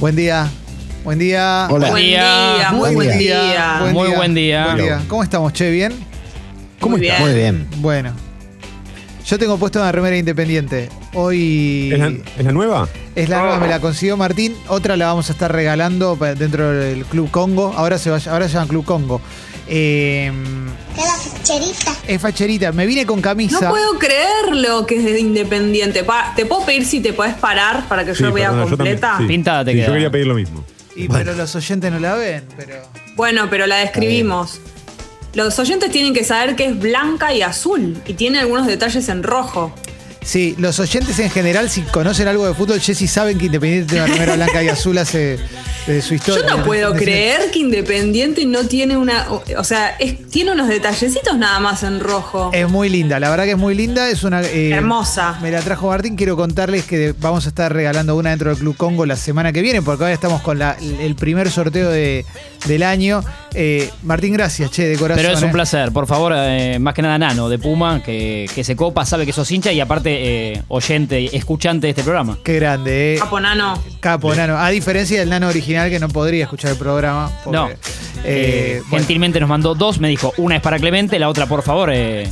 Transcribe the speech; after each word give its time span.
Buen 0.00 0.16
día. 0.16 0.50
Buen 1.04 1.20
día. 1.20 1.68
Hola. 1.70 1.90
Buen 1.90 2.02
día. 2.02 2.54
día, 2.56 2.70
muy 2.72 2.80
Buen 2.80 2.94
buen 2.96 3.16
día. 3.18 3.42
día. 3.42 3.78
Muy 3.92 4.08
buen 4.10 4.34
día. 4.34 4.64
Buen 4.64 4.76
día. 4.78 5.02
¿Cómo 5.06 5.22
estamos, 5.22 5.52
Che? 5.52 5.70
¿Bien? 5.70 5.92
¿Cómo 6.80 6.96
Muy 6.96 7.06
está? 7.06 7.24
bien. 7.24 7.28
Muy 7.28 7.40
bien. 7.40 7.68
Bueno. 7.80 8.12
Yo 9.24 9.38
tengo 9.38 9.56
puesto 9.56 9.78
una 9.80 9.92
remera 9.92 10.16
independiente. 10.16 10.88
Hoy 11.14 11.90
¿Es 11.92 11.98
la, 12.00 12.08
es 12.08 12.44
la 12.44 12.50
nueva? 12.50 12.88
es 13.14 13.28
la 13.28 13.38
nueva, 13.38 13.60
me 13.60 13.68
la 13.68 13.78
consiguió 13.78 14.16
Martín. 14.16 14.56
Otra 14.66 14.96
la 14.96 15.06
vamos 15.06 15.30
a 15.30 15.32
estar 15.32 15.52
regalando 15.52 16.16
dentro 16.16 16.72
del 16.72 17.04
Club 17.04 17.30
Congo. 17.30 17.72
Ahora 17.76 17.96
se, 17.96 18.10
va, 18.10 18.18
ahora 18.32 18.48
se 18.48 18.54
llama 18.54 18.66
Club 18.66 18.84
Congo. 18.84 19.20
Eh, 19.68 20.30
Cada 20.96 21.16
facherita. 21.16 21.96
es 22.06 22.20
facherita. 22.20 22.72
Me 22.72 22.86
vine 22.86 23.06
con 23.06 23.16
No 23.16 23.22
camisa. 23.22 23.68
puedo 23.70 23.98
creerlo 23.98 24.86
que 24.86 24.96
es 24.96 25.04
de 25.04 25.20
independiente. 25.20 26.04
Pa- 26.04 26.32
¿Te 26.36 26.44
puedo 26.46 26.64
pedir 26.64 26.84
si 26.86 27.00
te 27.00 27.12
puedes 27.12 27.34
parar 27.34 27.86
para 27.88 28.04
que 28.04 28.14
Sí, 28.14 28.22
yo 28.22 28.32
vea 28.32 28.48
perdona, 28.50 28.64
yo 28.70 28.76
completa? 28.76 29.08
también, 29.10 29.28
sí. 29.28 29.34
Pintada 29.34 29.64
te 29.64 29.70
Sí, 29.72 29.76
queda. 29.78 29.86
Yo 29.86 29.92
quería 29.94 30.10
pedir 30.10 30.26
lo 30.26 30.34
mismo. 30.34 30.64
Y, 30.96 31.08
Pero 31.08 31.34
los 31.34 31.54
oyentes 31.56 31.90
no 31.90 31.98
la 31.98 32.14
ven. 32.14 32.44
Pero 32.56 32.76
Bueno, 33.16 33.48
pero 33.50 33.66
la 33.66 33.76
describimos. 33.76 34.60
Los 35.34 35.58
oyentes 35.58 35.90
tienen 35.90 36.14
que 36.14 36.22
saber 36.22 36.54
que 36.54 36.66
es 36.66 36.78
blanca 36.78 37.34
y 37.34 37.42
azul 37.42 38.00
y 38.06 38.14
tiene 38.14 38.38
algunos 38.38 38.66
detalles 38.68 39.08
en 39.08 39.22
rojo. 39.24 39.74
Sí, 40.24 40.54
los 40.58 40.78
oyentes 40.80 41.18
en 41.18 41.30
general, 41.30 41.68
si 41.68 41.82
conocen 41.82 42.28
algo 42.28 42.46
de 42.46 42.54
fútbol, 42.54 42.80
Jessy 42.80 43.06
saben 43.06 43.36
que 43.38 43.46
Independiente 43.46 43.90
tiene 43.94 44.04
una 44.04 44.12
remera 44.14 44.34
blanca 44.36 44.62
y 44.62 44.68
azul 44.68 44.96
hace 44.98 45.38
de 45.86 46.00
su 46.00 46.10
Yo 46.10 46.14
historia. 46.14 46.56
no 46.56 46.64
puedo 46.64 46.94
creer 46.94 47.50
que 47.52 47.58
Independiente 47.58 48.46
no 48.46 48.64
tiene 48.64 48.96
una. 48.96 49.30
O 49.30 49.42
o 49.58 49.64
sea, 49.64 49.90
es- 49.98 50.26
tiene 50.28 50.52
unos 50.52 50.68
detallecitos 50.68 51.36
nada 51.36 51.60
más 51.60 51.82
en 51.82 52.00
rojo. 52.00 52.50
Es 52.54 52.68
muy 52.70 52.88
linda, 52.88 53.20
la 53.20 53.28
verdad 53.28 53.44
que 53.44 53.50
es 53.52 53.58
muy 53.58 53.74
linda, 53.74 54.08
es 54.08 54.24
una... 54.24 54.40
eh, 54.42 54.70
Hermosa. 54.70 55.38
Me 55.42 55.50
la 55.50 55.60
trajo 55.60 55.88
Martín, 55.88 56.16
quiero 56.16 56.36
contarles 56.36 56.84
que 56.84 57.14
vamos 57.20 57.44
a 57.44 57.48
estar 57.50 57.70
regalando 57.72 58.16
una 58.16 58.30
dentro 58.30 58.48
del 58.50 58.58
Club 58.58 58.76
Congo 58.78 59.04
la 59.04 59.16
semana 59.16 59.52
que 59.52 59.60
viene, 59.60 59.82
porque 59.82 60.04
ahora 60.04 60.14
estamos 60.14 60.40
con 60.40 60.58
la- 60.58 60.76
el 61.00 61.14
primer 61.16 61.50
sorteo 61.50 61.90
de- 61.90 62.24
del 62.66 62.82
año. 62.82 63.22
Eh, 63.52 63.90
Martín, 64.04 64.32
gracias, 64.32 64.70
che, 64.70 64.86
de 64.88 64.96
corazón. 64.96 65.22
Pero 65.22 65.36
es 65.36 65.42
un 65.42 65.50
eh. 65.50 65.52
placer, 65.52 65.92
por 65.92 66.06
favor, 66.06 66.32
eh, 66.34 66.78
más 66.80 66.94
que 66.94 67.02
nada 67.02 67.18
Nano 67.18 67.48
de 67.50 67.58
Puma, 67.58 68.02
que, 68.02 68.48
que 68.54 68.64
se 68.64 68.74
copa, 68.74 69.04
sabe 69.04 69.26
que 69.26 69.32
sos 69.32 69.50
hincha 69.50 69.70
y 69.70 69.80
aparte 69.80 70.13
eh, 70.16 70.62
oyente, 70.68 71.36
escuchante 71.36 71.86
de 71.86 71.90
este 71.90 72.02
programa. 72.02 72.38
Qué 72.42 72.54
grande, 72.56 73.14
eh. 73.14 73.18
Capo 73.18 73.40
nano. 73.40 73.82
Capo, 74.00 74.34
nano. 74.34 74.58
A 74.58 74.68
diferencia 74.70 75.20
del 75.20 75.28
nano 75.30 75.48
original 75.48 75.90
que 75.90 75.98
no 75.98 76.08
podría 76.08 76.44
escuchar 76.44 76.72
el 76.72 76.76
programa. 76.78 77.30
porque, 77.44 77.56
No. 77.58 77.68
eh, 77.70 77.76
Eh, 78.26 78.82
bueno, 78.88 78.98
gentilmente 79.04 79.38
nos 79.38 79.48
mandó 79.50 79.74
dos, 79.74 80.00
me 80.00 80.08
dijo, 80.08 80.32
una 80.38 80.56
es 80.56 80.62
para 80.62 80.78
Clemente, 80.78 81.18
la 81.18 81.28
otra, 81.28 81.44
por 81.46 81.62
favor, 81.62 81.90
eh, 81.92 82.22
eh, 82.22 82.28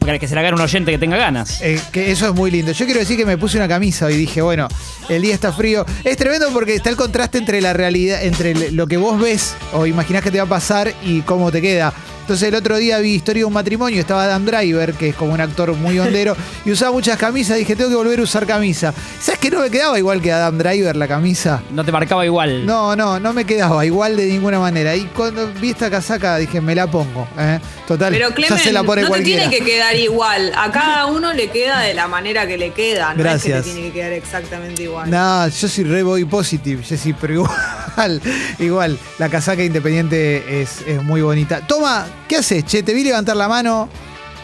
para 0.00 0.18
que 0.18 0.26
se 0.26 0.34
la 0.34 0.40
haga 0.40 0.52
un 0.52 0.60
oyente 0.60 0.90
que 0.90 0.98
tenga 0.98 1.16
ganas. 1.16 1.60
Eh, 1.62 1.80
que 1.92 2.10
eso 2.10 2.26
es 2.28 2.34
muy 2.34 2.50
lindo. 2.50 2.72
Yo 2.72 2.84
quiero 2.84 2.98
decir 2.98 3.16
que 3.16 3.24
me 3.24 3.38
puse 3.38 3.56
una 3.56 3.68
camisa 3.68 4.10
y 4.10 4.16
dije, 4.16 4.42
bueno, 4.42 4.66
el 5.08 5.22
día 5.22 5.32
está 5.34 5.52
frío. 5.52 5.86
Es 6.02 6.16
tremendo 6.16 6.48
porque 6.52 6.74
está 6.74 6.90
el 6.90 6.96
contraste 6.96 7.38
entre 7.38 7.60
la 7.60 7.72
realidad, 7.72 8.24
entre 8.24 8.72
lo 8.72 8.88
que 8.88 8.96
vos 8.96 9.20
ves 9.20 9.54
o 9.72 9.86
imaginás 9.86 10.22
que 10.22 10.32
te 10.32 10.38
va 10.38 10.44
a 10.44 10.48
pasar 10.48 10.92
y 11.04 11.20
cómo 11.20 11.52
te 11.52 11.62
queda. 11.62 11.92
Entonces 12.24 12.48
el 12.48 12.54
otro 12.54 12.78
día 12.78 13.00
vi 13.00 13.10
Historia 13.16 13.42
de 13.42 13.44
un 13.44 13.52
matrimonio, 13.52 14.00
estaba 14.00 14.24
Adam 14.24 14.46
Driver, 14.46 14.94
que 14.94 15.10
es 15.10 15.14
como 15.14 15.34
un 15.34 15.40
actor 15.42 15.74
muy 15.74 15.98
hondero, 15.98 16.34
y 16.64 16.70
usaba 16.70 16.90
muchas 16.90 17.18
camisas, 17.18 17.58
dije, 17.58 17.76
tengo 17.76 17.90
que 17.90 17.96
volver 17.96 18.18
a 18.18 18.22
usar 18.22 18.46
camisa. 18.46 18.94
¿Sabes 19.20 19.38
que 19.40 19.50
no 19.50 19.60
me 19.60 19.68
quedaba 19.68 19.98
igual 19.98 20.22
que 20.22 20.32
Adam 20.32 20.56
Driver 20.56 20.96
la 20.96 21.06
camisa? 21.06 21.62
No 21.70 21.84
te 21.84 21.92
marcaba 21.92 22.24
igual. 22.24 22.64
No, 22.64 22.96
no, 22.96 23.20
no 23.20 23.34
me 23.34 23.44
quedaba 23.44 23.84
igual 23.84 24.16
de 24.16 24.24
ninguna 24.24 24.58
manera. 24.58 24.96
Y 24.96 25.02
cuando 25.08 25.52
vi 25.60 25.70
esta 25.70 25.90
casaca 25.90 26.38
dije, 26.38 26.62
me 26.62 26.74
la 26.74 26.86
pongo. 26.86 27.28
¿eh? 27.38 27.60
Total, 27.86 28.10
Pero 28.10 28.30
ya 28.30 28.34
Clemen, 28.34 28.58
se 28.58 28.72
la 28.72 28.82
pone 28.82 29.02
no 29.02 29.08
te 29.08 29.10
cualquiera. 29.10 29.48
tiene 29.50 29.58
que 29.58 29.70
quedar 29.70 29.94
igual. 29.94 30.50
A 30.56 30.72
cada 30.72 31.04
uno 31.04 31.34
le 31.34 31.50
queda 31.50 31.80
de 31.80 31.92
la 31.92 32.08
manera 32.08 32.46
que 32.46 32.56
le 32.56 32.70
queda. 32.70 33.12
No 33.12 33.22
Gracias. 33.22 33.58
es 33.58 33.64
que 33.64 33.68
te 33.68 33.74
tiene 33.74 33.88
que 33.88 33.92
quedar 34.00 34.12
exactamente 34.12 34.82
igual. 34.84 35.10
No, 35.10 35.46
yo 35.46 35.68
soy 35.68 35.84
re 35.84 36.02
boy 36.02 36.24
positive, 36.24 36.82
Jessy, 36.82 37.12
pero 37.12 37.34
igual, 37.96 38.22
igual, 38.58 38.98
la 39.18 39.28
casaca 39.28 39.62
independiente 39.62 40.62
es, 40.62 40.80
es 40.86 41.02
muy 41.02 41.20
bonita. 41.20 41.60
Toma, 41.66 42.06
¿qué 42.28 42.36
haces? 42.36 42.64
Che, 42.64 42.82
te 42.82 42.92
vi 42.94 43.04
levantar 43.04 43.36
la 43.36 43.48
mano 43.48 43.88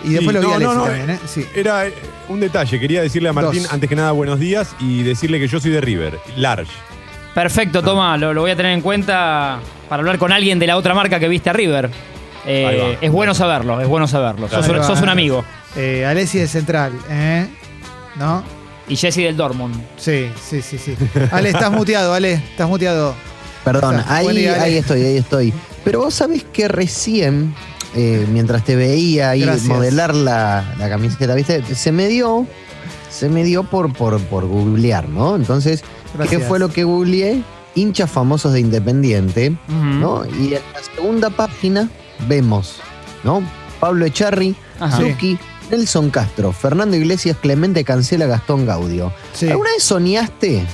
y 0.04 0.10
después 0.14 0.36
Sí, 0.36 0.42
lo 0.42 0.48
vi 0.48 0.54
a 0.54 0.58
no, 0.58 0.70
Alexis 0.70 0.74
no, 0.74 0.74
no, 0.74 0.84
también, 0.86 1.10
¿eh? 1.10 1.18
Sí. 1.26 1.46
Era 1.54 1.86
eh, 1.86 1.94
un 2.28 2.40
detalle. 2.40 2.78
Quería 2.80 3.02
decirle 3.02 3.28
a 3.28 3.32
Martín, 3.32 3.62
Dos. 3.64 3.72
antes 3.72 3.88
que 3.88 3.96
nada, 3.96 4.12
buenos 4.12 4.38
días 4.40 4.74
y 4.80 5.02
decirle 5.02 5.38
que 5.38 5.48
yo 5.48 5.60
soy 5.60 5.70
de 5.70 5.80
River, 5.80 6.18
Large. 6.36 6.72
Perfecto, 7.34 7.82
toma, 7.82 8.16
lo, 8.16 8.34
lo 8.34 8.40
voy 8.42 8.50
a 8.50 8.56
tener 8.56 8.72
en 8.72 8.80
cuenta 8.80 9.58
para 9.88 10.00
hablar 10.00 10.18
con 10.18 10.32
alguien 10.32 10.58
de 10.58 10.66
la 10.66 10.76
otra 10.76 10.94
marca 10.94 11.20
que 11.20 11.28
viste 11.28 11.48
a 11.50 11.52
River. 11.52 11.90
Eh, 12.46 12.66
Ahí 12.66 12.78
va. 12.78 12.98
es 13.00 13.10
bueno 13.12 13.34
saberlo, 13.34 13.80
es 13.80 13.86
bueno 13.86 14.08
saberlo. 14.08 14.48
Sos, 14.48 14.64
Ahí 14.64 14.70
un- 14.72 14.80
va, 14.80 14.84
sos 14.84 15.00
un 15.02 15.08
amigo. 15.10 15.44
Eh, 15.76 16.04
Alexis 16.06 16.40
de 16.40 16.48
Central, 16.48 16.92
¿eh? 17.08 17.46
¿No? 18.16 18.42
Y 18.88 18.96
Jesse 18.96 19.16
del 19.18 19.36
Dortmund. 19.36 19.76
Sí, 19.96 20.30
sí, 20.42 20.60
sí, 20.62 20.76
sí. 20.78 20.96
Ale, 21.30 21.50
estás 21.50 21.70
muteado, 21.70 22.12
Ale, 22.12 22.32
estás 22.32 22.68
muteado. 22.68 23.14
Perdón, 23.64 24.00
Está. 24.00 24.16
ahí, 24.16 24.24
Buen 24.24 24.36
día, 24.36 24.54
Ale. 24.54 24.62
ahí 24.64 24.76
estoy, 24.78 25.04
ahí 25.04 25.16
estoy. 25.18 25.54
Pero 25.84 26.00
vos 26.00 26.14
sabés 26.14 26.44
que 26.44 26.68
recién, 26.68 27.54
eh, 27.94 28.26
mientras 28.30 28.64
te 28.64 28.76
veía 28.76 29.30
ahí 29.30 29.42
Gracias. 29.42 29.66
modelar 29.68 30.14
la, 30.14 30.74
la 30.78 30.88
camiseta, 30.88 31.34
¿viste? 31.34 31.62
Se 31.74 31.90
me 31.92 32.06
dio, 32.08 32.46
se 33.10 33.28
me 33.28 33.44
dio 33.44 33.64
por, 33.64 33.92
por, 33.92 34.20
por 34.20 34.46
googlear, 34.46 35.08
¿no? 35.08 35.36
Entonces, 35.36 35.82
Gracias. 36.14 36.40
¿qué 36.42 36.46
fue 36.46 36.58
lo 36.58 36.68
que 36.70 36.84
googleé? 36.84 37.42
Hinchas 37.74 38.10
famosos 38.10 38.52
de 38.52 38.60
Independiente. 38.60 39.56
¿no? 39.68 40.24
Y 40.26 40.54
en 40.54 40.60
la 40.74 40.82
segunda 40.94 41.30
página 41.30 41.88
vemos, 42.28 42.76
¿no? 43.24 43.42
Pablo 43.78 44.04
Echarri. 44.04 44.54
Zucchi, 44.96 45.38
Nelson 45.70 46.10
Castro, 46.10 46.52
Fernando 46.52 46.96
Iglesias, 46.96 47.36
Clemente 47.40 47.84
Cancela, 47.84 48.26
Gastón 48.26 48.66
Gaudio. 48.66 49.12
Sí. 49.34 49.48
¿Alguna 49.48 49.70
vez 49.70 49.82
soñaste 49.84 50.64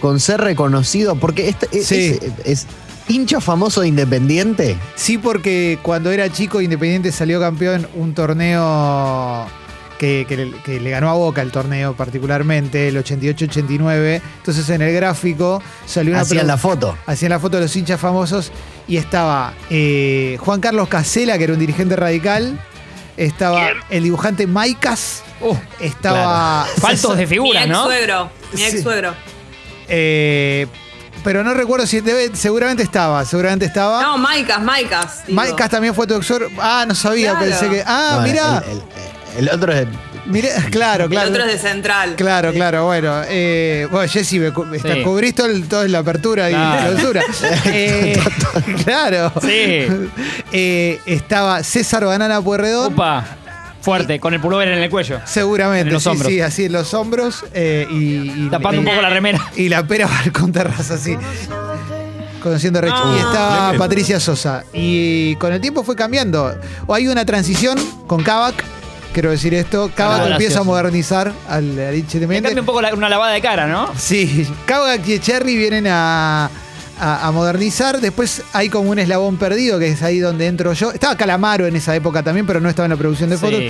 con 0.00 0.18
ser 0.20 0.40
reconocido? 0.40 1.14
Porque 1.16 1.48
este- 1.48 1.68
es, 1.72 1.86
Sí. 1.86 2.18
es- 2.20 2.32
es 2.44 2.66
hincha 3.08 3.40
famoso 3.40 3.82
de 3.82 3.88
Independiente. 3.88 4.76
Sí, 4.94 5.18
porque 5.18 5.78
cuando 5.82 6.10
era 6.10 6.30
chico, 6.30 6.60
Independiente 6.60 7.12
salió 7.12 7.40
campeón 7.40 7.88
un 7.94 8.14
torneo 8.14 9.46
que, 9.98 10.26
que 10.28 10.36
le, 10.36 10.50
que 10.62 10.80
le 10.80 10.90
ganó 10.90 11.08
a 11.10 11.14
Boca 11.14 11.42
el 11.42 11.50
torneo 11.50 11.94
particularmente, 11.94 12.88
el 12.88 12.96
88-89. 12.96 14.20
Entonces 14.38 14.68
en 14.70 14.82
el 14.82 14.92
gráfico 14.92 15.62
salió 15.86 16.12
una 16.12 16.22
Hacían 16.22 16.46
la 16.46 16.56
foto. 16.58 16.96
hacían 17.06 17.30
la 17.30 17.38
foto 17.38 17.56
de 17.56 17.64
los 17.64 17.76
hinchas 17.76 18.00
famosos 18.00 18.52
y 18.88 18.96
estaba 18.96 19.54
eh, 19.70 20.36
Juan 20.40 20.60
Carlos 20.60 20.88
Casela, 20.88 21.38
que 21.38 21.44
era 21.44 21.52
un 21.52 21.58
dirigente 21.58 21.96
radical. 21.96 22.58
Estaba 23.16 23.68
el 23.90 24.02
dibujante 24.02 24.46
Maicas. 24.46 25.22
Uh, 25.40 25.54
Estaba. 25.78 26.66
Faltos 26.80 27.16
de 27.16 27.24
mi 27.24 27.28
figuras, 27.28 27.64
ex 27.64 27.72
¿no? 27.72 27.84
suegro. 27.84 28.30
Mi 28.52 28.64
ex 28.64 28.82
suegro. 28.82 29.14
Eh, 29.88 30.66
pero 31.24 31.42
no 31.42 31.54
recuerdo 31.54 31.86
si 31.86 32.00
debe, 32.00 32.30
seguramente 32.36 32.82
estaba, 32.84 33.24
seguramente 33.24 33.64
estaba. 33.64 34.00
No, 34.02 34.18
Maicas, 34.18 34.62
Maicas. 34.62 35.26
digo. 35.26 35.34
Maicas 35.36 35.68
también 35.70 35.94
fue 35.94 36.06
tu 36.06 36.14
exor. 36.14 36.48
Ah, 36.60 36.84
no 36.86 36.94
sabía, 36.94 37.30
Claro. 37.32 37.46
pensé 37.46 37.68
que. 37.70 37.82
Ah, 37.86 38.18
No, 38.18 38.22
mirá. 38.22 38.62
El, 38.70 38.72
el- 38.76 38.82
el 39.36 39.48
otro 39.48 39.72
es. 39.72 39.88
mirá, 40.26 40.48
claro, 40.70 41.04
El 41.04 41.10
claro. 41.10 41.30
otro 41.30 41.42
es 41.44 41.52
de 41.52 41.58
Central. 41.58 42.14
Claro, 42.14 42.52
claro, 42.52 42.84
bueno. 42.86 43.22
Eh, 43.26 43.88
bueno, 43.90 44.08
Jessy, 44.08 44.38
Sí. 44.38 45.02
cubrís 45.02 45.34
todo, 45.34 45.46
el- 45.48 45.66
toda 45.66 45.88
la 45.88 45.98
apertura 45.98 46.50
y 46.50 46.52
Claro. 46.54 46.92
clausura. 46.92 47.22
Eh, 47.66 48.22
claro. 48.84 49.32
Sí. 49.42 49.86
Eh, 50.52 51.00
estaba 51.06 51.62
César 51.64 52.04
Banana 52.04 52.40
Puerredón. 52.40 52.92
Opa, 52.92 53.24
fuerte, 53.84 54.18
con 54.18 54.34
el 54.34 54.40
pullover 54.40 54.68
en 54.68 54.78
el 54.82 54.90
cuello. 54.90 55.20
Seguramente, 55.24 55.88
En 55.88 55.94
los 55.94 56.02
sí, 56.02 56.08
hombros. 56.08 56.28
sí, 56.32 56.40
así 56.40 56.64
en 56.64 56.72
los 56.72 56.94
hombros. 56.94 57.44
eh, 57.52 57.86
y, 57.90 58.44
y- 58.46 58.48
Tapando 58.50 58.80
un 58.80 58.86
poco 58.86 59.00
la 59.02 59.10
remera. 59.10 59.38
Y 59.56 59.68
la 59.68 59.86
pera 59.86 60.06
balcón 60.06 60.50
terraza, 60.52 60.94
así. 60.94 61.16
Conociendo 62.42 62.78
a 62.78 62.82
Rich. 62.82 62.94
Ah. 62.96 63.12
Y 63.14 63.18
estaba. 63.20 63.72
Patricia 63.78 64.20
Sosa. 64.20 64.64
Y 64.72 65.36
con 65.36 65.52
el 65.52 65.60
tiempo 65.60 65.82
fue 65.82 65.96
cambiando. 65.96 66.54
O 66.86 66.94
hay 66.94 67.08
una 67.08 67.24
transición 67.24 67.78
con 68.06 68.22
Kavak. 68.22 68.62
Quiero 69.14 69.30
decir 69.30 69.54
esto. 69.54 69.90
Kavak 69.94 70.20
Ah, 70.22 70.28
empieza 70.32 70.60
a 70.60 70.62
modernizar 70.64 71.32
al, 71.48 71.78
al 71.78 72.04
cambia 72.42 72.60
un 72.60 72.66
poco 72.66 72.82
la- 72.82 72.92
una 72.94 73.08
lavada 73.08 73.32
de 73.32 73.40
cara, 73.40 73.66
¿no? 73.66 73.90
Sí, 73.96 74.46
Kavak 74.66 75.06
y 75.08 75.20
Cherry 75.20 75.56
vienen 75.56 75.86
a, 75.88 76.50
a- 77.04 77.26
a 77.26 77.30
modernizar. 77.32 78.00
Después 78.00 78.42
hay 78.52 78.68
como 78.68 78.90
un 78.90 78.98
eslabón 78.98 79.36
perdido, 79.36 79.78
que 79.78 79.88
es 79.88 80.02
ahí 80.02 80.18
donde 80.20 80.46
entro 80.46 80.72
yo. 80.72 80.90
Estaba 80.92 81.16
Calamaro 81.16 81.66
en 81.66 81.76
esa 81.76 81.94
época 81.94 82.22
también, 82.22 82.46
pero 82.46 82.60
no 82.60 82.68
estaba 82.68 82.86
en 82.86 82.90
la 82.90 82.96
producción 82.96 83.30
de 83.30 83.36
Sí. 83.36 83.40
fotos. 83.42 83.60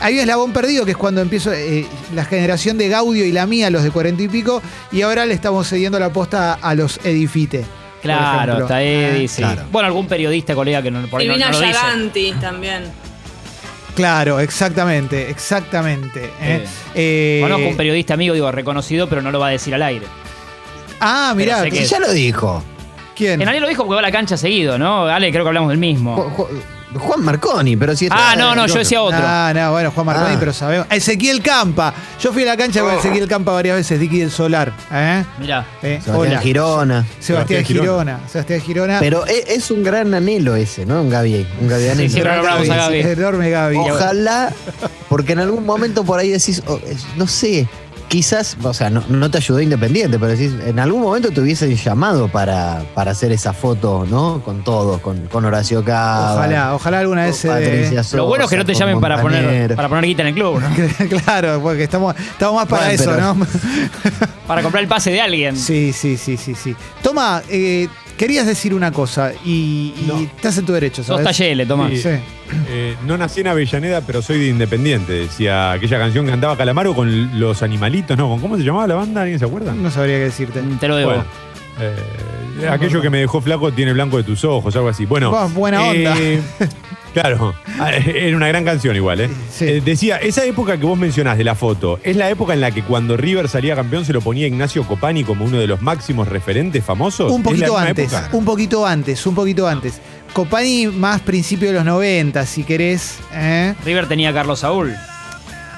Hay 0.00 0.14
un 0.14 0.20
eslabón 0.20 0.52
perdido, 0.52 0.84
que 0.84 0.90
es 0.90 0.96
cuando 0.96 1.20
empiezo 1.22 1.52
eh, 1.52 1.86
la 2.14 2.24
generación 2.26 2.76
de 2.78 2.88
Gaudio 2.88 3.24
y 3.24 3.32
la 3.32 3.46
mía, 3.46 3.70
los 3.70 3.82
de 3.82 3.90
cuarenta 3.90 4.22
y 4.22 4.28
pico, 4.28 4.60
y 4.92 5.00
ahora 5.02 5.24
le 5.24 5.32
estamos 5.34 5.66
cediendo 5.68 5.98
la 5.98 6.10
posta 6.10 6.54
a 6.60 6.74
los 6.74 7.00
Edifite. 7.02 7.64
Claro, 8.02 8.58
está 8.60 8.82
Eddie, 8.82 9.26
sí. 9.26 9.38
claro. 9.42 9.62
Bueno, 9.72 9.86
algún 9.88 10.06
periodista, 10.06 10.54
colega 10.54 10.82
que 10.82 10.90
no, 10.90 11.06
por 11.08 11.20
ahí 11.20 11.26
no, 11.26 11.34
Silvina 11.34 11.50
no 11.50 11.58
lo 11.60 11.66
dice. 12.12 12.34
También. 12.40 12.82
Claro, 13.94 14.38
exactamente, 14.40 15.30
exactamente. 15.30 16.30
eh. 16.42 16.64
Eh, 16.94 17.38
Conozco 17.42 17.68
un 17.68 17.76
periodista 17.76 18.12
amigo, 18.14 18.34
digo, 18.34 18.52
reconocido, 18.52 19.08
pero 19.08 19.22
no 19.22 19.30
lo 19.32 19.40
va 19.40 19.48
a 19.48 19.50
decir 19.50 19.74
al 19.74 19.82
aire. 19.82 20.06
Ah, 21.00 21.32
mirá, 21.34 21.64
que- 21.70 21.84
Ya 21.86 21.98
lo 21.98 22.12
dijo. 22.12 22.62
¿Quién? 23.16 23.40
En 23.40 23.46
realidad 23.46 23.62
lo 23.62 23.68
dijo 23.68 23.82
porque 23.84 23.94
va 23.94 24.00
a 24.00 24.02
la 24.02 24.12
cancha 24.12 24.36
seguido, 24.36 24.78
¿no? 24.78 25.06
Ale, 25.06 25.30
creo 25.32 25.44
que 25.44 25.48
hablamos 25.48 25.70
del 25.70 25.78
mismo. 25.78 26.32
Juan 26.98 27.22
Marconi, 27.22 27.76
pero 27.76 27.94
si 27.94 28.08
Ah, 28.10 28.34
no, 28.38 28.54
no, 28.54 28.66
yo 28.66 28.76
decía 28.78 29.02
otro. 29.02 29.18
No, 29.18 29.52
no, 29.52 29.72
bueno, 29.72 29.90
Juan 29.90 30.06
Marconi, 30.06 30.34
Ah. 30.34 30.36
pero 30.38 30.52
sabemos. 30.54 30.86
Ezequiel 30.88 31.42
Campa. 31.42 31.92
Yo 32.18 32.32
fui 32.32 32.42
a 32.44 32.46
la 32.46 32.56
cancha 32.56 32.80
con 32.80 32.94
Ezequiel 32.94 33.28
Campa 33.28 33.52
varias 33.52 33.76
veces, 33.76 34.00
Dicky 34.00 34.20
del 34.20 34.30
Solar. 34.30 34.72
¿eh? 34.90 35.22
Mirá. 35.38 35.66
Eh, 35.82 36.00
Sebastián 36.02 36.16
Hola. 36.16 36.40
Girona. 36.40 37.04
Sebastián 37.18 37.20
Sebastián 37.20 37.64
Girona. 37.64 37.82
Girona. 38.14 38.20
Sebastián 38.30 38.60
Girona. 38.62 38.98
Pero 39.00 39.26
e- 39.26 39.44
es 39.48 39.70
un 39.70 39.82
gran 39.84 40.14
anhelo 40.14 40.54
ese, 40.56 40.86
¿no? 40.86 41.02
Un 41.02 41.10
Gaby. 41.10 41.46
Un 41.60 41.68
Gaby 41.68 41.82
Sí, 41.82 41.88
anhelo. 41.90 42.08
siempre 42.10 42.22
Gran 42.22 42.36
nombramos 42.36 42.70
a 42.70 42.76
Gaby, 42.76 43.02
Gaby. 43.02 43.12
Enorme 43.20 43.50
Gaby. 43.50 43.76
Ojalá, 43.76 44.52
porque 45.10 45.32
en 45.34 45.40
algún 45.40 45.66
momento 45.66 46.02
por 46.04 46.18
ahí 46.18 46.30
decís, 46.30 46.62
oh, 46.66 46.80
es- 46.86 47.04
no 47.16 47.26
sé, 47.26 47.68
quizás, 48.08 48.56
o 48.62 48.72
sea, 48.74 48.90
no, 48.90 49.02
no 49.08 49.30
te 49.30 49.38
ayudó 49.38 49.60
Independiente, 49.60 50.18
pero 50.18 50.32
decís, 50.32 50.52
en 50.64 50.78
algún 50.78 51.02
momento 51.02 51.30
te 51.30 51.40
hubiesen 51.40 51.74
llamado 51.76 52.28
para, 52.28 52.82
para 52.94 53.10
hacer 53.12 53.32
esa 53.32 53.52
foto, 53.52 54.06
¿no? 54.08 54.40
Con 54.44 54.62
todos, 54.62 55.00
con, 55.00 55.26
con 55.26 55.44
Horacio 55.44 55.84
Cava. 55.84 56.34
Ojalá, 56.34 56.74
ojalá 56.74 56.98
alguna 57.00 57.24
vez 57.24 57.42
dé. 57.42 57.48
Patricia 57.48 58.02
Lo 58.16 58.26
bueno 58.26 58.44
es 58.44 58.50
que 58.50 58.56
no 58.56 58.64
te 58.64 58.72
Sosa, 58.74 58.86
llamen 58.86 59.00
para 59.00 59.20
poner, 59.20 59.74
para 59.74 59.88
poner 59.88 60.04
guita 60.04 60.22
en 60.22 60.28
el 60.28 60.34
club, 60.34 60.60
¿no? 60.60 61.18
claro, 61.24 61.60
porque 61.62 61.84
estamos, 61.84 62.14
estamos 62.18 62.56
más 62.56 62.66
para 62.68 62.86
Bueno, 62.86 63.02
eso, 63.02 63.10
pero- 63.10 63.34
¿no? 63.34 63.46
Para 64.46 64.62
comprar 64.62 64.82
el 64.82 64.88
pase 64.88 65.10
de 65.10 65.20
alguien. 65.20 65.56
Sí, 65.56 65.92
sí, 65.92 66.16
sí, 66.16 66.36
sí, 66.36 66.54
sí. 66.54 66.76
Toma, 67.02 67.42
eh, 67.48 67.88
querías 68.16 68.46
decir 68.46 68.74
una 68.74 68.92
cosa 68.92 69.32
y, 69.44 69.94
y 70.00 70.04
No. 70.06 70.18
estás 70.18 70.58
en 70.58 70.66
tu 70.66 70.72
derecho, 70.72 71.02
Sos 71.02 71.20
¿sabes? 71.20 71.24
Tallele, 71.24 71.66
Tomás. 71.66 71.90
Sí. 71.92 72.00
Sí. 72.02 72.08
Eh, 72.68 72.96
no 73.06 73.16
nací 73.18 73.40
en 73.40 73.48
Avellaneda, 73.48 74.00
pero 74.02 74.22
soy 74.22 74.38
de 74.38 74.46
Independiente. 74.48 75.12
Decía 75.12 75.72
aquella 75.72 75.98
canción 75.98 76.24
que 76.24 76.30
cantaba 76.30 76.56
Calamaro 76.56 76.94
con 76.94 77.38
los 77.40 77.62
animalitos, 77.62 78.16
¿no? 78.16 78.28
¿Con 78.28 78.40
¿Cómo 78.40 78.56
se 78.56 78.62
llamaba 78.62 78.86
la 78.86 78.94
banda? 78.94 79.22
¿Alguien 79.22 79.38
se 79.38 79.44
acuerda? 79.44 79.72
No 79.74 79.90
sabría 79.90 80.16
qué 80.18 80.24
decirte. 80.24 80.60
Te 80.80 80.88
lo 80.88 80.96
debo. 80.96 81.10
Bueno, 81.10 81.24
eh, 81.80 82.68
aquello 82.68 83.02
que 83.02 83.10
me 83.10 83.18
dejó 83.18 83.40
flaco 83.40 83.72
tiene 83.72 83.92
blanco 83.92 84.16
de 84.16 84.22
tus 84.22 84.44
ojos, 84.44 84.74
algo 84.76 84.88
así. 84.88 85.04
Bueno, 85.06 85.30
Vos, 85.30 85.52
buena 85.52 85.92
eh, 85.92 86.40
claro, 87.20 87.54
ah, 87.80 87.92
era 87.92 88.36
una 88.36 88.48
gran 88.48 88.62
canción 88.62 88.94
igual, 88.94 89.22
¿eh? 89.22 89.30
Sí. 89.50 89.64
Eh, 89.64 89.82
decía, 89.82 90.18
esa 90.18 90.44
época 90.44 90.76
que 90.76 90.84
vos 90.84 90.98
mencionás 90.98 91.38
de 91.38 91.44
la 91.44 91.54
foto, 91.54 91.98
¿es 92.02 92.14
la 92.14 92.28
época 92.28 92.52
en 92.52 92.60
la 92.60 92.70
que 92.72 92.82
cuando 92.82 93.16
River 93.16 93.48
salía 93.48 93.74
campeón 93.74 94.04
se 94.04 94.12
lo 94.12 94.20
ponía 94.20 94.46
Ignacio 94.46 94.86
Copani 94.86 95.24
como 95.24 95.46
uno 95.46 95.58
de 95.58 95.66
los 95.66 95.80
máximos 95.80 96.28
referentes 96.28 96.84
famosos? 96.84 97.32
Un 97.32 97.40
¿Es 97.40 97.44
la 97.46 97.50
poquito 97.50 97.78
antes, 97.78 98.12
época? 98.12 98.36
un 98.36 98.44
poquito 98.44 98.86
antes, 98.86 99.26
un 99.26 99.34
poquito 99.34 99.66
antes. 99.66 100.00
Copani 100.34 100.88
más 100.88 101.22
principio 101.22 101.68
de 101.68 101.74
los 101.74 101.84
90, 101.86 102.44
si 102.44 102.64
querés. 102.64 103.18
¿eh? 103.32 103.74
River 103.82 104.06
tenía 104.06 104.28
a 104.28 104.34
Carlos 104.34 104.60
Saúl. 104.60 104.94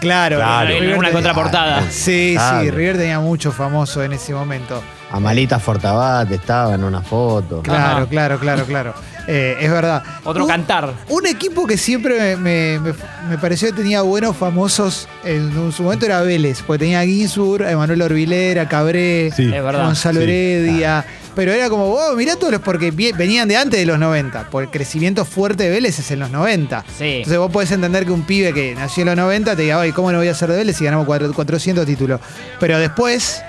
Claro, 0.01 0.37
Claro. 0.37 0.71
En 0.71 0.81
River 0.81 0.99
una 0.99 1.09
tenía- 1.09 1.13
contraportada. 1.13 1.83
Sí, 1.91 2.31
sí, 2.31 2.35
Claro. 2.35 2.71
River 2.71 2.97
tenía 2.99 3.21
mucho 3.21 3.53
famoso 3.53 4.03
en 4.03 4.13
ese 4.13 4.33
momento. 4.35 4.83
Amalita 5.11 5.59
Fortabat 5.59 6.31
estaba 6.31 6.75
en 6.75 6.85
una 6.85 7.01
foto. 7.01 7.63
Claro, 7.63 7.97
Ajá. 8.03 8.07
claro, 8.07 8.39
claro, 8.39 8.65
claro. 8.67 8.95
Eh, 9.27 9.57
es 9.61 9.71
verdad. 9.71 10.03
Otro 10.25 10.45
Un- 10.45 10.51
cantar. 10.51 10.93
Un 11.09 11.27
equipo 11.27 11.67
que 11.67 11.77
siempre 11.79 12.37
me, 12.37 12.79
me- 12.79 12.93
me 13.29 13.39
pareció 13.39 13.69
que 13.69 13.75
tenía 13.75 14.03
buenos 14.03 14.37
famosos 14.37 15.09
en 15.25 15.73
su 15.73 15.83
momento 15.83 16.05
era 16.07 16.21
Vélez, 16.23 16.63
porque 16.67 16.81
tenía 16.85 17.01
a 17.01 17.05
Ginsburg, 17.05 17.65
a 17.65 17.71
Emanuel 17.71 18.03
Orbilera, 18.03 18.69
Cabré, 18.69 19.31
Sí. 19.35 19.45
Es 19.53 19.63
verdad. 19.63 19.85
Gonzalo 19.85 20.21
Sí, 20.21 20.25
Heredia. 20.25 21.05
Pero 21.39 21.53
era 21.53 21.71
como, 21.71 21.85
oh, 21.93 22.17
mirá 22.17 22.35
todos 22.35 22.53
los, 22.53 22.61
porque 22.63 22.91
vi- 22.91 23.13
venían 23.13 23.47
de 23.47 23.57
antes 23.57 23.79
de 23.79 23.87
los 23.87 23.97
90, 23.97 24.49
porque 24.51 24.65
el 24.65 24.71
crecimiento 24.73 25.25
fuerte 25.25 25.63
de 25.63 25.71
Vélez 25.71 25.97
es 26.01 26.11
en 26.11 26.19
los 26.19 26.31
90. 26.33 26.85
Sí. 26.99 27.05
Entonces 27.19 27.39
vos 27.39 27.53
podés 27.53 27.71
entender 27.71 28.05
que 28.05 28.11
un 28.11 28.23
pibe 28.25 28.53
que 28.53 28.75
nació 28.75 29.03
en 29.03 29.07
los 29.11 29.17
90 29.19 29.55
te 29.55 29.63
diga, 29.63 29.79
oye, 29.79 29.93
¿cómo 29.93 30.11
no 30.11 30.19
voy 30.19 30.27
a 30.27 30.35
ser 30.35 30.51
de 30.51 30.57
Vélez 30.57 30.77
si 30.77 30.85
ganamos 30.85 31.07
cuatro- 31.07 31.33
400 31.33 31.87
títulos? 31.87 32.21
Pero 32.59 32.77
después, 32.81 33.41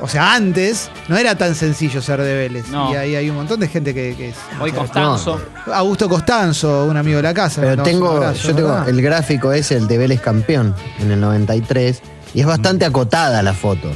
o 0.00 0.06
sea, 0.06 0.32
antes, 0.34 0.92
no 1.08 1.16
era 1.18 1.34
tan 1.36 1.56
sencillo 1.56 2.00
ser 2.00 2.22
de 2.22 2.34
Vélez. 2.36 2.68
No. 2.68 2.92
Y 2.92 2.96
ahí 2.96 3.16
hay 3.16 3.28
un 3.30 3.34
montón 3.34 3.58
de 3.58 3.66
gente 3.66 3.92
que, 3.92 4.14
que 4.16 4.28
es. 4.28 4.36
Hoy 4.60 4.70
Constanzo. 4.70 5.42
Augusto 5.74 6.08
Costanzo, 6.08 6.84
un 6.84 6.96
amigo 6.96 7.16
de 7.16 7.24
la 7.24 7.34
casa. 7.34 7.62
Pero 7.62 7.74
un 7.74 7.82
tengo, 7.82 8.10
abrazo, 8.12 8.46
yo 8.50 8.54
tengo, 8.54 8.68
¿verdad? 8.68 8.88
el 8.90 9.02
gráfico 9.02 9.52
es 9.52 9.72
el 9.72 9.88
de 9.88 9.98
Vélez 9.98 10.20
campeón 10.20 10.72
en 11.00 11.10
el 11.10 11.20
93 11.20 12.00
y 12.32 12.42
es 12.42 12.46
bastante 12.46 12.84
acotada 12.84 13.42
la 13.42 13.54
foto. 13.54 13.90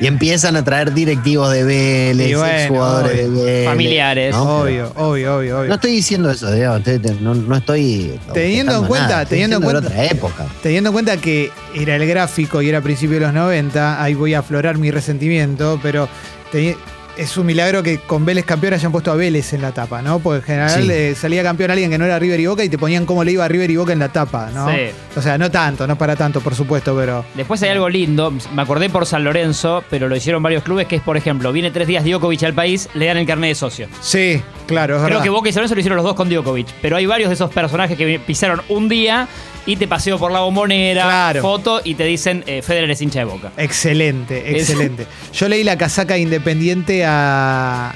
Y 0.00 0.06
empiezan 0.06 0.56
a 0.56 0.64
traer 0.64 0.92
directivos 0.92 1.52
de 1.52 1.64
Vélez, 1.64 2.36
bueno, 2.36 2.68
jugadores 2.68 3.16
de. 3.16 3.42
Vélez. 3.44 3.64
Familiares. 3.66 4.34
¿no? 4.34 4.60
Obvio, 4.60 4.92
obvio, 4.96 5.36
obvio, 5.38 5.58
obvio. 5.60 5.68
No 5.68 5.74
estoy 5.76 5.92
diciendo 5.92 6.30
eso, 6.30 6.48
te- 6.82 6.98
no, 7.20 7.34
no 7.34 7.56
estoy. 7.56 8.18
Teniendo 8.34 8.76
en 8.78 8.84
cuenta- 8.86 9.08
nada, 9.08 9.24
teniendo 9.26 9.56
en 9.56 9.62
cuenta- 9.62 9.88
otra 9.88 10.04
época. 10.04 10.46
Teniendo 10.62 10.90
en 10.90 10.92
cuenta 10.92 11.16
que 11.16 11.50
era 11.74 11.96
el 11.96 12.06
gráfico 12.06 12.60
y 12.62 12.68
era 12.68 12.78
a 12.78 12.82
principios 12.82 13.20
de 13.20 13.26
los 13.26 13.34
90, 13.34 14.02
ahí 14.02 14.14
voy 14.14 14.34
a 14.34 14.40
aflorar 14.40 14.76
mi 14.78 14.90
resentimiento, 14.90 15.80
pero 15.82 16.08
es 17.16 17.36
un 17.36 17.46
milagro 17.46 17.82
que 17.82 17.98
con 17.98 18.24
Vélez 18.24 18.44
campeón 18.44 18.74
hayan 18.74 18.92
puesto 18.92 19.10
a 19.10 19.14
Vélez 19.16 19.52
en 19.52 19.62
la 19.62 19.72
tapa, 19.72 20.02
¿no? 20.02 20.18
Porque 20.18 20.38
en 20.38 20.44
general 20.44 20.82
Sí. 20.82 20.88
eh, 20.90 21.14
salía 21.18 21.42
campeón 21.42 21.70
alguien 21.70 21.90
que 21.90 21.98
no 21.98 22.04
era 22.04 22.18
River 22.18 22.40
y 22.40 22.46
Boca 22.46 22.64
y 22.64 22.68
te 22.68 22.78
ponían 22.78 23.06
cómo 23.06 23.24
le 23.24 23.32
iba 23.32 23.44
a 23.44 23.48
River 23.48 23.70
y 23.70 23.76
Boca 23.76 23.92
en 23.92 23.98
la 23.98 24.08
tapa, 24.10 24.50
¿no? 24.52 24.68
Sí. 24.70 24.76
O 25.16 25.22
sea, 25.22 25.38
no 25.38 25.50
tanto, 25.50 25.86
no 25.86 25.96
para 25.96 26.16
tanto, 26.16 26.40
por 26.40 26.54
supuesto, 26.54 26.94
pero. 26.96 27.24
Después 27.34 27.62
hay 27.62 27.70
algo 27.70 27.88
lindo, 27.88 28.32
me 28.54 28.62
acordé 28.62 28.90
por 28.90 29.06
San 29.06 29.24
Lorenzo, 29.24 29.82
pero 29.90 30.08
lo 30.08 30.16
hicieron 30.16 30.42
varios 30.42 30.62
clubes, 30.62 30.86
que 30.86 30.96
es, 30.96 31.02
por 31.02 31.16
ejemplo, 31.16 31.52
viene 31.52 31.70
tres 31.70 31.86
días 31.88 32.04
Djokovic 32.04 32.42
al 32.44 32.54
país, 32.54 32.88
le 32.94 33.06
dan 33.06 33.16
el 33.16 33.26
carnet 33.26 33.50
de 33.50 33.54
socio. 33.54 33.88
Sí, 34.00 34.42
claro, 34.66 34.96
es 34.96 35.00
Creo 35.00 35.08
verdad. 35.10 35.22
que 35.22 35.30
Boca 35.30 35.48
y 35.48 35.52
San 35.52 35.60
Lorenzo 35.62 35.74
lo 35.74 35.80
hicieron 35.80 35.96
los 35.96 36.04
dos 36.04 36.14
con 36.14 36.28
Djokovic, 36.28 36.68
pero 36.82 36.96
hay 36.96 37.06
varios 37.06 37.30
de 37.30 37.34
esos 37.34 37.50
personajes 37.50 37.96
que 37.96 38.20
pisaron 38.26 38.60
un 38.68 38.88
día 38.88 39.28
y 39.68 39.74
te 39.76 39.88
paseo 39.88 40.16
por 40.18 40.30
la 40.30 40.40
bombonera, 40.40 41.02
Claro. 41.02 41.42
foto 41.42 41.80
y 41.82 41.94
te 41.94 42.04
dicen 42.04 42.44
eh, 42.46 42.62
Federer 42.62 42.90
es 42.90 43.00
hincha 43.02 43.18
de 43.20 43.24
Boca. 43.24 43.50
Excelente, 43.56 44.52
excelente. 44.56 45.06
Yo 45.32 45.48
leí 45.48 45.64
la 45.64 45.76
casaca 45.78 46.18
independiente 46.18 47.04
a, 47.06 47.94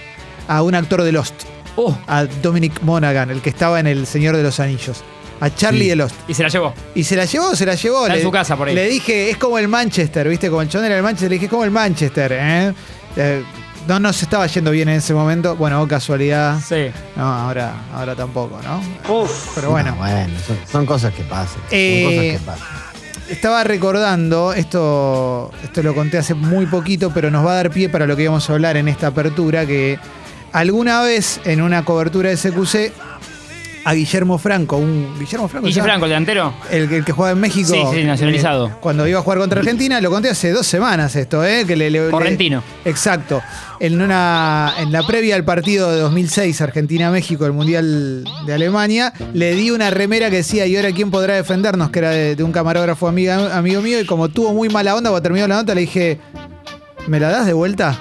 a 0.49 0.63
un 0.63 0.75
actor 0.75 1.03
de 1.03 1.13
Lost, 1.13 1.35
Oh, 1.77 1.97
a 2.07 2.25
Dominic 2.25 2.81
Monaghan, 2.83 3.31
el 3.31 3.41
que 3.41 3.51
estaba 3.51 3.81
en 3.81 3.87
El 3.87 4.07
Señor 4.07 4.37
de 4.37 4.43
los 4.43 4.59
Anillos. 4.61 5.03
A 5.41 5.49
Charlie 5.55 5.85
Sí. 5.85 5.89
de 5.91 5.97
Lost. 5.97 6.15
y 6.29 6.35
se 6.35 6.43
la 6.43 6.49
llevó. 6.51 6.75
Y 6.95 7.05
se 7.05 7.17
la 7.17 7.25
llevó, 7.25 7.57
se 7.57 7.65
la 7.65 7.75
llevó. 7.75 8.03
Está 8.03 8.13
en 8.15 8.19
Le- 8.19 8.25
su 8.25 8.31
casa 8.31 8.57
por 8.57 8.69
ahí. 8.69 8.75
Le 8.75 8.87
dije, 8.89 9.31
es 9.31 9.37
como 9.39 9.59
el 9.59 9.69
Manchester, 9.69 10.29
¿viste? 10.29 10.51
Como 10.51 10.61
el 10.63 10.69
chon 10.69 10.85
era 10.85 10.97
el 10.97 11.03
Manchester, 11.03 11.31
le 11.31 11.35
dije, 11.37 11.47
es 11.47 11.51
como 11.51 11.65
el 11.65 11.71
Manchester, 11.71 12.33
¿eh? 12.35 12.75
Eh, 13.17 13.43
no 13.89 13.99
nos 13.99 14.21
estaba 14.23 14.47
yendo 14.49 14.71
bien 14.73 14.91
en 14.91 14.97
ese 14.97 15.15
momento. 15.15 15.57
Bueno, 15.57 15.81
oh, 15.81 15.89
casualidad. 15.89 16.61
Sí. 16.61 16.91
No, 17.17 17.25
ahora, 17.25 17.73
ahora 17.95 18.15
tampoco, 18.15 18.61
¿no? 18.63 18.83
Pero 19.55 19.71
bueno. 19.71 19.93
No, 19.93 19.97
bueno, 19.97 20.35
son, 20.47 20.59
son 20.71 20.85
cosas 20.87 21.15
que 21.15 21.23
pasan. 21.23 21.63
Eh, 21.71 22.03
son 22.05 22.13
cosas 22.13 22.33
que 22.33 22.41
pasan. 22.45 22.90
Estaba 23.31 23.63
recordando, 23.63 24.53
esto, 24.53 25.53
esto 25.63 25.85
lo 25.85 25.95
conté 25.95 26.19
hace 26.19 26.35
muy 26.35 26.67
poquito, 26.67 27.13
pero 27.15 27.31
nos 27.31 27.47
va 27.47 27.53
a 27.53 27.55
dar 27.55 27.71
pie 27.71 27.89
para 27.89 28.05
lo 28.05 28.17
que 28.17 28.25
íbamos 28.25 28.51
a 28.51 28.53
hablar 28.55 28.77
en 28.77 28.89
esta 28.89 29.07
apertura, 29.07 29.65
que 29.67 30.01
alguna 30.51 31.01
vez 31.03 31.41
en 31.45 31.63
una 31.63 31.85
cobertura 31.85 32.31
de 32.31 32.37
SQC 32.37 32.93
a 33.85 33.95
Guillermo 33.95 34.37
Franco, 34.39 34.77
un 34.77 35.15
Guillermo 35.19 35.49
Franco, 35.49 35.67
Guille 35.67 35.75
¿se 35.75 35.81
llama? 35.81 35.91
Franco, 35.93 36.05
el 36.07 36.11
delantero. 36.11 36.55
El, 36.71 36.93
el 36.93 37.05
que 37.05 37.13
juega 37.13 37.33
en 37.33 37.41
México. 37.41 37.69
Sí, 37.73 37.81
sí, 37.93 38.05
nacionalizado. 38.05 38.69
eh, 38.69 38.73
cuando 38.81 39.07
iba 39.09 39.19
a 39.19 39.23
jugar 39.23 39.39
contra 39.39 39.61
Argentina, 39.61 40.01
lo 40.01 40.11
conté 40.11 40.29
hace 40.31 40.53
dos 40.53 40.67
semanas 40.67 41.17
esto, 41.17 41.45
¿eh? 41.45 41.65
Que 41.67 41.77
le, 41.77 41.91
le- 41.91 42.05
le- 42.07 42.11
Correntino. 42.11 42.63
exacto. 42.85 43.43
En, 43.81 44.01
una, 44.03 44.75
en 44.79 44.93
la 44.93 45.03
previa 45.07 45.35
al 45.37 45.45
partido 45.45 45.91
de 45.91 46.01
2006, 46.01 46.61
Argentina-México, 46.61 47.47
el 47.47 47.53
Mundial 47.53 48.25
de 48.45 48.53
Alemania, 48.53 49.13
le 49.33 49.55
di 49.55 49.71
una 49.71 49.89
remera 49.91 50.29
que 50.29 50.37
decía, 50.37 50.67
¿y 50.67 50.77
ahora 50.77 50.93
quién 50.93 51.11
podrá 51.11 51.35
defendernos? 51.37 51.91
Que 51.91 52.01
era 52.01 52.11
de, 52.11 52.37
de 52.37 52.43
un 52.43 52.53
camarógrafo 52.53 53.09
amiga- 53.09 53.57
amigo 53.57 53.81
mío, 53.81 53.99
y 53.99 54.05
como 54.05 54.29
tuvo 54.29 54.53
muy 54.53 54.69
mala 54.69 54.95
onda, 54.95 55.09
cuando 55.11 55.23
terminó 55.23 55.47
la 55.49 55.57
nota, 55.57 55.75
le 55.75 55.81
dije, 55.83 56.19
¿me 57.07 57.19
la 57.19 57.31
das 57.31 57.47
de 57.47 57.55
vuelta? 57.55 57.99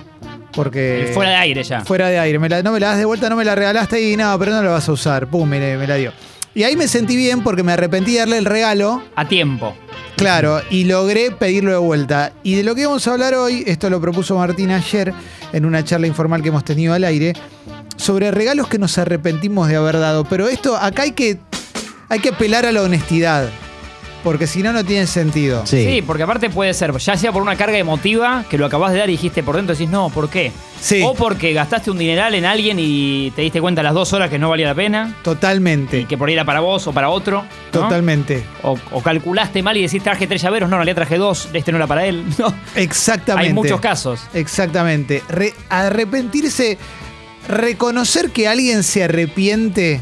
Porque... 0.64 1.12
Fuera 1.14 1.30
de 1.32 1.36
aire 1.38 1.64
ya. 1.64 1.86
Fuera 1.86 2.10
de 2.10 2.20
aire. 2.20 2.38
Me 2.38 2.50
la- 2.50 2.62
no 2.62 2.74
me 2.74 2.82
la 2.82 2.88
das 2.90 2.98
de 2.98 3.06
vuelta, 3.06 3.30
no 3.30 3.38
me 3.38 3.46
la 3.46 3.56
regalaste 3.56 4.02
y 4.02 4.18
no, 4.18 4.38
pero 4.38 4.52
no 4.52 4.62
la 4.62 4.72
vas 4.72 4.90
a 4.90 4.92
usar. 4.92 5.28
Pum, 5.28 5.48
me, 5.48 5.78
me 5.78 5.88
la 5.88 5.96
dio. 5.96 6.12
Y 6.54 6.64
ahí 6.64 6.76
me 6.76 6.90
sentí 6.90 7.16
bien 7.16 7.42
porque 7.44 7.64
me 7.64 7.72
arrepentí 7.72 8.12
de 8.14 8.20
darle 8.20 8.38
el 8.40 8.44
regalo. 8.46 9.02
A 9.16 9.26
tiempo. 9.26 9.74
Claro, 10.18 10.62
y 10.70 10.84
logré 10.84 11.32
pedirlo 11.32 11.72
de 11.72 11.78
vuelta. 11.78 12.34
Y 12.44 12.56
de 12.56 12.64
lo 12.64 12.76
que 12.76 12.86
vamos 12.86 13.08
a 13.08 13.14
hablar 13.14 13.36
hoy, 13.36 13.64
esto 13.68 13.90
lo 13.90 14.02
propuso 14.02 14.36
Martín 14.38 14.70
ayer 14.72 15.14
en 15.54 15.64
una 15.66 15.86
charla 15.86 16.08
informal 16.08 16.42
que 16.42 16.50
hemos 16.50 16.66
tenido 16.66 16.94
al 16.94 17.06
aire, 17.06 17.32
sobre 17.96 18.30
regalos 18.32 18.68
que 18.68 18.78
nos 18.80 18.98
arrepentimos 18.98 19.70
de 19.70 19.78
haber 19.78 19.98
dado. 19.98 20.26
Pero 20.26 20.50
esto, 20.50 20.76
acá 20.76 21.04
hay 21.04 21.14
que, 21.14 21.38
hay 22.10 22.20
que 22.20 22.30
apelar 22.30 22.66
a 22.66 22.74
la 22.74 22.82
honestidad, 22.82 23.48
porque 24.24 24.48
si 24.48 24.62
no, 24.64 24.74
no 24.74 24.84
tiene 24.84 25.08
sentido. 25.08 25.66
Sí. 25.66 25.84
Sí, 25.86 26.02
porque 26.02 26.24
aparte 26.24 26.50
puede 26.50 26.74
ser, 26.74 26.96
ya 26.98 27.16
sea 27.18 27.32
por 27.32 27.42
una 27.42 27.56
carga 27.56 27.78
emotiva 27.78 28.44
que 28.50 28.58
lo 28.58 28.66
acabas 28.66 28.92
de 28.92 29.00
dar 29.00 29.10
y 29.10 29.14
dijiste 29.14 29.44
por 29.44 29.56
dentro, 29.56 29.74
decís, 29.76 29.90
no, 29.90 30.10
¿por 30.10 30.30
qué? 30.30 30.52
Sí. 30.82 31.02
O 31.06 31.14
porque 31.14 31.52
gastaste 31.54 31.92
un 31.92 31.98
dineral 31.98 32.36
en 32.36 32.46
alguien 32.46 32.78
y 32.80 33.32
te 33.36 33.42
diste 33.42 33.60
cuenta 33.62 33.82
a 33.82 33.84
las 33.84 33.94
dos 33.94 34.14
horas 34.14 34.30
que 34.30 34.40
no 34.40 34.50
valía 34.50 34.68
la 34.68 34.76
pena 34.76 35.16
Totalmente. 35.24 36.00
y 36.02 36.06
que 36.06 36.18
por 36.18 36.28
ahí 36.30 36.34
era 36.36 36.46
para 36.46 36.60
vos 36.62 36.86
o 36.88 36.92
para 36.94 37.10
otro. 37.10 37.44
¿no? 37.44 37.48
Totalmente. 37.82 38.44
O, 38.64 38.78
o 38.92 39.02
calculaste 39.04 39.62
mal 39.64 39.76
y 39.78 39.82
decís, 39.84 40.02
traje 40.04 40.26
tres 40.28 40.42
llaveros, 40.42 40.70
no, 40.70 40.76
en 40.78 40.80
realidad 40.80 40.96
traje 40.96 41.18
dos, 41.18 41.50
este 41.54 41.72
no 41.72 41.78
era 41.78 41.88
para 41.88 42.06
él. 42.06 42.24
No. 42.40 42.54
Exactamente. 42.76 43.48
Hay 43.50 43.54
muchos 43.54 43.80
casos. 43.82 44.22
Exactamente. 44.34 45.22
Re- 45.30 45.54
arrepentirse, 45.70 46.78
reconocer 47.48 48.32
que 48.32 48.48
alguien 48.48 48.84
se 48.84 49.04
arrepiente 49.04 50.02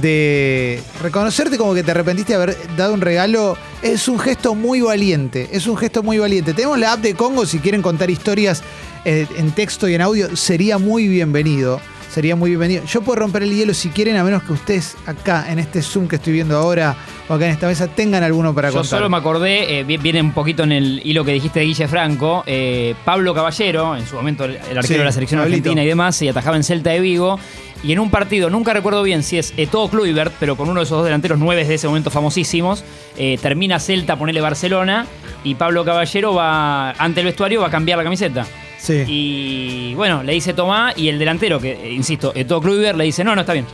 de... 0.00 0.80
Reconocerte 1.02 1.58
como 1.58 1.74
que 1.74 1.82
te 1.82 1.90
arrepentiste 1.90 2.32
de 2.32 2.42
haber 2.42 2.76
dado 2.76 2.94
un 2.94 3.00
regalo 3.00 3.56
es 3.82 4.08
un 4.08 4.18
gesto 4.18 4.54
muy 4.54 4.80
valiente. 4.80 5.48
Es 5.52 5.66
un 5.66 5.76
gesto 5.76 6.02
muy 6.02 6.18
valiente. 6.18 6.54
Tenemos 6.54 6.78
la 6.78 6.92
app 6.92 7.00
de 7.00 7.14
Congo, 7.14 7.46
si 7.46 7.58
quieren 7.58 7.82
contar 7.82 8.10
historias 8.10 8.62
eh, 9.04 9.26
en 9.36 9.52
texto 9.52 9.88
y 9.88 9.94
en 9.94 10.00
audio, 10.00 10.36
sería 10.36 10.78
muy 10.78 11.08
bienvenido. 11.08 11.80
Sería 12.14 12.36
muy 12.36 12.50
bienvenido. 12.50 12.84
Yo 12.84 13.02
puedo 13.02 13.16
romper 13.18 13.42
el 13.42 13.52
hielo 13.52 13.74
si 13.74 13.88
quieren, 13.88 14.16
a 14.16 14.22
menos 14.22 14.44
que 14.44 14.52
ustedes 14.52 14.96
acá, 15.04 15.46
en 15.50 15.58
este 15.58 15.82
Zoom 15.82 16.06
que 16.06 16.14
estoy 16.16 16.32
viendo 16.32 16.56
ahora, 16.56 16.94
o 17.28 17.34
acá 17.34 17.46
en 17.46 17.50
esta 17.50 17.66
mesa, 17.66 17.88
tengan 17.88 18.22
alguno 18.22 18.54
para 18.54 18.68
Yo 18.68 18.74
contar. 18.76 18.98
solo 18.98 19.10
me 19.10 19.16
acordé, 19.16 19.80
eh, 19.80 19.82
vi- 19.84 19.96
viene 19.96 20.20
un 20.20 20.30
poquito 20.32 20.62
en 20.62 20.70
el 20.70 21.00
hilo 21.04 21.24
que 21.24 21.32
dijiste 21.32 21.58
de 21.58 21.66
Guille 21.66 21.88
Franco, 21.88 22.44
eh, 22.46 22.94
Pablo 23.04 23.34
Caballero, 23.34 23.96
en 23.96 24.06
su 24.06 24.14
momento 24.14 24.44
el, 24.44 24.58
arquero 24.58 24.82
Sí, 24.84 24.94
de 24.94 25.04
la 25.04 25.10
selección 25.10 25.40
Pablito. 25.40 25.56
argentina 25.56 25.82
y 25.82 25.86
demás, 25.88 26.22
y 26.22 26.28
atajaba 26.28 26.56
en 26.56 26.62
Celta 26.62 26.90
de 26.90 27.00
Vigo. 27.00 27.38
Y 27.82 27.92
en 27.92 27.98
un 27.98 28.10
partido, 28.10 28.48
nunca 28.48 28.72
recuerdo 28.72 29.02
bien 29.02 29.22
si 29.24 29.36
es 29.36 29.52
Eto'o 29.58 29.90
Kluivert, 29.90 30.32
pero 30.40 30.56
con 30.56 30.70
uno 30.70 30.80
de 30.80 30.84
esos 30.84 30.96
dos 30.98 31.04
delanteros 31.04 31.38
nueve 31.38 31.64
de 31.66 31.74
ese 31.74 31.86
momento 31.88 32.10
famosísimos, 32.10 32.82
eh, 33.18 33.38
termina 33.42 33.78
Celta, 33.80 34.16
ponele 34.16 34.40
Barcelona, 34.40 35.04
y 35.42 35.56
Pablo 35.56 35.84
Caballero 35.84 36.32
va, 36.32 36.92
ante 36.92 37.20
el 37.20 37.26
vestuario, 37.26 37.60
va 37.60 37.66
a 37.66 37.70
cambiar 37.70 37.98
la 37.98 38.04
camiseta. 38.04 38.46
Sí. 38.84 39.02
Y 39.08 39.94
bueno, 39.94 40.22
le 40.22 40.34
dice 40.34 40.52
Tomá 40.52 40.92
y 40.94 41.08
el 41.08 41.18
delantero, 41.18 41.58
que 41.58 41.72
eh, 41.72 41.90
insisto, 41.90 42.32
Eto'o 42.34 42.60
Kluivert, 42.60 42.98
le 42.98 43.04
dice, 43.04 43.24
no, 43.24 43.34
no, 43.34 43.40
está 43.40 43.54
bien. 43.54 43.64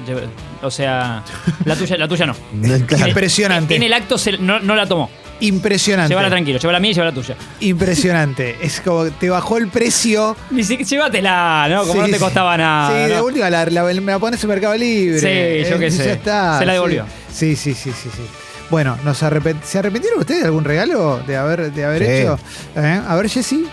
O 0.62 0.70
sea, 0.70 1.24
la 1.64 1.74
tuya, 1.74 1.96
la 1.96 2.06
tuya 2.06 2.26
no. 2.26 2.34
Claro. 2.86 3.08
Impresionante. 3.08 3.74
En 3.74 3.82
el 3.82 3.92
acto 3.92 4.16
se- 4.16 4.38
no, 4.38 4.60
no 4.60 4.76
la 4.76 4.86
tomó. 4.86 5.10
Impresionante. 5.40 6.10
Llévala 6.10 6.28
tranquilo, 6.28 6.58
llévala 6.60 6.78
mía 6.80 6.90
y 6.92 6.94
llévala 6.94 7.12
tuya. 7.12 7.34
Impresionante. 7.60 8.56
Es 8.62 8.80
como 8.80 9.04
que 9.04 9.10
te 9.12 9.30
bajó 9.30 9.56
el 9.58 9.66
precio. 9.68 10.36
Ni 10.50 10.62
siquiera 10.62 10.88
llévatela, 10.88 11.66
¿no? 11.70 11.80
Como 11.80 11.92
Sí, 11.94 11.98
no 11.98 12.06
te 12.06 12.12
sí. 12.12 12.18
costaba 12.20 12.56
nada. 12.56 12.88
Sí, 13.06 13.10
de 13.10 13.16
¿no? 13.16 13.24
última 13.24 13.50
la, 13.50 13.64
la- 13.64 13.82
me 13.84 14.12
la 14.12 14.18
pones 14.20 14.40
en 14.44 14.48
Mercado 14.50 14.76
Libre. 14.76 15.18
Sí, 15.18 15.68
yo 15.70 15.76
Eh, 15.76 15.78
qué 15.80 15.90
sé. 15.90 16.04
Ya 16.04 16.12
está. 16.12 16.58
Se 16.60 16.66
la 16.66 16.74
devolvió. 16.74 17.04
Sí, 17.32 17.56
sí, 17.56 17.74
sí, 17.74 17.90
sí, 17.90 18.10
sí. 18.14 18.22
Bueno, 18.68 18.96
nos 19.02 19.22
arrepent- 19.24 19.62
¿se 19.64 19.78
arrepintieron 19.78 20.20
ustedes 20.20 20.42
de 20.42 20.46
algún 20.46 20.62
regalo 20.64 21.18
de 21.26 21.36
haber, 21.36 21.72
de 21.72 21.84
haber 21.84 22.04
Sí. 22.06 22.12
hecho? 22.12 22.38
¿Eh? 22.76 23.00
A 23.08 23.16
ver, 23.16 23.28
Jessy. 23.28 23.66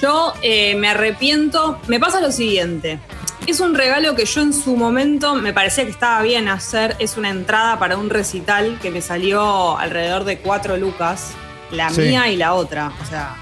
Yo 0.00 0.32
eh, 0.42 0.74
me 0.76 0.88
arrepiento. 0.88 1.78
Me 1.88 2.00
pasa 2.00 2.20
lo 2.20 2.32
siguiente. 2.32 2.98
Es 3.46 3.60
un 3.60 3.74
regalo 3.74 4.14
que 4.14 4.24
yo 4.26 4.40
en 4.42 4.52
su 4.52 4.76
momento 4.76 5.34
me 5.34 5.52
parecía 5.52 5.84
que 5.84 5.90
estaba 5.90 6.22
bien 6.22 6.48
hacer. 6.48 6.96
Es 6.98 7.16
una 7.16 7.30
entrada 7.30 7.78
para 7.78 7.96
un 7.96 8.10
recital 8.10 8.78
que 8.80 8.90
me 8.90 9.00
salió 9.02 9.76
alrededor 9.78 10.24
de 10.24 10.38
cuatro 10.38 10.76
lucas. 10.76 11.32
La 11.70 11.90
Sí. 11.90 12.02
mía 12.02 12.28
y 12.28 12.36
la 12.36 12.54
otra. 12.54 12.92
O 13.02 13.06
sea, 13.06 13.36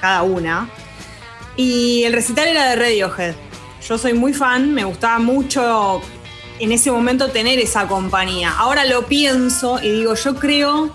cada 0.00 0.22
una. 0.22 0.68
Y 1.56 2.04
el 2.04 2.12
recital 2.12 2.48
era 2.48 2.68
de 2.70 2.76
Radiohead. 2.76 3.34
Yo 3.86 3.98
soy 3.98 4.12
muy 4.14 4.32
fan, 4.34 4.72
me 4.74 4.84
gustaba 4.84 5.18
mucho 5.18 6.00
en 6.58 6.72
ese 6.72 6.90
momento 6.90 7.28
tener 7.30 7.58
esa 7.58 7.86
compañía. 7.86 8.52
Ahora 8.58 8.84
lo 8.84 9.06
pienso 9.06 9.80
y 9.82 9.90
digo, 9.90 10.14
yo 10.14 10.34
creo 10.36 10.94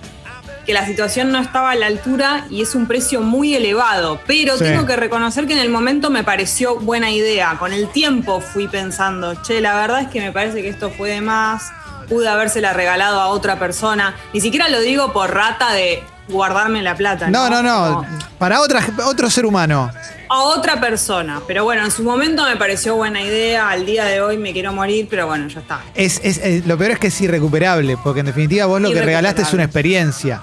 que 0.65 0.73
la 0.73 0.85
situación 0.85 1.31
no 1.31 1.39
estaba 1.39 1.71
a 1.71 1.75
la 1.75 1.85
altura 1.87 2.45
y 2.49 2.61
es 2.61 2.73
un 2.75 2.87
precio 2.87 3.21
muy 3.21 3.53
elevado, 3.55 4.19
pero 4.25 4.57
Sí. 4.57 4.63
tengo 4.63 4.85
que 4.85 4.95
reconocer 4.95 5.45
que 5.47 5.53
en 5.53 5.59
el 5.59 5.69
momento 5.69 6.09
me 6.09 6.23
pareció 6.23 6.77
buena 6.79 7.11
idea. 7.11 7.55
Con 7.59 7.71
el 7.73 7.89
tiempo 7.91 8.41
fui 8.41 8.67
pensando, 8.67 9.35
che, 9.43 9.61
la 9.61 9.75
verdad 9.75 10.01
es 10.01 10.07
que 10.09 10.21
me 10.21 10.31
parece 10.31 10.61
que 10.61 10.69
esto 10.69 10.89
fue 10.89 11.11
de 11.11 11.21
más, 11.21 11.71
pude 12.09 12.27
habérsela 12.27 12.73
regalado 12.73 13.19
a 13.21 13.27
otra 13.27 13.57
persona. 13.59 14.15
Ni 14.33 14.41
siquiera 14.41 14.69
lo 14.69 14.79
digo 14.79 15.11
por 15.13 15.33
rata 15.33 15.71
de 15.73 16.03
guardarme 16.27 16.81
la 16.81 16.95
plata. 16.95 17.29
No, 17.29 17.49
no, 17.49 17.61
no. 17.61 17.95
Como 17.97 18.19
Para 18.39 18.61
otra, 18.61 18.81
otro 19.05 19.29
ser 19.29 19.45
humano. 19.45 19.91
a 20.27 20.39
otra 20.41 20.81
persona. 20.81 21.39
Pero 21.47 21.63
bueno, 21.63 21.85
en 21.85 21.91
su 21.91 22.01
momento 22.03 22.43
me 22.45 22.57
pareció 22.57 22.95
buena 22.95 23.21
idea. 23.21 23.69
Al 23.69 23.85
día 23.85 24.05
de 24.05 24.21
hoy 24.21 24.37
me 24.37 24.51
quiero 24.53 24.73
morir, 24.73 25.07
pero 25.09 25.27
bueno, 25.27 25.47
ya 25.47 25.59
está. 25.59 25.81
Es, 25.93 26.19
es- 26.23 26.39
es- 26.39 26.65
lo 26.65 26.77
peor 26.79 26.91
es 26.91 26.99
que 26.99 27.07
es 27.07 27.21
irrecuperable, 27.21 27.95
porque 28.03 28.21
en 28.21 28.25
definitiva 28.27 28.65
vos 28.65 28.81
lo 28.81 28.91
que 28.91 29.01
regalaste 29.03 29.43
es 29.43 29.53
una 29.53 29.63
experiencia. 29.65 30.41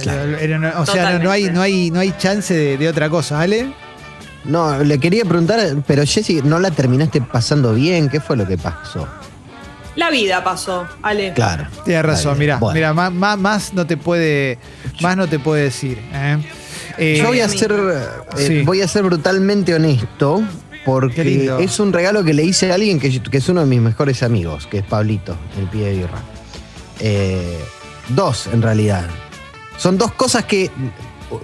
Claro. 0.00 0.80
O 0.80 0.86
sea, 0.86 1.18
no, 1.18 1.24
no 1.24 1.30
hay, 1.30 1.44
no, 1.50 1.60
hay, 1.62 1.90
no 1.90 2.00
hay 2.00 2.14
chance 2.18 2.54
de, 2.54 2.78
de 2.78 2.88
otra 2.88 3.08
cosa, 3.10 3.36
¿vale? 3.36 3.72
No, 4.44 4.82
le 4.82 4.98
quería 4.98 5.24
preguntar, 5.24 5.60
pero 5.86 6.04
Jessy, 6.04 6.40
¿no 6.42 6.58
la 6.58 6.70
terminaste 6.70 7.20
pasando 7.20 7.74
bien? 7.74 8.08
¿Qué 8.08 8.20
fue 8.20 8.36
lo 8.36 8.46
que 8.46 8.58
pasó? 8.58 9.06
La 9.94 10.10
vida 10.10 10.42
pasó, 10.42 10.86
Ale. 11.02 11.32
Claro. 11.34 11.66
Tienes 11.84 12.04
razón, 12.04 12.38
mira, 12.38 12.56
Bueno. 12.56 12.74
mira, 12.74 12.92
más, 12.94 13.12
más, 13.12 13.38
más 13.38 13.74
no 13.74 13.86
te 13.86 13.96
puede, 13.98 14.58
más 15.00 15.16
no 15.16 15.28
te 15.28 15.38
puede 15.38 15.64
decir. 15.64 15.98
¿eh? 16.14 16.38
Eh, 16.98 17.18
Yo 17.20 17.28
voy 17.28 17.40
a 17.40 17.48
ser, 17.48 17.72
eh, 17.72 18.06
Sí. 18.36 18.62
voy 18.62 18.80
a 18.80 18.88
ser 18.88 19.02
brutalmente 19.02 19.74
honesto 19.74 20.42
porque 20.86 21.52
es 21.60 21.78
un 21.78 21.92
regalo 21.92 22.24
que 22.24 22.32
le 22.34 22.42
hice 22.42 22.72
a 22.72 22.74
alguien 22.74 22.98
que, 22.98 23.20
que 23.22 23.36
es 23.36 23.48
uno 23.48 23.60
de 23.60 23.66
mis 23.66 23.80
mejores 23.80 24.22
amigos, 24.22 24.66
que 24.66 24.78
es 24.78 24.84
Pablito, 24.84 25.36
el 25.58 25.66
pie 25.66 25.84
de 25.86 25.92
birra. 25.98 26.18
Eh, 26.98 27.58
dos, 28.08 28.48
en 28.52 28.62
realidad. 28.62 29.04
Son 29.78 29.98
dos 29.98 30.12
cosas 30.12 30.44
que 30.44 30.70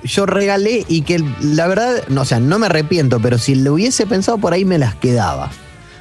yo 0.04 0.26
regalé 0.26 0.84
y 0.88 1.02
que 1.02 1.22
la 1.40 1.66
verdad, 1.66 2.04
no, 2.08 2.22
o 2.22 2.24
sea, 2.24 2.40
no 2.40 2.58
me 2.58 2.66
arrepiento, 2.66 3.20
pero 3.20 3.38
si 3.38 3.54
lo 3.54 3.74
hubiese 3.74 4.06
pensado 4.06 4.38
por 4.38 4.52
ahí 4.52 4.64
me 4.64 4.78
las 4.78 4.94
quedaba. 4.94 5.50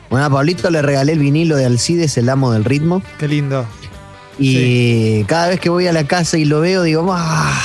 Bueno, 0.10 0.26
a 0.26 0.30
Pablito 0.30 0.70
le 0.70 0.82
regalé 0.82 1.14
el 1.14 1.20
vinilo 1.20 1.56
de 1.58 1.66
Alcides, 1.66 2.18
el 2.18 2.30
amo 2.30 2.52
del 2.52 2.64
ritmo. 2.66 3.02
Qué 3.20 3.28
lindo. 3.28 3.66
Y 4.40 5.24
cada 5.24 5.48
vez 5.48 5.60
que 5.60 5.70
voy 5.70 5.88
a 5.88 5.94
la 5.94 6.06
casa 6.06 6.38
y 6.38 6.46
lo 6.46 6.60
veo, 6.62 6.84
digo, 6.84 7.08
¡ah! 7.12 7.60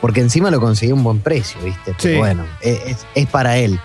Porque 0.00 0.20
encima 0.20 0.50
lo 0.50 0.60
conseguí 0.60 0.92
a 0.92 0.94
un 0.94 1.02
buen 1.02 1.20
precio, 1.20 1.60
¿viste? 1.62 1.94
Pero 2.00 2.14
Sí. 2.14 2.18
bueno, 2.18 2.44
es, 2.60 2.78
es- 2.86 3.06
es 3.14 3.26
para 3.26 3.58
él. 3.58 3.78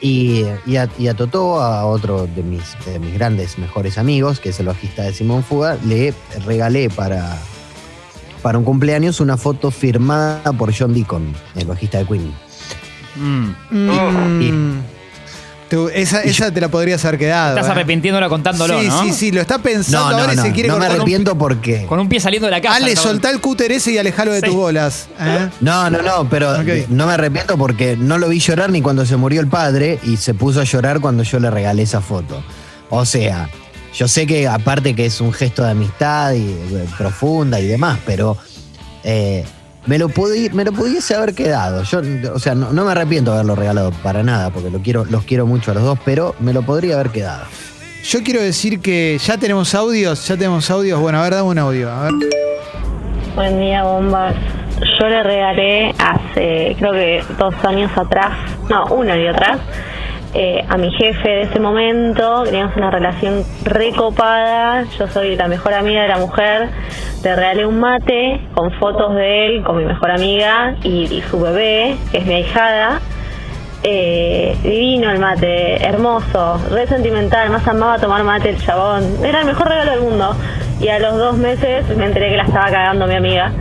Y, 0.00 0.44
y 0.64 0.76
a, 0.76 0.88
y 0.98 1.08
a 1.08 1.14
Totó, 1.14 1.60
a 1.60 1.84
otro 1.84 2.28
de 2.28 2.42
mis, 2.42 2.62
de 2.86 2.98
mis 3.00 3.14
grandes, 3.14 3.58
mejores 3.58 3.98
amigos, 3.98 4.38
que 4.40 4.50
es 4.50 4.60
el 4.60 4.66
bajista 4.66 5.02
de 5.02 5.12
Simón 5.12 5.42
Fuga, 5.42 5.76
le 5.84 6.14
regalé 6.46 6.88
para, 6.88 7.36
para 8.42 8.58
un 8.58 8.64
cumpleaños 8.64 9.20
una 9.20 9.36
foto 9.36 9.70
firmada 9.70 10.52
por 10.52 10.72
John 10.76 10.94
Deacon, 10.94 11.32
el 11.56 11.66
bajista 11.66 11.98
de 11.98 12.06
Queen. 12.06 12.32
Mm. 13.16 13.54
Mm. 13.70 14.80
Tú- 15.68 15.90
esa, 15.92 16.22
esa 16.22 16.50
te 16.50 16.62
la 16.62 16.68
podrías 16.68 17.04
haber 17.04 17.18
quedado. 17.18 17.56
Estás 17.56 17.68
¿eh? 17.68 17.72
arrepintiéndola 17.72 18.30
contándolo, 18.30 18.80
sí, 18.80 18.86
¿no? 18.88 19.02
sí, 19.02 19.12
sí, 19.12 19.32
lo 19.32 19.42
está 19.42 19.58
pensando 19.58 20.06
No, 20.06 20.10
no, 20.12 20.18
ahora 20.20 20.32
y 20.32 20.36
se 20.38 20.52
quiere 20.52 20.68
no 20.70 20.76
me 20.76 20.78
cortar 20.80 20.94
un- 20.94 21.00
arrepiento 21.02 21.36
porque... 21.36 21.84
Con 21.84 22.00
un 22.00 22.08
pie 22.08 22.20
saliendo 22.20 22.46
de 22.46 22.52
la 22.52 22.62
casa. 22.62 22.76
Ale, 22.76 22.96
soltá 22.96 23.28
el 23.30 23.40
cúter 23.40 23.70
ese 23.72 23.92
y 23.92 23.98
alejalo 23.98 24.32
de 24.32 24.40
Sí. 24.40 24.46
tus 24.46 24.54
bolas. 24.54 25.08
¿eh? 25.20 25.50
No, 25.60 25.90
no, 25.90 26.00
no, 26.00 26.26
pero 26.30 26.54
no 26.88 27.06
me 27.06 27.12
arrepiento 27.12 27.58
porque 27.58 27.98
no 27.98 28.16
lo 28.16 28.30
vi 28.30 28.38
llorar 28.38 28.70
ni 28.70 28.80
cuando 28.80 29.04
se 29.04 29.16
murió 29.16 29.42
el 29.42 29.48
padre 29.48 29.98
y 30.04 30.16
se 30.16 30.32
puso 30.32 30.62
a 30.62 30.64
llorar 30.64 31.00
cuando 31.00 31.22
yo 31.22 31.38
le 31.38 31.50
regalé 31.50 31.82
esa 31.82 32.00
foto. 32.00 32.42
O 32.88 33.04
sea, 33.04 33.50
yo 33.94 34.08
sé 34.08 34.26
que 34.26 34.46
aparte 34.46 34.94
que 34.94 35.06
es 35.06 35.20
un 35.20 35.32
gesto 35.32 35.62
de 35.64 35.70
amistad 35.70 36.32
y 36.32 36.48
eh, 36.50 36.86
profunda 36.96 37.60
y 37.60 37.66
demás, 37.66 37.98
pero 38.06 38.36
eh, 39.04 39.44
me, 39.86 39.98
lo 39.98 40.08
pudi- 40.08 40.50
me 40.52 40.64
lo 40.64 40.72
pudiese 40.72 41.14
haber 41.14 41.34
quedado. 41.34 41.82
Yo, 41.82 42.00
o 42.34 42.38
sea, 42.38 42.54
no, 42.54 42.72
no 42.72 42.84
me 42.84 42.92
arrepiento 42.92 43.30
de 43.30 43.38
haberlo 43.38 43.54
regalado 43.56 43.90
para 44.02 44.22
nada 44.22 44.50
porque 44.50 44.70
lo 44.70 44.80
quiero, 44.80 45.04
los 45.06 45.24
quiero 45.24 45.46
mucho 45.46 45.70
a 45.70 45.74
los 45.74 45.82
dos, 45.82 45.98
pero 46.04 46.34
me 46.40 46.52
lo 46.52 46.62
podría 46.62 46.94
haber 46.94 47.10
quedado. 47.10 47.44
Yo 48.04 48.22
quiero 48.22 48.40
decir 48.40 48.80
que 48.80 49.18
ya 49.18 49.36
tenemos 49.38 49.74
audios, 49.74 50.26
ya 50.28 50.36
tenemos 50.36 50.70
audios. 50.70 51.00
Bueno, 51.00 51.18
a 51.18 51.22
ver, 51.22 51.34
dame 51.34 51.48
un 51.48 51.58
audio. 51.58 51.90
A 51.90 52.04
ver. 52.04 52.12
Buen 53.34 53.60
día, 53.60 53.82
bombas. 53.82 54.34
Yo 55.00 55.08
le 55.08 55.22
regalé 55.24 55.94
hace, 55.98 56.76
creo 56.78 56.92
que 56.92 57.22
dos 57.36 57.52
años 57.64 57.90
atrás, 57.96 58.30
no, 58.70 58.86
un 58.94 59.10
año 59.10 59.30
atrás, 59.32 59.58
eh, 60.34 60.64
a 60.68 60.76
mi 60.76 60.90
jefe 60.92 61.28
de 61.28 61.42
ese 61.42 61.58
momento. 61.58 62.44
Teníamos 62.44 62.76
una 62.76 62.90
relación 62.90 63.44
recopada. 63.64 64.84
Yo 64.98 65.08
soy 65.08 65.36
la 65.36 65.48
mejor 65.48 65.74
amiga 65.74 66.02
de 66.02 66.08
la 66.08 66.18
mujer. 66.18 66.68
Le 67.22 67.34
regalé 67.34 67.66
un 67.66 67.80
mate 67.80 68.40
con 68.54 68.70
fotos 68.72 69.14
de 69.14 69.46
él, 69.46 69.64
con 69.64 69.76
mi 69.76 69.84
mejor 69.84 70.10
amiga 70.10 70.76
y, 70.82 71.22
su 71.30 71.40
bebé, 71.40 71.96
que 72.10 72.18
es 72.18 72.26
mi 72.26 72.34
ahijada. 72.34 73.00
Eh, 73.82 74.56
divino 74.62 75.10
el 75.10 75.18
mate, 75.18 75.82
hermoso, 75.84 76.60
re 76.70 76.86
sentimental, 76.86 77.48
más 77.50 77.66
amaba 77.66 77.98
tomar 77.98 78.22
mate 78.24 78.50
el 78.50 78.58
chabón. 78.58 79.04
Era 79.24 79.40
el 79.40 79.46
mejor 79.46 79.68
regalo 79.68 79.90
del 79.92 80.00
mundo. 80.00 80.36
Y 80.80 80.88
a 80.88 80.98
los 81.00 81.16
dos 81.16 81.36
meses 81.36 81.84
me 81.96 82.04
enteré 82.04 82.30
que 82.30 82.36
la 82.36 82.44
estaba 82.44 82.70
cagando 82.70 83.06
mi 83.06 83.14
amiga. 83.14 83.52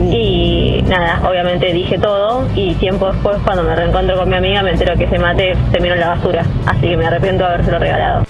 Y 0.00 0.82
nada, 0.86 1.20
obviamente 1.28 1.72
dije 1.72 1.98
todo. 1.98 2.48
Y 2.54 2.74
tiempo 2.74 3.12
después, 3.12 3.36
cuando 3.44 3.62
me 3.62 3.74
reencuentro 3.74 4.16
con 4.16 4.28
mi 4.28 4.36
amiga, 4.36 4.62
me 4.62 4.70
entero 4.70 4.96
que 4.96 5.04
ese 5.04 5.18
mate 5.18 5.56
terminó 5.70 5.94
en 5.94 6.00
la 6.00 6.08
basura. 6.08 6.46
Así 6.66 6.88
que 6.88 6.96
me 6.96 7.06
arrepiento 7.06 7.44
de 7.44 7.50
habérselo 7.50 7.78
regalado. 7.78 8.26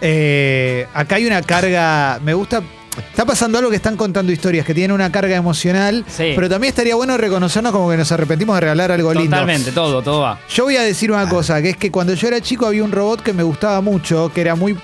Eh, 0.00 0.86
acá 0.94 1.16
hay 1.16 1.26
una 1.26 1.42
carga. 1.42 2.18
Me 2.22 2.34
gusta. 2.34 2.62
Está 3.10 3.24
pasando 3.24 3.58
algo 3.58 3.70
que 3.70 3.76
están 3.76 3.96
contando 3.96 4.30
historias 4.30 4.64
que 4.64 4.72
tienen 4.72 4.92
una 4.92 5.10
carga 5.10 5.34
emocional. 5.34 6.04
Sí. 6.06 6.32
Pero 6.36 6.48
también 6.48 6.68
estaría 6.68 6.94
bueno 6.94 7.16
reconocernos 7.16 7.72
como 7.72 7.90
que 7.90 7.96
nos 7.96 8.12
arrepentimos 8.12 8.54
de 8.54 8.60
regalar 8.60 8.92
algo 8.92 9.12
lindo. 9.12 9.30
Totalmente, 9.30 9.72
todo, 9.72 10.00
todo 10.00 10.20
va. 10.20 10.38
Yo 10.48 10.64
voy 10.64 10.76
a 10.76 10.82
decir 10.82 11.10
una 11.10 11.28
cosa, 11.28 11.60
que 11.60 11.70
es 11.70 11.76
que 11.76 11.90
cuando 11.90 12.14
yo 12.14 12.28
era 12.28 12.40
chico 12.40 12.66
había 12.66 12.84
un 12.84 12.92
robot 12.92 13.20
que 13.22 13.32
me 13.32 13.42
gustaba 13.42 13.80
mucho, 13.80 14.30
que 14.32 14.42
era 14.42 14.54
muy, 14.54 14.78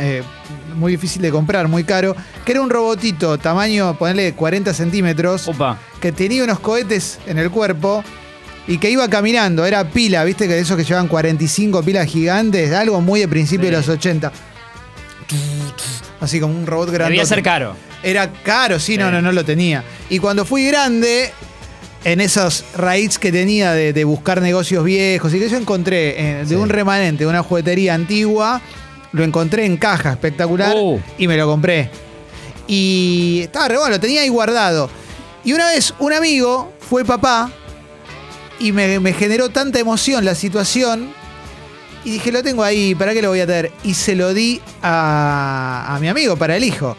eh, 0.00 0.22
muy 0.76 0.92
difícil 0.92 1.22
de 1.22 1.30
comprar, 1.30 1.68
muy 1.68 1.84
caro, 1.84 2.14
que 2.44 2.52
era 2.52 2.60
un 2.60 2.70
robotito, 2.70 3.38
tamaño, 3.38 3.96
ponerle 3.98 4.32
40 4.34 4.72
centímetros, 4.74 5.48
Opa. 5.48 5.78
que 6.00 6.12
tenía 6.12 6.44
unos 6.44 6.58
cohetes 6.60 7.18
en 7.26 7.38
el 7.38 7.50
cuerpo 7.50 8.02
y 8.68 8.78
que 8.78 8.90
iba 8.90 9.08
caminando, 9.08 9.64
era 9.64 9.84
pila, 9.90 10.24
viste 10.24 10.46
que 10.48 10.54
de 10.54 10.60
esos 10.60 10.76
que 10.76 10.84
llevan 10.84 11.08
45 11.08 11.82
pilas 11.82 12.06
gigantes, 12.06 12.72
algo 12.72 13.00
muy 13.00 13.20
de 13.20 13.28
principio 13.28 13.66
de 13.70 13.76
los 13.76 13.88
80. 13.88 14.32
Así 16.20 16.40
como 16.40 16.54
un 16.54 16.66
robot 16.66 16.90
grande. 16.90 17.10
Debía 17.12 17.26
ser 17.26 17.42
caro. 17.42 17.76
Era 18.02 18.32
caro, 18.42 18.78
sí, 18.78 18.96
no, 18.96 19.06
Sí. 19.06 19.12
no, 19.12 19.22
no 19.22 19.32
lo 19.32 19.44
tenía. 19.44 19.84
Y 20.08 20.18
cuando 20.18 20.44
fui 20.44 20.66
grande, 20.66 21.32
en 22.04 22.20
esos 22.20 22.64
raíz 22.76 23.18
que 23.18 23.32
tenía 23.32 23.72
de, 23.72 23.92
de 23.92 24.04
buscar 24.04 24.40
negocios 24.40 24.84
viejos 24.84 25.34
y 25.34 25.38
que 25.40 25.48
yo 25.48 25.56
encontré 25.56 26.14
eh, 26.20 26.34
de 26.40 26.46
Sí. 26.46 26.54
un 26.54 26.68
remanente 26.68 27.24
de 27.24 27.30
una 27.30 27.42
juguetería 27.42 27.94
antigua, 27.94 28.60
lo 29.16 29.24
encontré 29.24 29.64
en 29.66 29.76
caja 29.76 30.12
espectacular 30.12 30.74
Oh. 30.76 31.00
y 31.18 31.26
me 31.26 31.36
lo 31.36 31.46
compré. 31.46 31.90
Y 32.68 33.40
estaba 33.44 33.68
re 33.68 33.76
bueno, 33.76 33.90
lo 33.92 34.00
tenía 34.00 34.22
ahí 34.22 34.28
guardado. 34.28 34.90
Y 35.44 35.52
una 35.52 35.66
vez 35.66 35.94
un 35.98 36.12
amigo 36.12 36.72
fue 36.80 37.04
papá 37.04 37.50
y 38.58 38.72
me, 38.72 38.98
me 39.00 39.12
generó 39.12 39.48
tanta 39.50 39.78
emoción 39.78 40.24
la 40.24 40.34
situación. 40.34 41.10
Y 42.04 42.10
dije, 42.10 42.30
lo 42.30 42.42
tengo 42.42 42.62
ahí, 42.62 42.94
¿para 42.94 43.12
qué 43.14 43.22
lo 43.22 43.30
voy 43.30 43.40
a 43.40 43.46
tener? 43.46 43.72
Y 43.82 43.94
se 43.94 44.14
lo 44.14 44.32
di 44.32 44.60
a, 44.82 45.86
a 45.94 45.98
mi 45.98 46.08
amigo 46.08 46.36
para 46.36 46.56
el 46.56 46.62
hijo. 46.64 46.96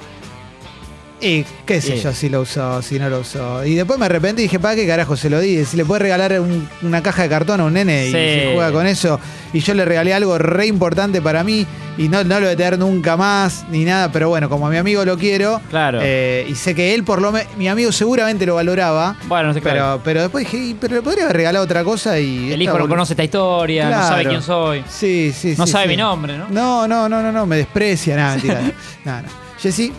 Y 1.20 1.44
qué 1.66 1.82
sé 1.82 1.98
Sí. 1.98 2.04
yo 2.04 2.14
si 2.14 2.30
lo 2.30 2.42
usó, 2.42 2.80
si 2.84 3.00
no 3.00 3.10
lo 3.10 3.22
usó. 3.22 3.66
Y 3.66 3.74
después 3.74 3.98
me 3.98 4.06
arrepentí 4.06 4.44
y 4.44 4.46
dije, 4.46 4.60
¿para 4.60 4.76
qué 4.76 4.86
carajo 4.86 5.18
se 5.18 5.32
lo 5.32 5.40
di? 5.40 5.66
Si 5.66 5.76
le 5.76 5.84
puede 5.84 6.00
regalar 6.04 6.40
un- 6.40 6.70
una 6.84 7.02
caja 7.02 7.24
de 7.24 7.30
cartón 7.30 7.60
a 7.60 7.64
un 7.64 7.74
nene 7.74 8.08
y 8.08 8.12
se 8.12 8.52
juega 8.54 8.72
con 8.72 8.86
eso. 8.86 9.20
Y 9.52 9.60
yo 9.62 9.74
le 9.74 9.84
regalé 9.84 10.14
algo 10.14 10.38
re 10.38 10.68
importante 10.68 11.20
para 11.20 11.44
mí 11.44 11.66
y 11.98 12.08
no, 12.08 12.24
no 12.24 12.40
lo 12.40 12.46
voy 12.46 12.54
a 12.54 12.56
tener 12.56 12.78
nunca 12.78 13.18
más 13.18 13.66
ni 13.72 13.84
nada. 13.84 14.12
Pero 14.12 14.30
bueno, 14.30 14.48
como 14.48 14.68
a 14.68 14.70
mi 14.70 14.78
amigo 14.78 15.04
lo 15.06 15.18
quiero. 15.18 15.60
Claro. 15.72 15.98
eh, 16.04 16.46
y 16.48 16.54
sé 16.54 16.76
que 16.76 16.94
él 16.94 17.04
por 17.04 17.20
lo 17.20 17.32
menos, 17.32 17.48
mi 17.58 17.68
amigo 17.68 17.92
seguramente 17.92 18.46
lo 18.46 18.54
valoraba. 18.54 19.16
Bueno, 19.28 19.48
no 19.48 19.54
sé, 19.56 19.62
claro. 19.62 19.78
Pero, 19.80 20.02
pero 20.04 20.22
después 20.22 20.46
dije, 20.46 20.58
"Y, 20.64 20.74
pero 20.76 20.98
le 20.98 21.02
podría 21.02 21.24
haber 21.24 21.38
regalado 21.38 21.66
otra 21.66 21.84
cosa 21.84 22.20
y. 22.20 22.52
El 22.52 22.62
hijo 22.62 22.78
no 22.78 22.88
conoce 22.88 23.14
esta 23.14 23.24
historia, 23.24 23.90
no 23.90 24.04
sabe 24.08 24.26
quién 24.28 24.44
soy. 24.44 24.84
Sí, 24.88 25.34
sí, 25.36 25.56
No 25.58 25.66
sí, 25.66 25.72
sabe 25.72 25.86
sí. 25.86 25.90
mi 25.90 25.98
nombre, 25.98 26.38
¿no? 26.38 26.46
No, 26.52 26.88
no, 26.88 27.10
no, 27.10 27.24
no, 27.24 27.32
no, 27.32 27.46
me 27.48 27.58
desprecia, 27.58 28.16
nada, 28.16 28.36
mentira. 28.36 28.62
no, 29.06 29.22
no. 29.24 29.28
Jessy, 29.60 29.92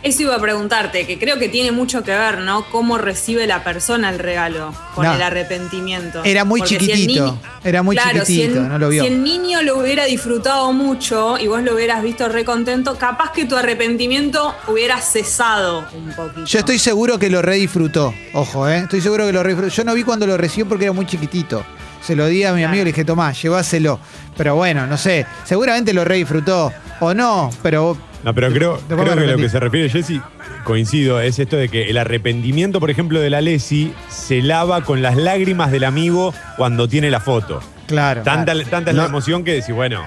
Eso 0.00 0.22
iba 0.22 0.36
a 0.36 0.38
preguntarte, 0.40 1.06
que 1.08 1.18
creo 1.18 1.38
que 1.40 1.48
tiene 1.48 1.72
mucho 1.72 2.04
que 2.04 2.12
ver, 2.12 2.38
¿no? 2.38 2.64
Cómo 2.70 2.98
recibe 2.98 3.48
la 3.48 3.64
persona 3.64 4.10
el 4.10 4.20
regalo 4.20 4.72
con 4.94 5.04
No. 5.04 5.12
el 5.14 5.20
arrepentimiento. 5.20 6.22
Era 6.24 6.44
muy 6.44 6.60
Porque 6.60 6.78
si 6.78 6.90
el 6.92 6.96
chiquitito, 6.98 7.38
era 7.64 7.82
muy 7.82 7.96
Claro, 7.96 8.24
si 8.24 8.36
chiquitito, 8.36 8.60
el- 8.60 8.68
no 8.68 8.78
lo 8.78 8.88
vio. 8.90 9.02
Si 9.02 9.08
el 9.08 9.24
niño 9.24 9.60
lo 9.62 9.78
hubiera 9.78 10.04
disfrutado 10.04 10.72
mucho 10.72 11.36
y 11.38 11.48
vos 11.48 11.62
lo 11.62 11.74
hubieras 11.74 12.00
visto 12.02 12.28
re 12.28 12.44
contento, 12.44 12.96
capaz 12.96 13.32
que 13.32 13.44
tu 13.46 13.56
arrepentimiento 13.56 14.54
hubiera 14.68 15.00
cesado 15.00 15.84
un 15.92 16.12
poquito. 16.12 16.44
Yo 16.46 16.58
estoy 16.60 16.78
seguro 16.78 17.18
que 17.18 17.28
lo 17.28 17.42
redisfrutó. 17.42 18.14
Ojo, 18.34 18.68
¿eh? 18.68 18.78
Estoy 18.78 19.00
seguro 19.00 19.26
que 19.26 19.32
lo 19.32 19.42
redisfrutó. 19.42 19.74
Yo 19.74 19.82
no 19.84 19.94
vi 19.94 20.04
cuando 20.04 20.26
lo 20.28 20.36
recibió 20.36 20.66
porque 20.68 20.84
era 20.84 20.92
muy 20.92 21.06
chiquitito. 21.06 21.64
Se 22.00 22.14
lo 22.14 22.26
di 22.26 22.44
a 22.44 22.52
mi 22.52 22.60
Claro. 22.60 22.68
amigo 22.68 22.82
y 22.82 22.84
le 22.84 22.92
dije, 22.92 23.04
tomá, 23.04 23.32
llévaselo. 23.32 23.98
Pero 24.36 24.54
bueno, 24.54 24.86
no 24.86 24.96
sé. 24.96 25.26
Seguramente 25.44 25.92
lo 25.92 26.04
redisfrutó. 26.04 26.72
O 27.00 27.12
no, 27.12 27.50
pero. 27.62 27.98
No, 28.24 28.34
pero 28.34 28.50
creo, 28.52 28.80
creo 28.88 29.16
que 29.16 29.26
lo 29.26 29.36
que 29.36 29.48
se 29.48 29.60
refiere 29.60 29.88
Jessy, 29.88 30.20
coincido, 30.64 31.20
es 31.20 31.38
esto 31.38 31.56
de 31.56 31.68
que 31.68 31.88
el 31.88 31.96
arrepentimiento, 31.98 32.80
por 32.80 32.90
ejemplo, 32.90 33.20
de 33.20 33.30
la 33.30 33.40
Lesi 33.40 33.92
se 34.08 34.42
lava 34.42 34.82
con 34.82 35.02
las 35.02 35.16
lágrimas 35.16 35.70
del 35.70 35.84
amigo 35.84 36.34
cuando 36.56 36.88
tiene 36.88 37.10
la 37.10 37.20
foto. 37.20 37.60
Claro. 37.86 38.22
Tanta, 38.22 38.52
tanta 38.64 38.90
es 38.90 38.96
la 38.96 39.04
No. 39.04 39.08
emoción 39.08 39.44
que 39.44 39.52
decís, 39.54 39.74
bueno, 39.74 40.02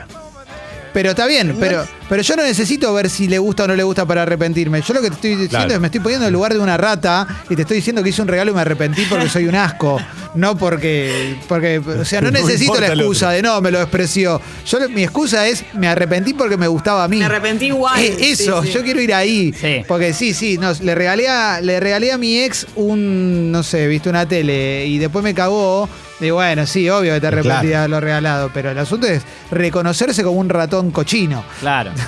Pero 0.93 1.11
está 1.11 1.25
bien, 1.25 1.55
pero, 1.59 1.85
pero 2.09 2.21
yo 2.21 2.35
no 2.35 2.43
necesito 2.43 2.93
ver 2.93 3.09
si 3.09 3.27
le 3.27 3.39
gusta 3.39 3.63
o 3.63 3.67
no 3.67 3.75
le 3.75 3.83
gusta 3.83 4.05
para 4.05 4.23
arrepentirme. 4.23 4.81
Yo 4.81 4.93
lo 4.93 5.01
que 5.01 5.09
te 5.09 5.15
estoy 5.15 5.29
diciendo 5.31 5.49
Claro. 5.51 5.73
es 5.73 5.79
me 5.79 5.87
estoy 5.87 6.01
poniendo 6.01 6.25
en 6.25 6.27
el 6.27 6.33
lugar 6.33 6.53
de 6.53 6.59
una 6.59 6.77
rata 6.77 7.27
y 7.49 7.55
te 7.55 7.61
estoy 7.61 7.77
diciendo 7.77 8.03
que 8.03 8.09
hice 8.09 8.21
un 8.21 8.27
regalo 8.27 8.51
y 8.51 8.53
me 8.53 8.61
arrepentí 8.61 9.05
porque 9.05 9.29
soy 9.29 9.45
un 9.47 9.55
asco. 9.55 9.99
No 10.33 10.57
porque. 10.57 11.35
porque 11.47 11.79
o 11.79 12.05
sea, 12.05 12.21
no 12.21 12.31
No 12.31 12.39
necesito 12.39 12.79
la 12.79 12.87
excusa 12.87 13.31
de 13.31 13.41
no, 13.41 13.59
me 13.61 13.71
lo 13.71 13.79
despreció. 13.79 14.41
Yo 14.65 14.79
mi 14.89 15.03
excusa 15.03 15.47
es 15.47 15.63
me 15.73 15.87
arrepentí 15.87 16.33
porque 16.33 16.57
me 16.57 16.67
gustaba 16.67 17.03
a 17.03 17.07
mí. 17.07 17.17
Me 17.17 17.25
arrepentí 17.25 17.67
igual. 17.67 17.99
Eh, 17.99 18.31
eso, 18.31 18.61
sí, 18.61 18.67
sí. 18.67 18.73
yo 18.73 18.83
quiero 18.83 19.01
ir 19.01 19.13
ahí. 19.13 19.53
Sí. 19.53 19.83
Porque 19.87 20.13
sí, 20.13 20.33
sí, 20.33 20.57
no, 20.57 20.71
le, 20.81 20.95
regalé 20.95 21.27
a, 21.27 21.61
le 21.61 21.79
regalé 21.79 22.11
a 22.11 22.17
mi 22.17 22.39
ex 22.39 22.67
un, 22.75 23.51
no 23.51 23.63
sé, 23.63 23.87
viste 23.87 24.09
una 24.09 24.25
tele 24.25 24.85
y 24.85 24.97
después 24.97 25.23
me 25.23 25.33
cagó. 25.33 25.89
Y 26.21 26.29
bueno, 26.29 26.65
sí, 26.67 26.87
obvio 26.89 27.13
que 27.15 27.19
te 27.21 27.27
arrepentí 27.27 27.49
Claro. 27.49 27.67
de 27.67 27.75
haberlo 27.75 27.99
regalado, 27.99 28.51
pero 28.53 28.69
el 28.71 28.77
asunto 28.77 29.07
es 29.07 29.23
reconocerse 29.49 30.23
como 30.23 30.39
un 30.39 30.49
ratón 30.49 30.91
cochino. 30.91 31.43
Claro. 31.59 31.91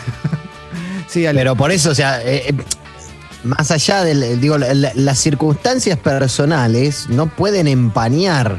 Sí, 1.08 1.28
Ale. 1.28 1.40
Pero 1.42 1.56
por 1.56 1.72
eso, 1.72 1.92
o 1.92 1.96
sea, 1.96 2.22
eh, 2.24 2.44
eh, 2.48 2.54
más 3.44 3.70
allá 3.70 4.04
del, 4.04 4.40
digo, 4.42 4.58
la- 4.58 4.74
la- 4.74 4.92
las 4.96 5.20
circunstancias 5.20 6.00
personales 6.00 7.08
no 7.10 7.28
pueden 7.28 7.68
empañar 7.68 8.58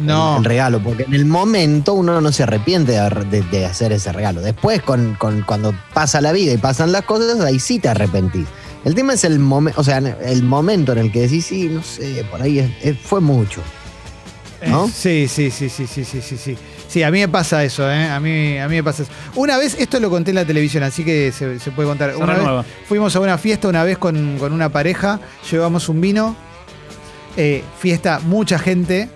no. 0.00 0.32
el, 0.34 0.38
el 0.38 0.44
regalo, 0.44 0.80
porque 0.80 1.02
en 1.04 1.14
el 1.14 1.24
momento 1.26 1.94
uno 1.94 2.20
no 2.20 2.30
se 2.30 2.44
arrepiente 2.44 2.92
de, 2.92 2.98
haber- 3.00 3.26
de- 3.26 3.42
de 3.42 3.66
hacer 3.66 3.90
ese 3.92 4.12
regalo. 4.12 4.40
Después, 4.42 4.80
con, 4.82 5.14
con- 5.14 5.42
cuando 5.42 5.74
pasa 5.92 6.20
la 6.20 6.30
vida 6.30 6.52
y 6.52 6.58
pasan 6.58 6.92
las 6.92 7.02
cosas, 7.02 7.40
ahí 7.40 7.58
sí 7.58 7.80
te 7.80 7.88
arrepentís. 7.88 8.46
El 8.84 8.94
tema 8.94 9.14
es 9.14 9.24
el 9.24 9.40
momento, 9.40 9.80
o 9.80 9.84
sea, 9.84 9.98
el 9.98 10.42
momento 10.44 10.92
en 10.92 10.98
el 10.98 11.10
que 11.10 11.22
decís, 11.22 11.46
sí, 11.46 11.68
no 11.68 11.82
sé, 11.82 12.24
por 12.30 12.40
ahí 12.42 12.60
es- 12.60 12.70
es- 12.82 12.98
fue 12.98 13.20
mucho. 13.20 13.60
¿No? 14.66 14.86
Eh, 14.86 14.90
Sí, 14.94 15.28
sí, 15.28 15.50
sí, 15.50 15.68
sí, 15.68 15.86
sí, 15.86 16.04
sí, 16.04 16.20
sí, 16.22 16.36
sí. 16.36 16.58
Sí, 16.88 17.02
a 17.02 17.10
mí 17.10 17.20
me 17.20 17.28
pasa 17.28 17.62
eso, 17.64 17.90
¿eh? 17.90 18.08
A 18.08 18.18
mí, 18.18 18.58
a 18.58 18.66
mí 18.68 18.76
me 18.76 18.82
pasa 18.84 19.02
eso. 19.02 19.12
Una 19.34 19.58
vez, 19.58 19.76
esto 19.78 20.00
lo 20.00 20.10
conté 20.10 20.30
en 20.30 20.36
la 20.36 20.44
televisión, 20.44 20.82
así 20.82 21.04
que 21.04 21.32
se, 21.32 21.58
se 21.60 21.70
puede 21.70 21.88
contar. 21.88 22.10
Se 22.12 22.16
Una 22.16 22.34
vez 22.34 22.66
fuimos 22.88 23.14
a 23.14 23.20
una 23.20 23.36
fiesta 23.38 23.68
una 23.68 23.84
vez 23.84 23.98
con, 23.98 24.38
con 24.38 24.52
una 24.52 24.70
pareja, 24.70 25.20
llevamos 25.50 25.88
un 25.88 26.00
vino, 26.00 26.36
eh, 27.36 27.62
fiesta, 27.78 28.20
mucha 28.24 28.58
gente, 28.58 29.08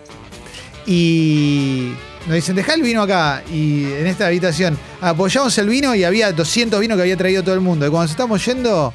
y 0.87 1.93
nos 2.27 2.35
dicen, 2.35 2.55
dejá 2.55 2.75
el 2.75 2.83
vino 2.83 3.03
acá, 3.03 3.43
y 3.51 3.85
en 3.85 4.07
esta 4.07 4.27
habitación. 4.27 4.79
Apoyamos 5.01 5.57
el 5.59 5.69
vino 5.69 5.95
y 5.95 6.05
había 6.05 6.33
200 6.33 6.79
vinos 6.81 6.97
que 6.97 7.03
había 7.03 7.17
traído 7.17 7.43
todo 7.43 7.55
el 7.55 7.61
mundo. 7.61 7.87
Y 7.87 7.91
cuando 7.91 8.05
nos 8.05 8.11
estamos 8.13 8.45
yendo... 8.45 8.93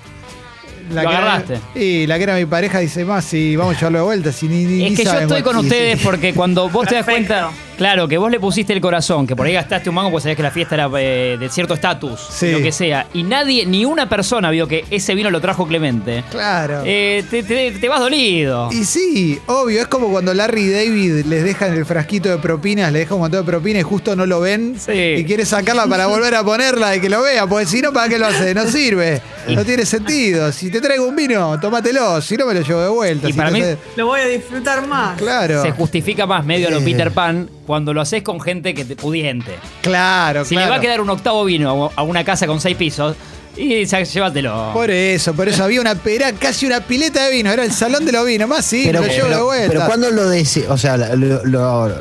Lo 0.89 0.95
que 0.95 1.01
era- 1.01 1.17
agarraste. 1.17 1.59
y 1.75 2.07
la 2.07 2.17
que 2.17 2.23
era 2.23 2.35
mi 2.35 2.45
pareja 2.45 2.79
dice, 2.79 3.03
más, 3.05 3.25
sí, 3.25 3.55
vamos 3.55 3.75
a 3.75 3.77
llevarlo 3.79 3.99
de 3.99 4.05
vuelta. 4.05 4.31
Si 4.31 4.47
ni, 4.47 4.65
ni- 4.65 4.83
Es 4.85 4.91
ni 4.91 4.95
que 4.97 5.03
yo 5.03 5.09
sabemos". 5.11 5.31
estoy 5.31 5.43
con 5.53 5.57
ustedes 5.63 5.99
porque 6.01 6.33
cuando 6.33 6.69
vos 6.69 6.87
te 6.87 6.95
das 6.95 7.05
cuenta, 7.05 7.49
claro, 7.77 8.07
que 8.07 8.17
vos 8.17 8.31
le 8.31 8.39
pusiste 8.39 8.73
el 8.73 8.81
corazón, 8.81 9.25
que 9.27 9.35
por 9.35 9.45
ahí 9.47 9.53
gastaste 9.53 9.89
un 9.89 9.95
mango 9.95 10.11
porque 10.11 10.23
sabías 10.23 10.37
que 10.37 10.43
la 10.43 10.51
fiesta 10.51 10.75
era 10.75 10.89
eh, 10.99 11.37
de 11.39 11.49
cierto 11.49 11.73
estatus, 11.73 12.19
Sí. 12.29 12.51
lo 12.51 12.59
que 12.59 12.71
sea, 12.71 13.07
y 13.13 13.23
nadie, 13.23 13.65
ni 13.65 13.85
una 13.85 14.09
persona 14.09 14.49
vio 14.51 14.67
que 14.67 14.85
ese 14.89 15.15
vino 15.15 15.29
lo 15.29 15.39
trajo 15.41 15.67
Clemente, 15.67 16.23
Claro. 16.31 16.81
eh, 16.85 17.23
te, 17.29 17.43
te- 17.43 17.71
te 17.71 17.89
vas 17.89 17.99
dolido. 17.99 18.69
Y 18.71 18.83
sí, 18.85 19.39
obvio, 19.47 19.81
es 19.81 19.87
como 19.87 20.09
cuando 20.09 20.33
Larry 20.33 20.61
y 20.63 20.69
David 20.71 21.25
les 21.25 21.43
dejan 21.43 21.73
el 21.73 21.85
frasquito 21.85 22.29
de 22.29 22.37
propinas, 22.37 22.91
les 22.91 23.01
dejan 23.03 23.15
un 23.15 23.21
montón 23.21 23.45
de 23.45 23.51
propinas 23.51 23.81
y 23.81 23.83
justo 23.83 24.15
no 24.15 24.25
lo 24.25 24.39
ven 24.39 24.75
Sí. 24.79 24.91
y 25.17 25.23
quiere 25.25 25.45
sacarla 25.45 25.85
para 25.87 26.07
volver 26.07 26.35
a 26.35 26.43
ponerla 26.43 26.95
y 26.95 26.99
que 27.01 27.09
lo 27.09 27.21
vea, 27.21 27.47
porque 27.47 27.65
si 27.65 27.81
no, 27.81 27.91
¿para 27.93 28.09
qué 28.09 28.17
lo 28.17 28.27
hace? 28.27 28.53
No 28.53 28.65
sirve, 28.65 29.21
no 29.49 29.63
tiene 29.65 29.85
sentido. 29.85 30.51
Si 30.51 30.71
te 30.71 30.81
traigo 30.81 31.05
un 31.07 31.15
vino, 31.15 31.59
tómatelo, 31.59 32.21
si 32.21 32.35
no 32.37 32.45
me 32.45 32.53
lo 32.53 32.61
llevo 32.61 32.81
de 32.81 32.89
vuelta. 32.89 33.27
Y 33.29 33.31
Si 33.33 33.37
para 33.37 33.49
no 33.51 33.55
mí- 33.57 33.61
te- 33.61 33.77
Lo 33.95 34.07
voy 34.07 34.21
a 34.21 34.25
disfrutar 34.25 34.85
más. 34.87 35.17
Claro, 35.17 35.61
Se 35.61 35.71
justifica 35.71 36.25
más 36.25 36.45
medio 36.45 36.67
a 36.69 36.71
lo. 36.71 36.77
Peter 36.83 37.11
Pan 37.11 37.49
cuando 37.67 37.93
lo 37.93 38.01
haces 38.01 38.23
con 38.23 38.41
gente 38.41 38.73
que 38.73 38.83
te 38.85 38.95
pudiente. 38.95 39.53
claro, 39.83 40.43
Si 40.45 40.55
claro. 40.55 40.65
le 40.65 40.71
va 40.71 40.77
a 40.77 40.81
quedar 40.81 41.01
un 41.01 41.09
octavo 41.11 41.45
vino 41.45 41.91
a 41.95 42.01
una 42.01 42.23
casa 42.23 42.47
con 42.47 42.59
seis 42.59 42.75
pisos, 42.75 43.15
y 43.55 43.85
llévatelo. 43.85 44.69
Por 44.73 44.89
eso, 44.89 45.33
por 45.33 45.47
eso 45.47 45.63
había 45.63 45.81
una 45.81 45.95
era 46.05 46.31
casi 46.33 46.65
una 46.65 46.79
pileta 46.81 47.25
de 47.25 47.31
vino, 47.31 47.51
era 47.51 47.63
el 47.65 47.71
salón 47.71 48.05
de 48.05 48.11
los 48.11 48.25
vinos, 48.25 48.47
más 48.47 48.63
sí, 48.65 48.83
Pero, 48.85 49.01
lo 49.01 49.07
llevo 49.07 49.25
de 49.27 49.29
pero, 49.33 49.45
vuelta. 49.45 49.67
pero 49.73 49.85
cuando 49.85 50.09
lo 50.11 50.29
decís, 50.29 50.63
o 50.69 50.77
sea, 50.77 50.95
lo- 50.97 51.43
lo- 51.45 51.91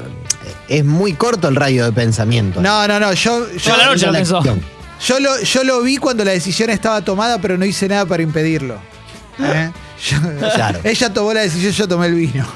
es 0.68 0.84
muy 0.84 1.14
corto 1.14 1.48
el 1.48 1.56
radio 1.56 1.84
de 1.86 1.92
pensamiento. 1.92 2.60
No, 2.60 2.86
no, 2.86 3.00
no, 3.00 3.12
yo, 3.12 3.50
yo, 3.52 3.58
Toda 3.72 3.76
la 3.78 3.86
noche 3.86 4.06
lo 4.06 4.12
La 4.12 4.18
pensó. 4.18 4.42
Yo 5.04 5.20
lo, 5.20 5.40
yo 5.42 5.64
lo 5.64 5.82
vi 5.82 5.96
cuando 5.98 6.24
la 6.24 6.30
decisión 6.32 6.70
estaba 6.70 7.02
tomada, 7.02 7.38
pero 7.38 7.56
no 7.58 7.64
hice 7.64 7.88
nada 7.88 8.06
para 8.06 8.22
impedirlo. 8.22 8.76
¿Eh? 9.38 9.70
Yo- 10.04 10.18
Claro. 10.54 10.80
Ella 10.84 11.12
tomó 11.12 11.32
la 11.32 11.40
decisión, 11.40 11.72
yo 11.72 11.88
tomé 11.88 12.06
el 12.06 12.14
vino. 12.14 12.46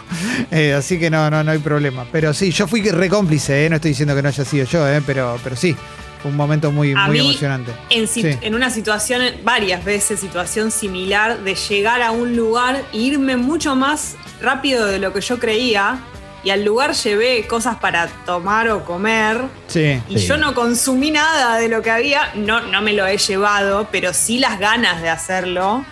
Eh, 0.51 0.75
así 0.75 0.99
que 0.99 1.11
no, 1.11 1.31
no, 1.31 1.43
no 1.45 1.51
hay 1.53 1.59
problema. 1.59 2.07
Pero 2.11 2.35
sí, 2.35 2.51
yo 2.51 2.67
fui 2.67 2.83
re 2.91 3.09
cómplice, 3.09 3.65
¿eh? 3.67 3.71
no 3.71 3.77
estoy 3.77 3.91
diciendo 3.91 4.15
que 4.15 4.23
no 4.23 4.29
haya 4.29 4.45
sido 4.45 4.65
yo, 4.67 4.89
¿eh? 4.89 5.03
pero, 5.07 5.39
pero 5.43 5.57
sí, 5.57 5.77
fue 6.23 6.31
un 6.31 6.37
momento 6.37 6.71
muy, 6.71 6.93
A 6.93 7.07
muy 7.07 7.19
mí, 7.21 7.27
emocionante. 7.29 7.73
En, 7.91 8.07
si- 8.09 8.23
Sí. 8.23 8.39
en 8.41 8.55
una 8.55 8.69
situación, 8.71 9.23
varias 9.45 9.85
veces, 9.85 10.21
situación 10.21 10.71
similar, 10.71 11.41
de 11.41 11.55
llegar 11.55 12.03
a 12.03 12.11
un 12.11 12.37
lugar 12.37 12.83
e 12.93 12.97
irme 12.99 13.37
mucho 13.37 13.75
más 13.77 14.17
rápido 14.43 14.87
de 14.87 14.99
lo 14.99 15.13
que 15.13 15.21
yo 15.21 15.39
creía. 15.39 15.99
Y 16.43 16.49
al 16.49 16.65
lugar 16.65 16.95
llevé 16.95 17.47
cosas 17.47 17.77
para 17.77 18.07
tomar 18.25 18.71
o 18.71 18.83
comer. 18.87 19.43
Sí. 19.69 20.01
Y 20.09 20.19
Sí. 20.19 20.27
yo 20.27 20.39
no 20.39 20.55
consumí 20.55 21.11
nada 21.11 21.57
de 21.59 21.69
lo 21.69 21.83
que 21.83 21.91
había. 21.91 22.31
No, 22.35 22.63
no 22.63 22.81
me 22.81 22.95
lo 22.95 23.07
he 23.07 23.19
llevado, 23.19 23.89
pero 23.93 24.15
sí 24.15 24.39
las 24.39 24.59
ganas 24.59 25.03
de 25.03 25.11
hacerlo. 25.11 25.85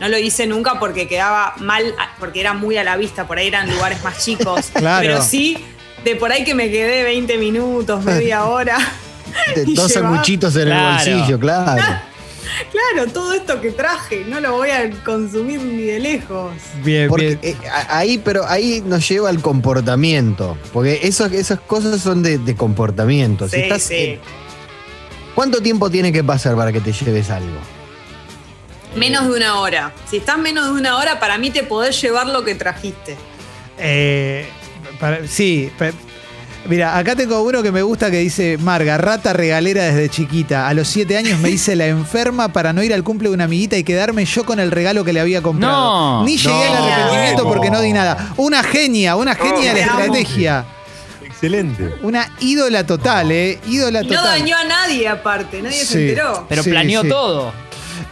No 0.00 0.08
lo 0.08 0.18
hice 0.18 0.46
nunca 0.46 0.78
porque 0.80 1.06
quedaba 1.08 1.54
mal, 1.60 1.94
porque 2.18 2.40
era 2.40 2.52
muy 2.52 2.76
a 2.76 2.84
la 2.84 2.96
vista, 2.96 3.26
por 3.26 3.38
ahí 3.38 3.46
eran 3.48 3.70
lugares 3.70 4.02
más 4.02 4.24
chicos. 4.24 4.66
Claro. 4.74 5.06
Pero 5.06 5.22
sí, 5.22 5.56
de 6.04 6.16
por 6.16 6.32
ahí 6.32 6.44
que 6.44 6.54
me 6.54 6.70
quedé 6.70 7.04
20 7.04 7.38
minutos, 7.38 8.04
media 8.04 8.44
hora. 8.46 8.78
De- 9.54 9.64
Dos 9.74 9.92
sanguchitos 9.92 10.54
en 10.56 10.64
Claro. 10.66 11.02
el 11.04 11.14
bolsillo, 11.16 11.38
claro. 11.40 11.82
Claro, 12.70 13.10
todo 13.10 13.32
esto 13.32 13.60
que 13.60 13.70
traje, 13.70 14.24
no 14.28 14.38
lo 14.38 14.52
voy 14.52 14.70
a 14.70 14.90
consumir 15.02 15.60
ni 15.60 15.82
de 15.84 15.98
lejos. 15.98 16.52
Bien, 16.84 17.08
Porque 17.08 17.36
bien. 17.36 17.40
eh, 17.42 17.56
ahí, 17.88 18.18
pero 18.18 18.46
ahí 18.46 18.82
nos 18.84 19.08
lleva 19.08 19.28
al 19.30 19.40
comportamiento. 19.40 20.56
Porque 20.72 21.00
eso- 21.02 21.26
esas 21.26 21.58
cosas 21.60 22.00
son 22.00 22.22
de, 22.22 22.38
de 22.38 22.54
comportamiento. 22.54 23.48
Si 23.48 23.56
Sí, 23.56 23.62
estás, 23.62 23.82
sí. 23.82 23.94
eh, 23.94 24.20
¿Cuánto 25.34 25.60
tiempo 25.62 25.90
tiene 25.90 26.12
que 26.12 26.22
pasar 26.22 26.54
para 26.54 26.70
que 26.70 26.80
te 26.80 26.92
lleves 26.92 27.30
algo? 27.30 27.56
Menos 28.96 29.24
de 29.28 29.36
una 29.36 29.58
hora. 29.60 29.92
Si 30.08 30.18
estás 30.18 30.38
menos 30.38 30.66
de 30.66 30.72
una 30.72 30.96
hora, 30.98 31.18
para 31.20 31.36
mí 31.38 31.50
te 31.50 31.62
podés 31.64 32.00
llevar 32.00 32.26
lo 32.28 32.44
que 32.44 32.54
trajiste. 32.54 33.16
Eh, 33.78 34.48
para- 35.00 35.26
sí. 35.26 35.70
Mira, 36.66 36.96
acá 36.96 37.14
tengo 37.14 37.42
uno 37.42 37.62
que 37.62 37.70
me 37.70 37.82
gusta 37.82 38.10
que 38.10 38.18
dice 38.18 38.56
Marga, 38.56 38.96
rata 38.96 39.34
regalera 39.34 39.82
desde 39.84 40.08
chiquita. 40.08 40.66
A 40.66 40.72
los 40.72 40.88
siete 40.88 41.18
años 41.18 41.38
me 41.40 41.50
hice 41.50 41.76
la 41.76 41.86
enferma 41.88 42.48
para 42.48 42.72
no 42.72 42.82
ir 42.82 42.94
al 42.94 43.02
cumple 43.04 43.28
de 43.28 43.34
una 43.34 43.44
amiguita 43.44 43.76
y 43.76 43.84
quedarme 43.84 44.24
yo 44.24 44.46
con 44.46 44.58
el 44.60 44.70
regalo 44.70 45.04
que 45.04 45.12
le 45.12 45.20
había 45.20 45.42
comprado. 45.42 46.20
No. 46.20 46.24
Ni 46.24 46.38
llegué 46.38 46.64
al 46.64 46.72
No. 46.72 46.84
arrepentimiento 46.84 47.44
porque 47.44 47.70
no 47.70 47.80
di 47.82 47.92
nada. 47.92 48.32
Una 48.38 48.62
genia, 48.62 49.16
una 49.16 49.34
genia 49.34 49.74
de 49.74 49.80
la 49.84 49.92
amo. 49.92 50.00
estrategia. 50.00 50.64
Excelente. 51.22 51.96
Una 52.02 52.30
ídola 52.40 52.86
total, 52.86 53.30
¿eh? 53.32 53.58
Ídola 53.66 54.00
Y 54.02 54.06
no 54.06 54.14
total. 54.14 54.38
dañó 54.40 54.56
a 54.56 54.64
nadie 54.64 55.06
aparte, 55.08 55.60
nadie 55.60 55.80
Sí. 55.80 55.86
se 55.86 56.08
enteró. 56.10 56.46
Pero 56.48 56.62
Sí, 56.62 56.70
planeó 56.70 57.02
sí. 57.02 57.08
todo. 57.10 57.52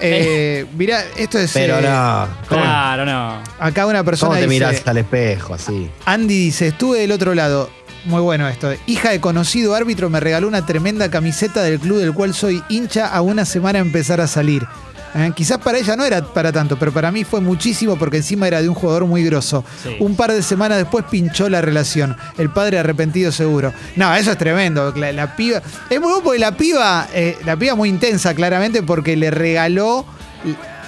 Eh, 0.00 0.66
mira, 0.76 1.02
esto 1.16 1.38
es. 1.38 1.52
Pero 1.52 1.78
eh, 1.78 1.82
no. 1.82 2.28
¿Cómo, 2.48 2.62
Claro, 2.62 3.04
no. 3.04 3.42
Acá 3.58 3.86
una 3.86 4.04
persona 4.04 4.30
cómo 4.30 4.40
te 4.40 4.46
dice. 4.46 4.66
mirás 4.66 4.86
al 4.86 4.98
espejo 4.98 5.54
así? 5.54 5.90
Andy 6.04 6.34
dice, 6.34 6.68
estuve 6.68 7.00
del 7.00 7.12
otro 7.12 7.34
lado. 7.34 7.70
Muy 8.04 8.20
bueno 8.20 8.48
esto. 8.48 8.72
Hija 8.86 9.10
de 9.10 9.20
conocido 9.20 9.76
árbitro 9.76 10.10
me 10.10 10.18
regaló 10.18 10.48
una 10.48 10.66
tremenda 10.66 11.08
camiseta 11.10 11.62
del 11.62 11.78
club 11.78 11.98
del 11.98 12.12
cual 12.12 12.34
soy 12.34 12.62
hincha 12.68 13.06
a 13.06 13.20
una 13.22 13.44
semana 13.44 13.78
a 13.78 13.82
empezar 13.82 14.20
a 14.20 14.26
salir. 14.26 14.66
Eh, 15.14 15.32
quizás 15.36 15.58
para 15.58 15.78
ella 15.78 15.94
no 15.94 16.04
era 16.04 16.22
para 16.22 16.50
tanto, 16.52 16.78
pero 16.78 16.90
para 16.92 17.10
mí 17.12 17.24
fue 17.24 17.40
muchísimo 17.40 17.96
porque 17.96 18.16
encima 18.18 18.46
era 18.46 18.62
de 18.62 18.68
un 18.68 18.74
jugador 18.74 19.04
muy 19.06 19.22
grosso. 19.24 19.62
Sí. 19.82 19.96
Un 20.00 20.16
par 20.16 20.32
de 20.32 20.42
semanas 20.42 20.78
después 20.78 21.04
pinchó 21.10 21.48
la 21.48 21.60
relación. 21.60 22.16
El 22.38 22.50
padre 22.50 22.78
arrepentido 22.78 23.30
seguro. 23.32 23.72
No, 23.96 24.14
eso 24.14 24.32
es 24.32 24.38
tremendo. 24.38 24.92
La, 24.96 25.12
la 25.12 25.36
piba. 25.36 25.62
Es 25.90 26.00
muy 26.00 26.08
bueno 26.12 26.22
porque 26.24 26.38
la 26.38 26.52
piba, 26.56 27.08
eh, 27.12 27.36
la 27.44 27.56
piba 27.56 27.74
muy 27.74 27.88
intensa, 27.90 28.34
claramente, 28.34 28.82
porque 28.82 29.16
le 29.16 29.30
regaló 29.30 30.06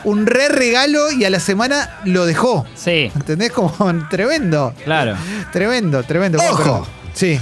un 0.04 0.26
re 0.26 0.48
regalo 0.48 1.10
y 1.12 1.24
a 1.24 1.30
la 1.30 1.40
semana 1.40 1.98
lo 2.04 2.26
dejó. 2.26 2.66
Sí, 2.74 3.10
¿Entendés? 3.14 3.52
Como 3.52 3.72
tremendo. 4.10 4.74
claro. 4.84 5.16
Tremendo, 5.52 6.02
tremendo. 6.02 6.38
¡Ojo! 6.50 6.87
Sí. 7.14 7.38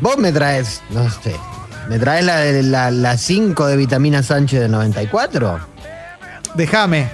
Vos 0.00 0.18
me 0.18 0.30
traes, 0.32 0.82
no 0.90 1.08
sé, 1.10 1.34
¿me 1.88 1.98
traes 1.98 2.24
la 2.24 2.36
de 2.40 2.62
la, 2.62 2.90
la 2.90 3.16
5 3.16 3.66
de 3.66 3.76
vitamina 3.76 4.22
Sánchez 4.22 4.60
del 4.60 4.70
94? 4.70 5.60
Déjame. 6.54 7.08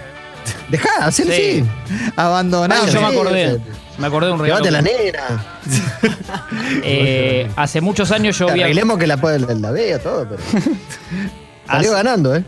Dejá, 0.69 0.89
hacelo 1.07 1.33
Sí. 1.33 1.65
así. 1.87 2.13
Abandoname. 2.17 2.91
Yo 2.91 3.01
me 3.01 3.09
sí, 3.11 3.15
acordé. 3.15 3.55
sí. 3.57 3.63
Me 3.99 4.07
acordé 4.07 4.27
de 4.29 4.33
un 4.33 4.39
regalo. 4.41 4.65
Llévate 4.65 4.71
la 4.71 4.83
nena. 4.83 5.45
Eh, 6.85 7.51
hace 7.57 7.81
muchos 7.81 8.11
años 8.11 8.39
yo 8.39 8.47
vi. 8.53 8.63
Arreglemos 8.63 8.99
que 8.99 9.07
la, 9.07 9.17
puede- 9.19 9.39
la 9.57 9.71
vea 9.71 9.99
todo, 9.99 10.27
pero. 10.29 10.43
Salió 11.67 11.91
Hace, 11.91 11.91
ganando, 11.91 12.35
¿eh? 12.35 12.45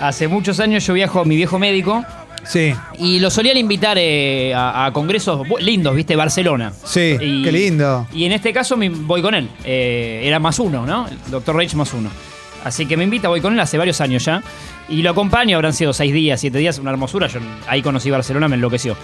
hace 0.00 0.28
muchos 0.28 0.60
años 0.60 0.84
yo 0.86 0.94
viajo 0.94 1.20
a 1.20 1.24
mi 1.24 1.36
viejo 1.36 1.58
médico 1.58 2.04
Sí, 2.44 2.74
y 2.98 3.18
lo 3.18 3.30
solían 3.30 3.56
invitar 3.56 3.98
eh, 4.00 4.54
a, 4.54 4.86
a 4.86 4.92
congresos 4.92 5.40
bu- 5.46 5.60
lindos, 5.60 5.94
¿viste? 5.94 6.16
Barcelona. 6.16 6.72
sí. 6.84 7.16
Y- 7.20 7.42
Qué 7.44 7.52
lindo. 7.52 8.06
Y 8.12 8.24
en 8.24 8.32
este 8.32 8.52
caso 8.52 8.76
me 8.76 8.88
voy 8.88 9.20
con 9.22 9.34
él. 9.34 9.48
Eh, 9.64 10.22
era 10.24 10.38
más 10.38 10.58
uno, 10.58 10.86
¿no? 10.86 11.06
El 11.08 11.30
doctor 11.30 11.56
Reich 11.56 11.74
más 11.74 11.92
uno. 11.92 12.08
Así 12.64 12.86
que 12.86 12.96
me 12.96 13.04
invita, 13.04 13.28
voy 13.28 13.40
con 13.40 13.52
él 13.52 13.60
hace 13.60 13.78
varios 13.78 14.00
años 14.00 14.24
ya. 14.24 14.42
Y 14.88 15.02
lo 15.02 15.10
acompaño, 15.10 15.56
habrán 15.56 15.74
sido 15.74 15.92
seis 15.92 16.12
días, 16.12 16.40
siete 16.40 16.58
días, 16.58 16.78
una 16.78 16.90
hermosura. 16.90 17.26
Yo 17.28 17.40
ahí 17.68 17.82
conocí 17.82 18.10
Barcelona, 18.10 18.48
me 18.48 18.56
enloqueció. 18.56 18.96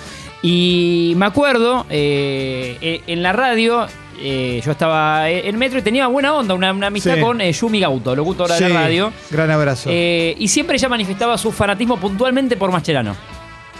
Y 0.42 1.12
me 1.16 1.26
acuerdo, 1.26 1.86
eh, 1.90 2.76
eh, 2.80 3.02
en 3.06 3.22
la 3.22 3.32
radio, 3.32 3.86
eh, 4.20 4.60
yo 4.64 4.72
estaba 4.72 5.28
en 5.30 5.56
metro 5.58 5.78
y 5.78 5.82
tenía 5.82 6.06
buena 6.06 6.34
onda, 6.34 6.54
una, 6.54 6.72
una 6.72 6.86
amistad 6.88 7.14
Sí. 7.14 7.20
con 7.20 7.40
eh, 7.40 7.52
Yumi 7.52 7.80
Gauto, 7.80 8.14
locutora 8.16 8.54
de 8.56 8.66
Sí, 8.66 8.72
la 8.72 8.80
radio. 8.82 9.12
Gran 9.30 9.50
abrazo. 9.50 9.90
Eh, 9.92 10.34
y 10.38 10.48
siempre 10.48 10.76
ella 10.76 10.88
manifestaba 10.88 11.36
su 11.38 11.52
fanatismo 11.52 11.96
puntualmente 11.98 12.56
por 12.56 12.70
Mascherano. 12.72 13.14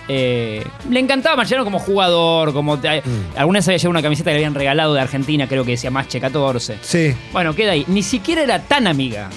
Eh, 0.07 0.63
le 0.91 1.01
encantaba 1.01 1.37
Mascherano 1.37 1.65
como 1.65 1.79
jugador, 1.79 2.53
como 2.53 2.79
te- 2.79 3.03
alguna 3.37 3.59
vez 3.61 3.69
había 3.69 3.79
llevado 3.79 3.91
una 3.91 4.03
camiseta 4.03 4.31
que 4.31 4.35
le 4.35 4.41
habían 4.45 4.55
regalado 4.55 4.93
de 4.93 5.01
Argentina, 5.01 5.47
creo 5.49 5.65
que 5.65 5.73
decía 5.73 5.91
Masche 5.91 6.21
14. 6.21 6.77
sí. 6.83 7.15
Bueno, 7.33 7.55
queda 7.55 7.73
ahí. 7.73 7.85
Ni 7.89 8.03
siquiera 8.03 8.43
era 8.43 8.59
tan 8.63 8.87
amiga. 8.87 9.31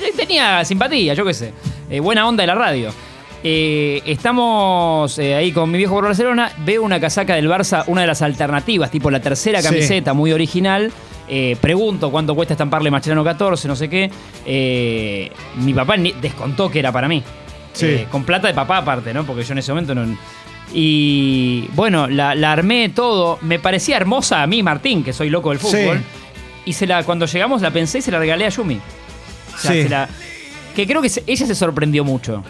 Eh, 0.00 0.12
Tenía 0.16 0.64
simpatía, 0.64 1.12
yo 1.14 1.24
qué 1.26 1.34
sé. 1.34 1.52
Eh, 1.90 2.00
buena 2.00 2.26
onda 2.26 2.42
de 2.42 2.46
la 2.46 2.54
radio. 2.54 2.90
Eh, 3.46 4.00
estamos 4.06 5.18
eh, 5.18 5.34
ahí 5.34 5.52
con 5.52 5.70
mi 5.70 5.76
viejo 5.76 5.94
por 5.94 6.04
Barcelona. 6.04 6.50
Veo 6.64 6.82
una 6.82 6.98
casaca 6.98 7.34
del 7.34 7.48
Barça, 7.48 7.84
una 7.86 8.00
de 8.00 8.06
las 8.06 8.22
alternativas, 8.22 8.90
tipo 8.90 9.10
la 9.10 9.20
tercera 9.20 9.60
Sí. 9.60 9.68
camiseta, 9.68 10.14
muy 10.14 10.32
original. 10.32 10.90
Eh, 11.28 11.56
pregunto 11.60 12.10
cuánto 12.10 12.34
cuesta 12.34 12.54
estamparle 12.54 12.90
Mascherano 12.90 13.22
14, 13.22 13.68
no 13.68 13.76
sé 13.76 13.88
qué. 13.88 15.30
Mi 15.56 15.74
papá 15.74 15.96
descontó 16.20 16.70
que 16.70 16.78
era 16.78 16.90
para 16.90 17.06
mí. 17.06 17.22
Sí. 17.74 18.06
Con 18.10 18.24
plata 18.24 18.48
de 18.48 18.54
papá 18.54 18.78
aparte, 18.78 19.12
¿no? 19.12 19.24
Porque 19.24 19.42
yo 19.44 19.52
en 19.52 19.58
ese 19.58 19.72
momento 19.72 19.94
no... 19.94 20.16
Y 20.72 21.68
bueno, 21.74 22.08
la, 22.08 22.34
la 22.34 22.52
armé 22.52 22.88
todo. 22.88 23.38
Me 23.42 23.58
parecía 23.58 23.96
hermosa 23.96 24.42
a 24.42 24.46
mí, 24.46 24.62
Martín, 24.62 25.04
que 25.04 25.12
soy 25.12 25.28
loco 25.28 25.50
del 25.50 25.58
fútbol. 25.58 25.98
Sí. 25.98 26.04
Y 26.66 26.72
se 26.72 26.86
la, 26.86 27.02
cuando 27.04 27.26
llegamos 27.26 27.60
la 27.62 27.70
pensé 27.70 27.98
y 27.98 28.02
se 28.02 28.10
la 28.10 28.18
regalé 28.18 28.46
a 28.46 28.48
Yumi. 28.48 28.76
O 29.54 29.58
sea, 29.58 29.72
Sí. 29.72 29.82
se 29.82 29.88
la- 29.90 30.08
que 30.74 30.86
creo 30.86 31.02
que 31.02 31.08
se- 31.10 31.22
ella 31.26 31.46
se 31.46 31.54
sorprendió 31.54 32.04
mucho. 32.04 32.42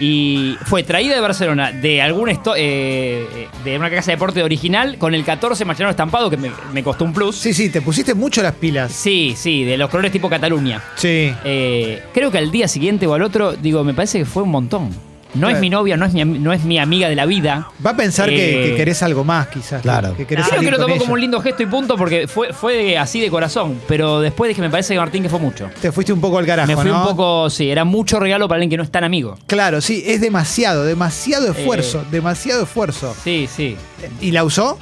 Y 0.00 0.56
fue 0.64 0.82
traída 0.82 1.14
de 1.14 1.20
Barcelona 1.20 1.70
de 1.72 2.02
algún 2.02 2.28
esto- 2.28 2.54
eh, 2.56 3.26
eh, 3.34 3.48
de 3.64 3.78
una 3.78 3.88
casa 3.90 4.10
de 4.10 4.16
deporte 4.16 4.42
original 4.42 4.98
con 4.98 5.14
el 5.14 5.24
14 5.24 5.64
Mascherano 5.64 5.90
estampado 5.90 6.28
que 6.30 6.36
me, 6.36 6.50
me 6.72 6.82
costó 6.82 7.04
un 7.04 7.12
plus. 7.12 7.36
Sí, 7.36 7.54
sí, 7.54 7.70
te 7.70 7.80
pusiste 7.80 8.14
mucho 8.14 8.42
las 8.42 8.54
pilas. 8.54 8.92
Sí, 8.92 9.34
sí, 9.36 9.64
de 9.64 9.76
los 9.76 9.88
colores 9.90 10.10
tipo 10.10 10.28
Cataluña. 10.28 10.82
Sí. 10.96 11.32
Eh, 11.44 12.02
creo 12.12 12.30
que 12.30 12.38
al 12.38 12.50
día 12.50 12.66
siguiente 12.66 13.06
o 13.06 13.14
al 13.14 13.22
otro, 13.22 13.52
digo, 13.52 13.84
me 13.84 13.94
parece 13.94 14.18
que 14.18 14.24
fue 14.24 14.42
un 14.42 14.50
montón. 14.50 14.90
No 15.34 15.40
Claro. 15.48 15.54
es 15.56 15.60
mi 15.60 15.70
novia, 15.70 15.96
no 15.96 16.06
es 16.06 16.12
mi, 16.14 16.24
no 16.24 16.52
es 16.52 16.64
mi 16.64 16.78
amiga 16.78 17.08
de 17.08 17.16
la 17.16 17.26
vida. 17.26 17.68
Va 17.84 17.90
a 17.90 17.96
pensar 17.96 18.28
que, 18.28 18.66
Eh, 18.66 18.70
que 18.70 18.76
querés 18.76 19.02
algo 19.02 19.24
más, 19.24 19.48
quizás. 19.48 19.82
Claro. 19.82 20.12
Que, 20.12 20.18
que 20.18 20.26
querés 20.26 20.46
salir 20.46 20.64
que 20.64 20.70
lo 20.70 20.76
con 20.78 20.86
tomó 20.86 20.98
como 21.00 21.14
un 21.14 21.20
lindo 21.20 21.40
gesto 21.40 21.62
y 21.62 21.66
punto 21.66 21.96
porque 21.96 22.28
fue, 22.28 22.52
fue 22.52 22.96
así 22.96 23.20
de 23.20 23.30
corazón. 23.30 23.80
Pero 23.88 24.20
después 24.20 24.48
dije, 24.48 24.60
me 24.62 24.70
parece 24.70 24.94
que 24.94 25.00
Martín 25.00 25.22
que 25.24 25.28
fue 25.28 25.40
mucho. 25.40 25.68
Te 25.80 25.90
fuiste 25.92 26.12
un 26.12 26.20
poco 26.20 26.38
al 26.38 26.46
carajo, 26.46 26.68
me 26.68 26.76
fui 26.76 26.90
¿no? 26.90 27.00
un 27.02 27.08
poco, 27.08 27.50
sí, 27.50 27.68
era 27.70 27.84
mucho 27.84 28.20
regalo 28.20 28.46
para 28.48 28.56
alguien 28.58 28.70
que 28.70 28.76
no 28.76 28.82
es 28.84 28.90
tan 28.90 29.02
amigo. 29.04 29.36
Claro, 29.46 29.80
sí, 29.80 30.02
es 30.06 30.20
demasiado, 30.20 30.84
demasiado 30.84 31.50
esfuerzo, 31.50 32.00
Eh. 32.02 32.06
demasiado 32.12 32.62
esfuerzo. 32.62 33.14
Sí, 33.24 33.48
sí. 33.52 33.76
¿Y 34.20 34.30
la 34.30 34.44
usó? 34.44 34.78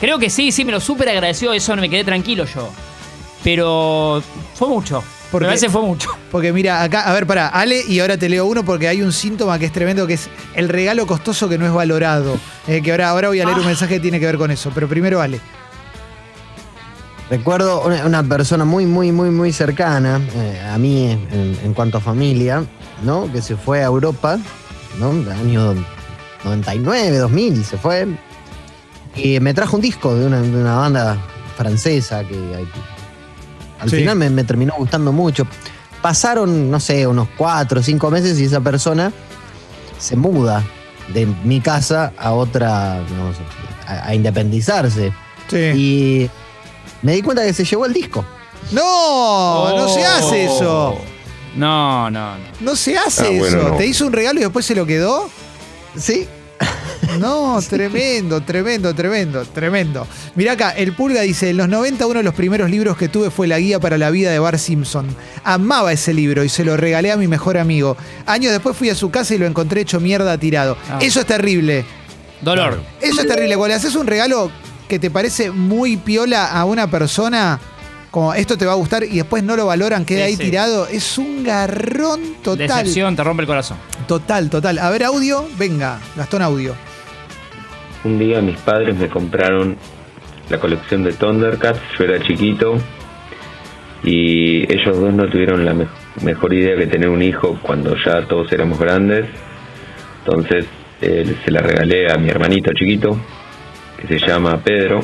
Creo 0.00 0.18
que 0.18 0.30
sí, 0.30 0.52
sí, 0.52 0.64
me 0.64 0.72
lo 0.72 0.80
súper 0.80 1.08
agradeció, 1.08 1.52
eso 1.52 1.74
no 1.74 1.82
me 1.82 1.90
quedé 1.90 2.04
tranquilo 2.04 2.44
yo. 2.54 2.68
Pero 3.44 4.22
fue 4.54 4.68
mucho. 4.68 5.02
¿Por 5.30 5.42
me 5.42 5.48
parece 5.48 5.68
fue 5.68 5.82
mucho. 5.82 6.10
Porque 6.30 6.52
mira, 6.52 6.82
acá, 6.82 7.02
a 7.02 7.12
ver, 7.12 7.26
para, 7.26 7.48
Ale, 7.48 7.84
y 7.86 8.00
ahora 8.00 8.16
te 8.16 8.28
leo 8.28 8.46
uno 8.46 8.64
porque 8.64 8.88
hay 8.88 9.00
un 9.02 9.12
síntoma 9.12 9.58
que 9.58 9.66
es 9.66 9.72
tremendo, 9.72 10.06
que 10.06 10.14
es 10.14 10.28
el 10.54 10.68
regalo 10.68 11.06
costoso 11.06 11.48
que 11.48 11.56
no 11.56 11.66
es 11.66 11.72
valorado. 11.72 12.38
Eh, 12.66 12.82
que 12.82 12.90
ahora, 12.90 13.10
ahora 13.10 13.28
voy 13.28 13.40
a 13.40 13.44
leer 13.44 13.58
un 13.58 13.66
mensaje 13.66 13.94
que 13.94 14.00
tiene 14.00 14.18
que 14.18 14.26
ver 14.26 14.38
con 14.38 14.50
eso. 14.50 14.72
Pero 14.74 14.88
primero, 14.88 15.20
Ale. 15.20 15.40
Recuerdo 17.30 17.82
una, 17.82 18.06
una 18.06 18.22
persona 18.24 18.64
muy, 18.64 18.86
muy, 18.86 19.12
muy, 19.12 19.30
muy 19.30 19.52
cercana 19.52 20.20
eh, 20.34 20.68
a 20.68 20.76
mí 20.78 21.10
en, 21.10 21.56
en 21.62 21.74
cuanto 21.74 21.98
a 21.98 22.00
familia, 22.00 22.64
¿no? 23.04 23.30
Que 23.30 23.40
se 23.40 23.56
fue 23.56 23.82
a 23.82 23.86
Europa, 23.86 24.36
¿no? 24.98 25.12
El 25.12 25.30
año 25.30 25.74
99, 26.44 27.18
2000 27.18 27.64
se 27.64 27.76
fue. 27.76 28.08
Y 29.14 29.38
me 29.40 29.54
trajo 29.54 29.76
un 29.76 29.82
disco 29.82 30.14
de 30.14 30.26
una, 30.26 30.40
de 30.40 30.56
una 30.56 30.76
banda 30.76 31.16
francesa 31.56 32.24
que 32.24 32.34
al 33.80 33.90
Sí. 33.90 33.96
final 33.96 34.16
me, 34.16 34.30
me 34.30 34.44
terminó 34.44 34.74
gustando 34.78 35.12
mucho. 35.12 35.46
Pasaron, 36.02 36.70
no 36.70 36.80
sé, 36.80 37.06
unos 37.06 37.28
cuatro 37.36 37.80
o 37.80 37.82
cinco 37.82 38.10
meses 38.10 38.38
y 38.40 38.44
esa 38.44 38.60
persona 38.60 39.12
se 39.98 40.16
muda 40.16 40.64
de 41.12 41.26
mi 41.44 41.60
casa 41.60 42.12
a 42.16 42.32
otra, 42.32 43.00
no 43.16 43.32
sé, 43.34 43.40
a- 43.86 44.06
a 44.08 44.14
independizarse. 44.14 45.12
Sí. 45.48 45.56
Y 45.74 46.30
me 47.02 47.12
di 47.14 47.22
cuenta 47.22 47.44
que 47.44 47.52
se 47.52 47.64
llevó 47.64 47.84
el 47.86 47.92
disco. 47.92 48.24
No, 48.72 49.76
no 49.76 49.88
se 49.88 50.04
hace 50.04 50.44
eso. 50.44 50.96
No, 51.56 52.10
no, 52.10 52.34
no. 52.36 52.44
No 52.60 52.76
se 52.76 52.96
hace 52.96 53.26
Ah, 53.26 53.38
bueno, 53.40 53.58
eso. 53.58 53.68
no. 53.70 53.76
¿Te 53.76 53.86
hizo 53.86 54.06
un 54.06 54.12
regalo 54.12 54.38
y 54.38 54.42
después 54.44 54.64
se 54.64 54.74
lo 54.74 54.86
quedó? 54.86 55.28
Sí. 55.96 56.28
No, 57.18 57.58
tremendo, 57.68 58.40
tremendo, 58.40 58.94
tremendo, 58.94 59.44
tremendo. 59.44 60.06
Mirá 60.34 60.52
acá, 60.52 60.70
el 60.70 60.92
Pulga 60.92 61.22
dice, 61.22 61.50
en 61.50 61.56
los 61.56 61.68
90 61.68 62.06
uno 62.06 62.18
de 62.20 62.24
los 62.24 62.34
primeros 62.34 62.70
libros 62.70 62.96
que 62.96 63.08
tuve 63.08 63.30
fue 63.30 63.46
La 63.46 63.58
Guía 63.58 63.78
para 63.80 63.98
la 63.98 64.10
Vida 64.10 64.30
de 64.30 64.38
Bar 64.38 64.58
Simpson. 64.58 65.06
Amaba 65.44 65.92
ese 65.92 66.14
libro 66.14 66.44
y 66.44 66.48
se 66.48 66.64
lo 66.64 66.76
regalé 66.76 67.10
a 67.12 67.16
mi 67.16 67.26
mejor 67.28 67.58
amigo. 67.58 67.96
Años 68.26 68.52
después 68.52 68.76
fui 68.76 68.90
a 68.90 68.94
su 68.94 69.10
casa 69.10 69.34
y 69.34 69.38
lo 69.38 69.46
encontré 69.46 69.80
hecho 69.82 70.00
mierda 70.00 70.38
tirado. 70.38 70.76
Ah. 70.88 70.98
Eso 71.00 71.20
es 71.20 71.26
terrible. 71.26 71.84
Dolor. 72.40 72.80
Eso 73.00 73.20
es 73.20 73.26
terrible. 73.26 73.56
Cuando 73.56 73.68
le 73.68 73.74
haces 73.74 73.94
un 73.96 74.06
regalo 74.06 74.50
que 74.88 74.98
te 74.98 75.10
parece 75.10 75.50
muy 75.50 75.96
piola 75.96 76.46
a 76.50 76.64
una 76.64 76.90
persona, 76.90 77.60
como 78.10 78.32
esto 78.34 78.56
te 78.56 78.66
va 78.66 78.72
a 78.72 78.76
gustar 78.76 79.04
y 79.04 79.16
después 79.16 79.42
no 79.44 79.56
lo 79.56 79.66
valoran, 79.66 80.04
queda 80.04 80.20
Sí, 80.20 80.24
ahí 80.24 80.36
sí. 80.36 80.44
tirado, 80.44 80.86
es 80.86 81.18
un 81.18 81.44
garrón 81.44 82.20
total. 82.42 82.66
Decepción, 82.68 83.14
te 83.14 83.22
rompe 83.22 83.42
el 83.42 83.46
corazón. 83.46 83.76
Total, 84.08 84.48
total. 84.48 84.78
A 84.78 84.88
ver, 84.90 85.04
audio, 85.04 85.46
venga, 85.58 86.00
Gastón 86.16 86.42
Audio. 86.42 86.74
Un 88.04 88.18
día 88.18 88.40
mis 88.40 88.56
padres 88.58 88.96
me 88.96 89.08
compraron 89.08 89.76
la 90.48 90.58
colección 90.58 91.04
de 91.04 91.12
Thundercats, 91.12 91.80
yo 91.98 92.04
era 92.04 92.20
chiquito 92.20 92.76
y 94.02 94.62
ellos 94.72 94.98
dos 94.98 95.12
no 95.12 95.28
tuvieron 95.28 95.64
la 95.66 95.74
me- 95.74 95.86
mejor 96.22 96.54
idea 96.54 96.76
que 96.76 96.86
tener 96.86 97.08
un 97.10 97.22
hijo 97.22 97.58
cuando 97.62 97.94
ya 98.04 98.22
todos 98.26 98.50
éramos 98.52 98.78
grandes. 98.78 99.26
Entonces 100.24 100.66
eh, 101.02 101.34
se 101.44 101.50
la 101.50 101.60
regalé 101.60 102.10
a 102.10 102.16
mi 102.16 102.28
hermanito 102.30 102.72
chiquito 102.72 103.18
que 104.00 104.06
se 104.18 104.26
llama 104.26 104.58
Pedro. 104.64 105.00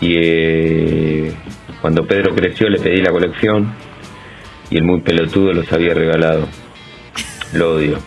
Y 0.00 0.14
eh, 0.16 1.32
cuando 1.80 2.06
Pedro 2.06 2.34
creció 2.34 2.68
le 2.68 2.78
pedí 2.78 3.00
la 3.00 3.10
colección 3.10 3.72
y 4.70 4.76
el 4.76 4.84
muy 4.84 5.00
pelotudo 5.00 5.52
los 5.54 5.72
había 5.72 5.94
regalado. 5.94 6.46
Lo 7.54 7.76
odio. 7.76 7.98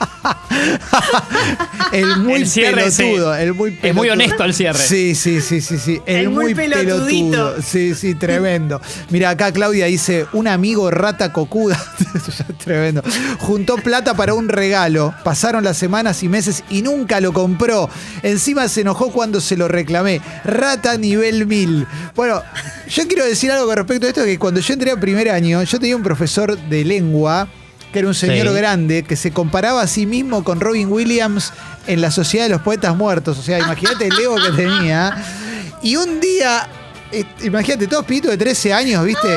El 1.92 2.16
muy 2.18 2.42
El 2.42 2.46
cierre, 2.46 2.84
pelotudo, 2.90 3.34
sí. 3.34 3.42
el 3.42 3.54
muy 3.54 3.78
Es 3.82 3.94
muy 3.94 4.08
honesto 4.10 4.44
el 4.44 4.54
cierre. 4.54 4.78
Sí, 4.78 5.14
sí, 5.14 5.40
sí, 5.40 5.60
sí, 5.60 5.78
sí. 5.78 6.00
El, 6.06 6.16
El 6.16 6.30
muy, 6.30 6.44
muy 6.46 6.54
pelotudo. 6.54 6.84
pelotudito. 6.84 7.62
Sí, 7.62 7.94
sí, 7.94 8.14
tremendo. 8.14 8.80
Mira, 9.10 9.30
acá 9.30 9.50
Claudia 9.52 9.86
dice, 9.86 10.26
un 10.32 10.46
amigo 10.46 10.90
rata 10.90 11.32
cocuda. 11.32 11.82
tremendo. 12.64 13.02
Juntó 13.40 13.76
plata 13.76 14.14
para 14.14 14.34
un 14.34 14.48
regalo. 14.48 15.14
Pasaron 15.24 15.64
las 15.64 15.78
semanas 15.78 16.22
y 16.22 16.28
meses 16.28 16.62
y 16.70 16.82
nunca 16.82 17.20
lo 17.20 17.32
compró. 17.32 17.88
Encima 18.22 18.68
se 18.68 18.82
enojó 18.82 19.10
cuando 19.10 19.40
se 19.40 19.56
lo 19.56 19.66
reclamé. 19.68 20.20
Rata 20.44 20.96
nivel 20.96 21.46
1000. 21.46 21.86
Bueno, 22.14 22.42
yo 22.88 23.06
quiero 23.08 23.24
decir 23.24 23.50
algo 23.50 23.66
con 23.66 23.76
respecto 23.76 24.06
a 24.06 24.10
esto, 24.10 24.24
que 24.24 24.38
cuando 24.38 24.60
yo 24.60 24.74
entré 24.74 24.90
a 24.92 25.00
primer 25.00 25.28
año, 25.30 25.62
yo 25.62 25.78
tenía 25.80 25.96
un 25.96 26.02
profesor 26.02 26.56
de 26.56 26.84
lengua 26.84 27.48
que 27.92 27.98
era 28.00 28.08
un 28.08 28.14
señor 28.14 28.48
Sí. 28.48 28.54
grande, 28.54 29.02
que 29.02 29.16
se 29.16 29.32
comparaba 29.32 29.82
a 29.82 29.86
sí 29.86 30.06
mismo 30.06 30.44
con 30.44 30.60
Robin 30.60 30.90
Williams 30.90 31.52
en 31.86 32.00
la 32.00 32.10
Sociedad 32.10 32.44
de 32.46 32.50
los 32.50 32.62
Poetas 32.62 32.96
Muertos. 32.96 33.38
O 33.38 33.42
sea, 33.42 33.58
imagínate 33.58 34.06
el 34.06 34.18
ego 34.18 34.36
que 34.36 34.52
tenía. 34.56 35.24
Y 35.82 35.96
un 35.96 36.20
día, 36.20 36.68
eh, 37.12 37.24
imagínate, 37.42 37.86
todos 37.86 38.04
pibitos 38.04 38.30
de 38.30 38.36
13 38.38 38.72
años, 38.72 39.04
¿viste? 39.04 39.28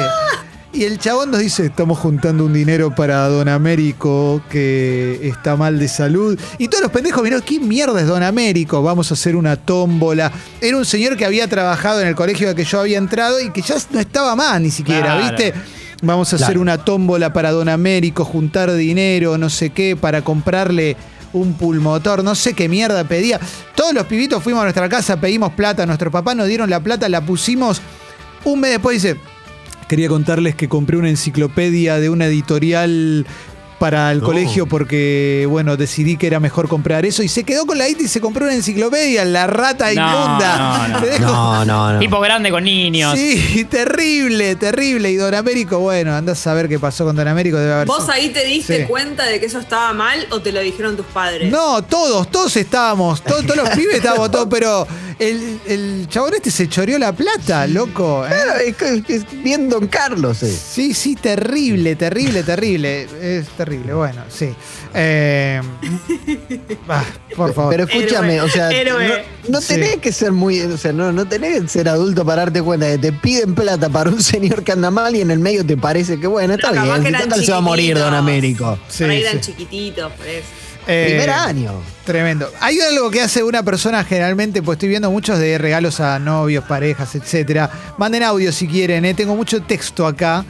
Y 0.75 0.85
el 0.85 0.97
chabón 0.97 1.29
nos 1.29 1.39
dice, 1.39 1.67
estamos 1.67 1.99
juntando 1.99 2.45
un 2.45 2.53
dinero 2.53 2.95
para 2.95 3.27
Don 3.29 3.47
Américo 3.47 4.41
que 4.49 5.19
está 5.27 5.55
mal 5.55 5.77
de 5.77 5.87
salud. 5.87 6.39
Y 6.57 6.67
todos 6.67 6.81
los 6.83 6.91
pendejos 6.91 7.21
miraron, 7.21 7.45
¿qué 7.45 7.59
mierda 7.59 8.01
es 8.01 8.07
Don 8.07 8.23
Américo? 8.23 8.81
Vamos 8.81 9.11
a 9.11 9.13
hacer 9.13 9.35
una 9.35 9.55
tómbola. 9.55 10.31
Era 10.61 10.75
un 10.75 10.85
señor 10.85 11.15
que 11.15 11.25
había 11.25 11.47
trabajado 11.47 12.01
en 12.01 12.07
el 12.07 12.15
colegio 12.15 12.49
al 12.49 12.55
que 12.55 12.63
yo 12.65 12.79
había 12.79 12.97
entrado 12.97 13.39
y 13.39 13.51
que 13.51 13.61
ya 13.61 13.75
no 13.91 13.99
estaba 13.99 14.35
más 14.35 14.59
ni 14.61 14.71
siquiera, 14.71 15.15
Claro. 15.17 15.21
¿viste? 15.37 15.53
Vamos 16.03 16.33
a 16.33 16.35
hacer 16.35 16.57
una 16.57 16.77
tómbola 16.79 17.31
para 17.31 17.51
Don 17.51 17.69
Américo, 17.69 18.25
juntar 18.25 18.73
dinero, 18.73 19.37
no 19.37 19.49
sé 19.49 19.69
qué, 19.69 19.95
para 19.95 20.21
comprarle 20.21 20.97
un 21.31 21.53
pulmotor, 21.53 22.25
no 22.25 22.35
sé 22.35 22.53
qué 22.53 22.67
mierda 22.67 23.05
pedía. 23.05 23.39
Todos 23.73 23.93
los 23.93 24.05
pibitos 24.05 24.43
fuimos 24.43 24.59
a 24.59 24.63
nuestra 24.65 24.89
casa, 24.89 25.21
pedimos 25.21 25.53
plata, 25.53 25.85
nuestros 25.85 26.11
papás 26.11 26.35
nos 26.35 26.49
dieron 26.49 26.69
la 26.69 26.81
plata, 26.81 27.07
la 27.07 27.21
pusimos. 27.21 27.81
Un 28.43 28.59
mes 28.59 28.71
después 28.71 29.01
dice, 29.01 29.17
quería 29.87 30.09
contarles 30.09 30.55
que 30.55 30.67
compré 30.67 30.97
una 30.97 31.07
enciclopedia 31.09 31.97
de 31.97 32.09
una 32.09 32.25
editorial 32.25 33.25
para 33.79 34.11
el 34.11 34.19
No. 34.19 34.25
colegio 34.25 34.65
porque, 34.65 35.45
bueno, 35.49 35.75
decidí 35.77 36.15
que 36.17 36.27
era 36.27 36.39
mejor 36.39 36.67
comprar 36.69 37.05
eso 37.05 37.23
y 37.23 37.27
se 37.27 37.43
quedó 37.43 37.65
con 37.65 37.77
la 37.77 37.87
IT 37.89 38.01
y 38.01 38.07
se 38.07 38.21
compró 38.21 38.45
una 38.45 38.53
enciclopedia, 38.55 39.25
la 39.25 39.47
rata 39.47 39.85
No, 39.85 39.91
inmunda. 39.91 40.57
no, 40.57 40.87
no. 40.87 41.01
Te 41.05 41.19
No, 41.19 41.65
no, 41.65 41.93
no. 41.93 41.99
Tipo 41.99 42.19
grande 42.19 42.49
con 42.51 42.63
niños. 42.63 43.17
Sí, 43.17 43.65
terrible, 43.69 44.55
terrible. 44.55 45.11
Y 45.11 45.15
Don 45.17 45.33
Américo, 45.33 45.79
bueno, 45.79 46.15
andás 46.15 46.45
a 46.47 46.53
ver 46.53 46.69
qué 46.69 46.79
pasó 46.79 47.05
con 47.05 47.15
Don 47.15 47.27
Américo, 47.27 47.57
debe 47.57 47.73
haber 47.73 47.87
¿Vos 47.87 48.01
sido- 48.03 48.13
ahí 48.13 48.29
te 48.29 48.45
diste 48.45 48.81
Sí. 48.81 48.83
cuenta 48.87 49.25
de 49.25 49.39
que 49.39 49.45
eso 49.47 49.59
estaba 49.59 49.93
mal 49.93 50.25
o 50.31 50.41
te 50.41 50.51
lo 50.51 50.61
dijeron 50.61 50.95
tus 50.95 51.05
padres? 51.07 51.51
No, 51.51 51.81
todos, 51.83 52.29
todos 52.31 52.55
estábamos, 52.57 53.21
todos, 53.23 53.43
todos 53.45 53.57
los 53.57 53.69
pibes 53.69 53.95
estábamos 53.95 54.31
todos, 54.31 54.47
pero 54.49 54.87
el, 55.19 55.59
el 55.67 56.07
chabón 56.09 56.33
este 56.35 56.51
se 56.51 56.67
choreó 56.67 56.97
la 56.99 57.11
plata, 57.13 57.67
loco. 57.67 58.25
¿eh? 58.25 58.29
Claro, 58.29 58.59
es, 58.59 58.75
que- 58.75 59.13
es 59.15 59.43
bien 59.43 59.69
Don 59.69 59.87
Carlos, 59.87 60.41
eh. 60.43 60.51
Sí, 60.73 60.93
sí, 60.93 61.15
terrible, 61.15 61.95
terrible, 61.95 62.43
terrible. 62.43 63.07
Es 63.21 63.47
terrible, 63.65 63.93
bueno, 63.93 64.21
sí. 64.29 64.53
Eh, 64.93 65.61
ah, 66.89 67.03
por 67.35 67.53
favor. 67.53 67.71
Pero 67.71 67.83
escúchame, 67.85 68.35
Héroe, 68.35 68.45
o 68.45 68.49
sea, 68.49 68.69
héroe. 68.71 69.07
no, 69.47 69.59
no 69.59 69.61
tenés 69.61 69.91
Sí. 69.93 69.97
que 69.99 70.11
ser 70.11 70.31
muy, 70.31 70.61
o 70.61 70.77
sea, 70.77 70.93
no, 70.93 71.11
no 71.11 71.25
tenés 71.27 71.61
que 71.61 71.67
ser 71.67 71.89
adulto 71.89 72.25
para 72.25 72.43
darte 72.43 72.61
cuenta 72.61 72.87
que 72.87 72.97
te 72.97 73.11
piden 73.13 73.55
plata 73.55 73.89
para 73.89 74.09
un 74.09 74.21
señor 74.23 74.63
que 74.63 74.71
anda 74.71 74.91
mal 74.91 75.15
y 75.15 75.21
en 75.21 75.31
el 75.31 75.39
medio 75.39 75.65
te 75.65 75.77
parece 75.77 76.19
que 76.19 76.27
bueno, 76.27 76.53
está 76.53 76.71
Pero 76.71 76.83
bien, 76.83 77.05
eran 77.07 77.23
total 77.23 77.45
se 77.45 77.51
va 77.51 77.57
a 77.57 77.61
morir. 77.61 77.97
Don 77.97 78.13
Américo. 78.13 78.77
Sí, 78.87 79.03
Por 79.03 79.11
ahí 79.11 79.21
eran 79.21 79.43
sí. 79.43 79.51
chiquititos, 79.51 80.11
por 80.13 80.27
eso. 80.27 80.47
Eh, 80.85 81.05
Primer 81.11 81.29
año. 81.29 81.71
Tremendo. 82.03 82.51
Hay 82.59 82.77
algo 82.81 83.09
que 83.09 83.21
hace 83.21 83.41
una 83.41 83.63
persona 83.63 84.03
generalmente, 84.03 84.61
pues 84.61 84.75
estoy 84.75 84.89
viendo 84.89 85.09
muchos 85.09 85.39
de 85.39 85.57
regalos 85.57 86.01
a 86.01 86.19
novios, 86.19 86.65
parejas, 86.65 87.15
etcétera. 87.15 87.69
Manden 87.97 88.23
audio 88.23 88.51
si 88.51 88.67
quieren, 88.67 89.05
¿eh? 89.05 89.13
tengo 89.13 89.33
mucho 89.35 89.61
texto 89.63 90.05
acá. 90.05 90.43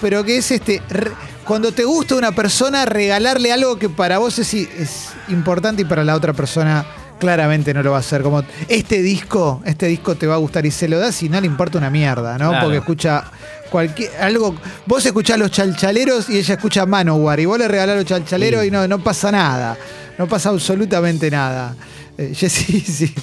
Pero 0.00 0.24
que 0.24 0.38
es 0.38 0.50
este. 0.50 0.82
re- 0.88 1.12
cuando 1.48 1.72
te 1.72 1.84
gusta 1.84 2.14
una 2.14 2.32
persona, 2.32 2.84
regalarle 2.84 3.50
algo 3.50 3.78
que 3.78 3.88
para 3.88 4.18
vos 4.18 4.38
es, 4.38 4.52
es 4.52 5.08
importante 5.28 5.80
y 5.80 5.84
para 5.86 6.04
la 6.04 6.14
otra 6.14 6.34
persona 6.34 6.84
claramente 7.18 7.72
no 7.72 7.82
lo 7.82 7.92
va 7.92 7.96
a 7.96 8.00
hacer. 8.00 8.20
Como 8.20 8.44
este 8.68 9.00
disco, 9.00 9.62
este 9.64 9.86
disco 9.86 10.14
te 10.14 10.26
va 10.26 10.34
a 10.34 10.36
gustar 10.36 10.66
y 10.66 10.70
se 10.70 10.88
lo 10.88 10.98
das 10.98 11.22
y 11.22 11.30
no 11.30 11.40
le 11.40 11.46
importa 11.46 11.78
una 11.78 11.88
mierda, 11.88 12.36
¿no? 12.36 12.50
Claro. 12.50 12.66
Porque 12.66 12.76
escucha 12.76 13.24
cualquier 13.70 14.10
algo. 14.20 14.56
Vos 14.84 15.06
escuchás 15.06 15.38
los 15.38 15.50
chalchaleros 15.50 16.28
y 16.28 16.36
ella 16.36 16.54
escucha 16.54 16.84
Manowar 16.84 17.40
y 17.40 17.46
vos 17.46 17.58
le 17.58 17.66
regalás 17.66 17.96
los 17.96 18.04
chalchaleros 18.04 18.66
y 18.66 18.70
no, 18.70 18.86
no 18.86 19.02
pasa 19.02 19.32
nada. 19.32 19.74
No 20.18 20.28
pasa 20.28 20.50
absolutamente 20.50 21.30
nada. 21.30 21.74
Eh, 22.18 22.32
Jessy, 22.34 22.80
sí. 22.86 23.14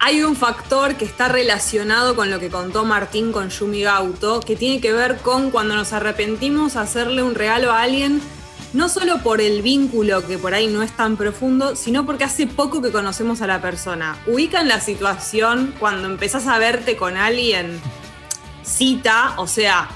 Hay 0.00 0.22
un 0.22 0.36
factor 0.36 0.94
que 0.94 1.04
está 1.04 1.28
relacionado 1.28 2.14
con 2.14 2.30
lo 2.30 2.38
que 2.38 2.50
contó 2.50 2.84
Martín 2.84 3.32
con 3.32 3.50
Yumi 3.50 3.82
Gauto, 3.82 4.38
que 4.40 4.54
tiene 4.54 4.80
que 4.80 4.92
ver 4.92 5.16
con 5.18 5.50
cuando 5.50 5.74
nos 5.74 5.92
arrepentimos 5.92 6.76
hacerle 6.76 7.22
un 7.24 7.34
regalo 7.34 7.72
a 7.72 7.82
alguien, 7.82 8.20
no 8.72 8.88
solo 8.88 9.18
por 9.24 9.40
el 9.40 9.60
vínculo 9.60 10.24
que 10.24 10.38
por 10.38 10.54
ahí 10.54 10.68
no 10.68 10.82
es 10.82 10.92
tan 10.92 11.16
profundo, 11.16 11.74
sino 11.74 12.06
porque 12.06 12.22
hace 12.24 12.46
poco 12.46 12.80
que 12.80 12.92
conocemos 12.92 13.40
a 13.42 13.48
la 13.48 13.60
persona. 13.60 14.16
Ubican 14.28 14.68
la 14.68 14.80
situación 14.80 15.74
cuando 15.80 16.06
empezás 16.06 16.46
a 16.46 16.58
verte 16.58 16.96
con 16.96 17.16
alguien 17.16 17.80
cita, 18.62 19.34
o 19.36 19.48
sea, 19.48 19.88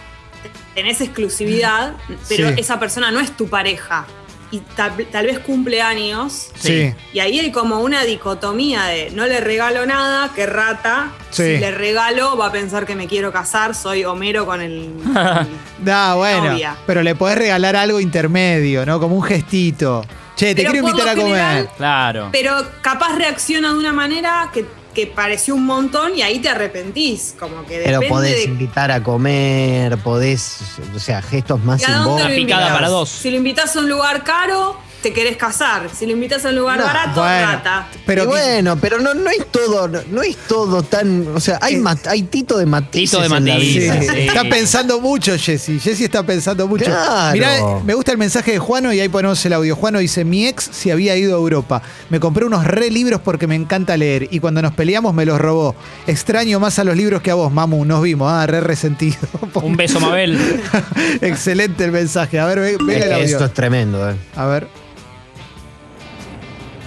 tenés 0.74 1.00
exclusividad, 1.00 1.94
pero 2.28 2.48
Sí. 2.48 2.54
esa 2.56 2.80
persona 2.80 3.12
no 3.12 3.20
es 3.20 3.36
tu 3.36 3.46
pareja. 3.48 4.06
Y 4.52 4.60
tal, 4.76 4.92
tal 5.10 5.26
vez 5.26 5.38
cumple 5.38 5.80
años, 5.82 6.50
Sí. 6.54 6.94
y 7.14 7.18
ahí 7.20 7.40
hay 7.40 7.50
como 7.50 7.80
una 7.80 8.04
dicotomía 8.04 8.84
de 8.84 9.10
no 9.10 9.26
le 9.26 9.40
regalo 9.40 9.86
nada, 9.86 10.30
que 10.34 10.44
rata. 10.46 11.10
Sí. 11.30 11.42
Si 11.54 11.56
le 11.58 11.70
regalo, 11.70 12.36
va 12.36 12.46
a 12.48 12.52
pensar 12.52 12.84
que 12.86 12.94
me 12.94 13.06
quiero 13.08 13.32
casar, 13.32 13.74
soy 13.74 14.04
Homero 14.04 14.44
con 14.46 14.60
el. 14.60 14.90
Da, 15.78 16.14
bueno. 16.14 16.50
Novia. 16.52 16.76
Pero 16.86 17.02
le 17.02 17.14
podés 17.14 17.38
regalar 17.38 17.74
algo 17.76 17.98
intermedio, 17.98 18.84
¿no? 18.86 19.00
Como 19.00 19.16
un 19.16 19.22
gestito. 19.22 20.04
Che, 20.36 20.54
te 20.54 20.62
Pero 20.62 20.70
quiero 20.72 20.88
invitar 20.88 21.08
a 21.08 21.14
comer. 21.14 21.26
general- 21.34 21.70
Claro. 21.76 22.28
pero 22.32 22.56
capaz 22.82 23.16
reacciona 23.16 23.72
de 23.72 23.78
una 23.78 23.92
manera 23.92 24.50
que, 24.52 24.64
que 24.94 25.06
pareció 25.06 25.54
un 25.54 25.64
montón 25.66 26.16
y 26.16 26.22
ahí 26.22 26.38
te 26.38 26.48
arrepentís. 26.48 27.34
Como 27.38 27.64
que 27.66 27.82
Pero 27.84 28.00
podés 28.08 28.36
de. 28.36 28.44
invitar 28.44 28.90
a 28.90 29.02
comer, 29.02 29.98
podés, 29.98 30.60
o 30.94 30.98
sea, 30.98 31.22
gestos 31.22 31.62
más 31.64 31.80
¿y 31.80 31.84
a 31.84 31.96
dónde 31.98 32.22
simbólicos. 32.22 32.44
picada 32.44 32.72
para 32.72 32.88
dos. 32.88 33.08
Si 33.08 33.30
lo 33.30 33.36
invitas 33.36 33.74
a 33.76 33.80
un 33.80 33.88
lugar 33.88 34.24
caro, 34.24 34.76
te 35.02 35.12
querés 35.12 35.36
casar. 35.36 35.88
Si 35.96 36.06
lo 36.06 36.12
invitas 36.12 36.44
a 36.44 36.48
un 36.50 36.56
lugar 36.56 36.78
No, 36.78 36.84
barato, 36.84 37.20
Bueno, 37.20 37.46
rata. 37.52 37.88
pero 38.06 38.22
Y 38.24 38.26
bueno, 38.26 38.76
pero 38.80 38.98
no, 39.00 39.12
no 39.14 39.28
es 39.30 39.46
todo, 39.50 39.88
no, 39.88 40.00
no 40.10 40.22
es 40.22 40.36
todo 40.48 40.82
tan, 40.82 41.26
o 41.34 41.40
sea, 41.40 41.58
hay, 41.60 41.74
Eh, 41.74 41.78
mat- 41.78 42.06
hay 42.06 42.22
tito 42.22 42.56
de 42.56 42.66
matices 42.66 43.10
Tito 43.10 43.20
de 43.22 43.28
Sí, 43.28 43.32
matices. 43.34 44.06
Sí. 44.12 44.20
Está 44.20 44.44
pensando 44.44 45.00
mucho, 45.00 45.36
Jessy. 45.36 45.78
Jessy 45.80 46.04
está 46.04 46.22
pensando 46.24 46.66
mucho. 46.68 46.84
Claro. 46.86 47.32
Mirá, 47.32 47.58
me 47.84 47.94
gusta 47.94 48.12
el 48.12 48.18
mensaje 48.18 48.52
de 48.52 48.58
Juano 48.58 48.92
y 48.92 49.00
ahí 49.00 49.08
ponemos 49.08 49.44
el 49.44 49.52
audio. 49.52 49.74
Juano 49.76 49.98
dice: 49.98 50.24
Mi 50.24 50.46
ex 50.46 50.68
se 50.72 50.92
había 50.92 51.16
ido 51.16 51.34
a 51.34 51.38
Europa. 51.38 51.82
Me 52.10 52.20
compré 52.20 52.44
unos 52.44 52.64
re 52.64 52.90
libros 52.90 53.20
porque 53.22 53.46
me 53.46 53.54
encanta 53.56 53.96
leer. 53.96 54.28
Y 54.30 54.38
cuando 54.40 54.62
nos 54.62 54.72
peleamos 54.72 55.12
me 55.14 55.24
los 55.26 55.40
robó. 55.40 55.74
Extraño 56.06 56.60
más 56.60 56.78
a 56.78 56.84
los 56.84 56.96
libros 56.96 57.22
que 57.22 57.30
a 57.30 57.34
vos, 57.34 57.52
mamu. 57.52 57.84
Nos 57.84 58.02
vimos. 58.02 58.30
Ah, 58.32 58.46
re 58.46 58.60
resentido. 58.60 59.16
Un 59.54 59.76
beso, 59.76 59.98
Mabel. 60.00 60.38
Excelente 61.20 61.84
el 61.84 61.92
mensaje. 61.92 62.38
A 62.38 62.46
ver, 62.46 62.60
ve- 62.60 62.76
venga 62.78 62.92
Es 62.98 63.02
el 63.02 63.08
que 63.08 63.14
audio. 63.14 63.26
esto 63.26 63.44
es 63.46 63.54
tremendo, 63.54 64.10
eh. 64.10 64.14
A 64.36 64.46
ver. 64.46 64.68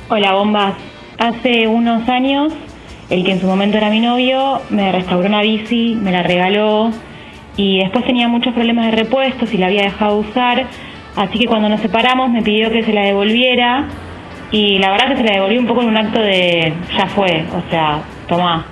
Hola, 0.10 0.34
bombas. 0.34 0.74
Hace 1.18 1.68
unos 1.68 2.08
años, 2.10 2.54
el 3.10 3.24
que 3.24 3.32
en 3.32 3.40
su 3.42 3.48
momento 3.48 3.78
era 3.78 3.90
mi 3.90 4.00
novio 4.00 4.62
me 4.70 4.92
restauró 4.92 5.28
una 5.28 5.42
bici, 5.42 5.98
me 6.00 6.12
la 6.12 6.24
regaló 6.24 6.92
y 7.58 7.80
después 7.80 8.06
tenía 8.06 8.28
muchos 8.28 8.54
problemas 8.54 8.88
de 8.88 8.92
repuestos 8.98 9.54
y 9.54 9.58
la 9.58 9.68
había 9.68 9.84
dejado 9.84 10.18
usar. 10.18 10.66
Así 11.16 11.40
que 11.40 11.46
cuando 11.46 11.70
nos 11.70 11.80
separamos 11.80 12.30
me 12.30 12.42
pidió 12.42 12.70
que 12.72 12.84
se 12.84 12.92
la 12.94 13.04
devolviera 13.06 13.88
y 14.52 14.78
la 14.80 14.92
verdad 14.92 15.10
que 15.10 15.18
se 15.18 15.24
la 15.24 15.34
devolví 15.34 15.58
un 15.58 15.66
poco 15.66 15.82
en 15.82 15.88
un 15.90 15.98
acto 15.98 16.20
de 16.20 16.74
ya 16.98 17.08
fue, 17.08 17.46
o 17.56 17.70
sea, 17.70 18.02
tomá. 18.28 18.66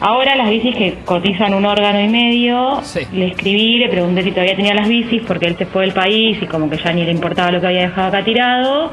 Ahora 0.00 0.34
las 0.36 0.50
bicis 0.50 0.74
que 0.76 0.94
cotizan 1.04 1.54
un 1.54 1.64
órgano 1.64 2.00
y 2.00 2.08
medio, 2.08 2.80
Sí. 2.82 3.00
le 3.12 3.28
escribí, 3.28 3.78
le 3.78 3.88
pregunté 3.88 4.22
si 4.22 4.30
todavía 4.30 4.54
tenía 4.56 4.74
las 4.74 4.88
bicis 4.88 5.22
porque 5.26 5.46
él 5.46 5.56
se 5.56 5.66
fue 5.66 5.82
del 5.82 5.92
país 5.92 6.38
y 6.40 6.46
como 6.46 6.68
que 6.68 6.76
ya 6.78 6.92
ni 6.92 7.04
le 7.04 7.12
importaba 7.12 7.50
lo 7.50 7.60
que 7.60 7.66
había 7.66 7.82
dejado 7.82 8.08
acá 8.08 8.24
tirado. 8.24 8.92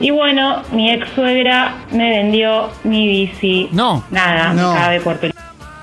Y 0.00 0.10
bueno, 0.10 0.62
mi 0.72 0.90
ex 0.90 1.06
suegra 1.14 1.74
me 1.92 2.08
vendió 2.10 2.70
mi 2.84 3.06
bici. 3.06 3.68
No. 3.72 4.02
Nada, 4.10 4.52
No. 4.54 4.72
me 4.72 4.78
cabe 4.80 5.00
por 5.00 5.18
tu... 5.18 5.26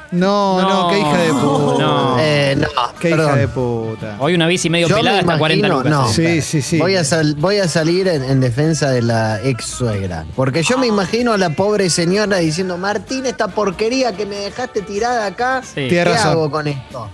No, 0.10 0.62
no, 0.62 0.70
No. 0.70 0.90
qué 0.90 1.00
hija 1.00 1.18
de 1.18 1.34
puta. 1.34 1.84
No. 1.84 2.18
Eh, 2.20 2.56
no, 2.58 2.68
Qué 3.00 3.10
hija 3.10 3.18
perdón. 3.18 3.38
de 3.40 3.48
puta. 3.50 4.16
Hoy 4.20 4.36
una 4.36 4.48
bici 4.48 4.70
medio 4.70 4.88
Yo 4.88 4.96
me 4.96 5.02
pelada 5.02 5.20
hasta 5.20 5.38
40 5.38 5.68
imagino- 5.68 5.84
lucas. 5.84 5.92
no. 5.92 6.08
Sí, 6.14 6.42
sí, 6.42 6.62
sí. 6.62 6.80
Voy 6.80 6.96
a, 6.96 7.04
sal- 7.04 7.36
voy 7.38 7.58
a 7.58 7.68
salir 7.68 8.08
en, 8.08 8.24
en 8.24 8.40
defensa 8.40 8.90
de 8.90 9.02
la 9.02 9.42
ex 9.44 9.66
suegra. 9.66 10.26
Porque 10.36 10.64
yo 10.64 10.78
me 10.78 10.88
imagino 10.88 11.34
a 11.34 11.38
la 11.38 11.50
pobre 11.50 11.90
señora 11.90 12.38
diciendo, 12.38 12.78
Martín, 12.78 13.26
esta 13.26 13.50
porquería 13.50 14.14
que 14.14 14.26
me 14.26 14.38
dejaste 14.38 14.82
tirada 14.82 15.26
acá, 15.26 15.62
Sí. 15.64 15.76
¿qué 15.76 15.88
Tienes 15.90 16.08
razón. 16.16 16.32
hago 16.32 16.50
con 16.52 16.68
esto? 16.68 17.10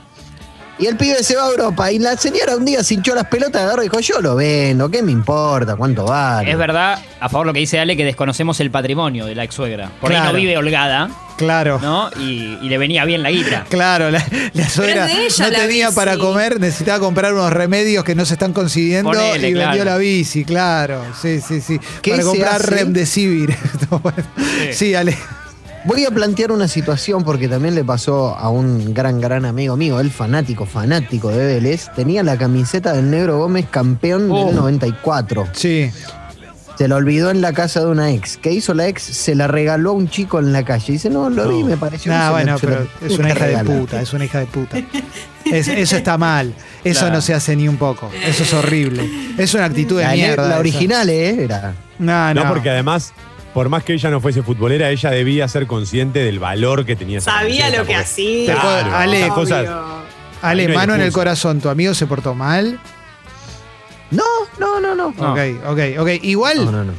Y 0.80 0.88
el 0.88 0.98
pibe 0.98 1.24
se 1.24 1.36
va 1.36 1.46
a 1.46 1.50
Europa 1.50 1.92
y 1.92 2.00
la 2.00 2.18
señora 2.18 2.56
un 2.56 2.66
día 2.66 2.84
se 2.84 2.96
hinchó 2.96 3.14
las 3.14 3.26
pelotas, 3.28 3.62
agarró 3.62 3.84
y 3.84 3.86
dijo, 3.90 4.00
yo 4.00 4.22
lo 4.22 4.36
vendo, 4.36 4.90
¿qué 4.90 5.04
me 5.04 5.12
importa? 5.12 5.76
¿Cuánto 5.76 6.06
vale? 6.06 6.50
Es 6.52 6.58
verdad, 6.58 6.98
a 7.20 7.30
favor 7.30 7.46
lo 7.48 7.54
que 7.54 7.60
dice 7.60 7.80
Ale, 7.80 7.96
que 7.96 8.04
desconocemos 8.06 8.60
el 8.60 8.72
patrimonio 8.72 9.26
de 9.26 9.36
la 9.36 9.44
ex 9.44 9.54
suegra. 9.54 9.92
Por 10.02 10.12
ahí 10.12 10.20
no 10.22 10.34
vive 10.34 10.58
holgada, 10.58 11.10
Claro. 11.38 11.80
¿no? 11.82 12.10
Y, 12.20 12.58
y 12.62 12.70
le 12.70 12.78
venía 12.78 13.06
bien 13.06 13.24
la 13.24 13.32
guita. 13.32 13.66
Claro, 13.70 14.12
la, 14.12 14.24
la 14.54 14.70
suegra 14.70 15.06
de 15.08 15.14
no 15.14 15.50
la 15.50 15.60
tenía 15.60 15.88
bici. 15.88 15.96
para 15.96 16.18
comer, 16.18 16.60
necesitaba 16.60 17.00
comprar 17.00 17.34
unos 17.34 17.52
remedios 17.52 18.04
que 18.04 18.16
no 18.16 18.26
se 18.26 18.34
están 18.34 18.54
consiguiendo 18.54 19.12
Ponele, 19.12 19.50
y 19.50 19.54
vendió 19.54 19.84
la 19.86 19.98
bici, 19.98 20.44
claro. 20.46 21.04
Sí, 21.22 21.40
sí, 21.42 21.62
sí. 21.62 21.80
¿Qué 22.02 22.12
Para 22.12 22.24
comprar 22.24 22.56
hace? 22.62 22.68
Remdesivir. 22.68 23.56
sí, 24.72 24.96
Ale. 24.96 25.18
Voy 25.86 26.06
a 26.06 26.12
plantear 26.12 26.52
una 26.54 26.68
situación 26.70 27.24
porque 27.26 27.50
también 27.50 27.76
le 27.76 27.84
pasó 27.84 28.36
a 28.38 28.50
un 28.50 28.94
gran, 28.94 29.20
gran 29.20 29.44
amigo 29.44 29.76
mío, 29.76 30.00
el 30.00 30.12
fanático, 30.12 30.66
fanático 30.66 31.28
de 31.30 31.46
Vélez. 31.46 31.90
Tenía 31.94 32.24
la 32.24 32.38
camiseta 32.38 32.94
del 32.94 33.10
Negro 33.12 33.38
Gómez 33.40 33.66
campeón 33.70 34.30
Oh. 34.32 34.46
del 34.48 34.56
94. 34.56 35.48
Sí. 35.52 35.92
Se 36.78 36.88
la 36.88 36.96
olvidó 36.96 37.30
en 37.32 37.42
la 37.42 37.52
casa 37.54 37.82
de 37.82 37.88
una 37.88 38.12
ex. 38.12 38.38
¿Qué 38.38 38.52
hizo 38.52 38.74
la 38.74 38.88
ex? 38.88 39.04
Se 39.04 39.36
la 39.36 39.48
regaló 39.48 39.90
a 39.92 39.94
un 39.94 40.08
chico 40.10 40.40
en 40.40 40.54
la 40.54 40.64
calle. 40.64 40.94
Dice, 40.94 41.10
no, 41.10 41.30
lo 41.30 41.50
vi, 41.50 41.64
me 41.64 41.76
pareció. 41.78 42.12
Nah, 42.14 42.24
la- 42.26 42.32
bueno, 42.32 42.56
pero 42.62 42.88
es 43.02 43.20
una 43.20 43.30
hija 43.30 43.40
de 43.46 43.46
regalar". 43.58 43.66
puta, 43.80 44.02
es 44.02 44.14
una 44.14 44.26
hija 44.26 44.40
de 44.40 44.46
puta. 44.48 44.78
Es- 45.46 45.68
eso 45.68 45.98
está 45.98 46.18
mal. 46.18 46.54
Eso 46.86 47.02
Claro. 47.02 47.16
no 47.16 47.22
se 47.22 47.34
hace 47.34 47.56
ni 47.58 47.68
un 47.68 47.76
poco. 47.76 48.10
Eso 48.26 48.44
es 48.44 48.54
horrible. 48.54 49.08
Es 49.38 49.54
una 49.54 49.66
actitud 49.66 49.98
de 49.98 50.04
La, 50.06 50.14
mierda. 50.14 50.44
la 50.44 50.50
esa. 50.52 50.60
original, 50.60 51.10
¿eh? 51.10 51.44
Era. 51.44 51.74
No, 52.00 52.34
no. 52.34 52.44
No, 52.46 52.50
porque 52.50 52.70
además, 52.70 53.12
por 53.54 53.70
más 53.70 53.84
que 53.84 53.94
ella 53.94 54.10
no 54.10 54.20
fuese 54.20 54.42
futbolera, 54.44 54.90
ella 54.90 55.10
debía 55.12 55.48
ser 55.48 55.68
consciente 55.68 56.20
del 56.24 56.40
valor 56.40 56.86
que 56.86 56.96
tenía 56.96 57.22
Sabía 57.22 57.70
lo 57.70 57.86
que 57.86 57.96
hacía. 57.96 58.54
Claro, 58.54 58.96
Ale, 58.96 59.28
cosas. 59.30 59.68
Ale, 60.42 60.68
no 60.68 60.74
mano 60.74 60.96
en 60.96 61.02
el 61.02 61.12
corazón, 61.12 61.62
¿tu 61.62 61.70
amigo 61.70 61.94
se 61.94 62.06
portó 62.08 62.34
mal? 62.36 62.80
No, 64.12 64.24
no, 64.60 64.80
no, 64.80 64.94
no. 64.96 65.14
No. 65.18 65.32
Ok, 65.34 65.40
ok, 65.68 65.80
ok. 66.00 66.10
Igual, 66.24 66.66
No, 66.66 66.72
no, 66.72 66.84
no. 66.84 66.94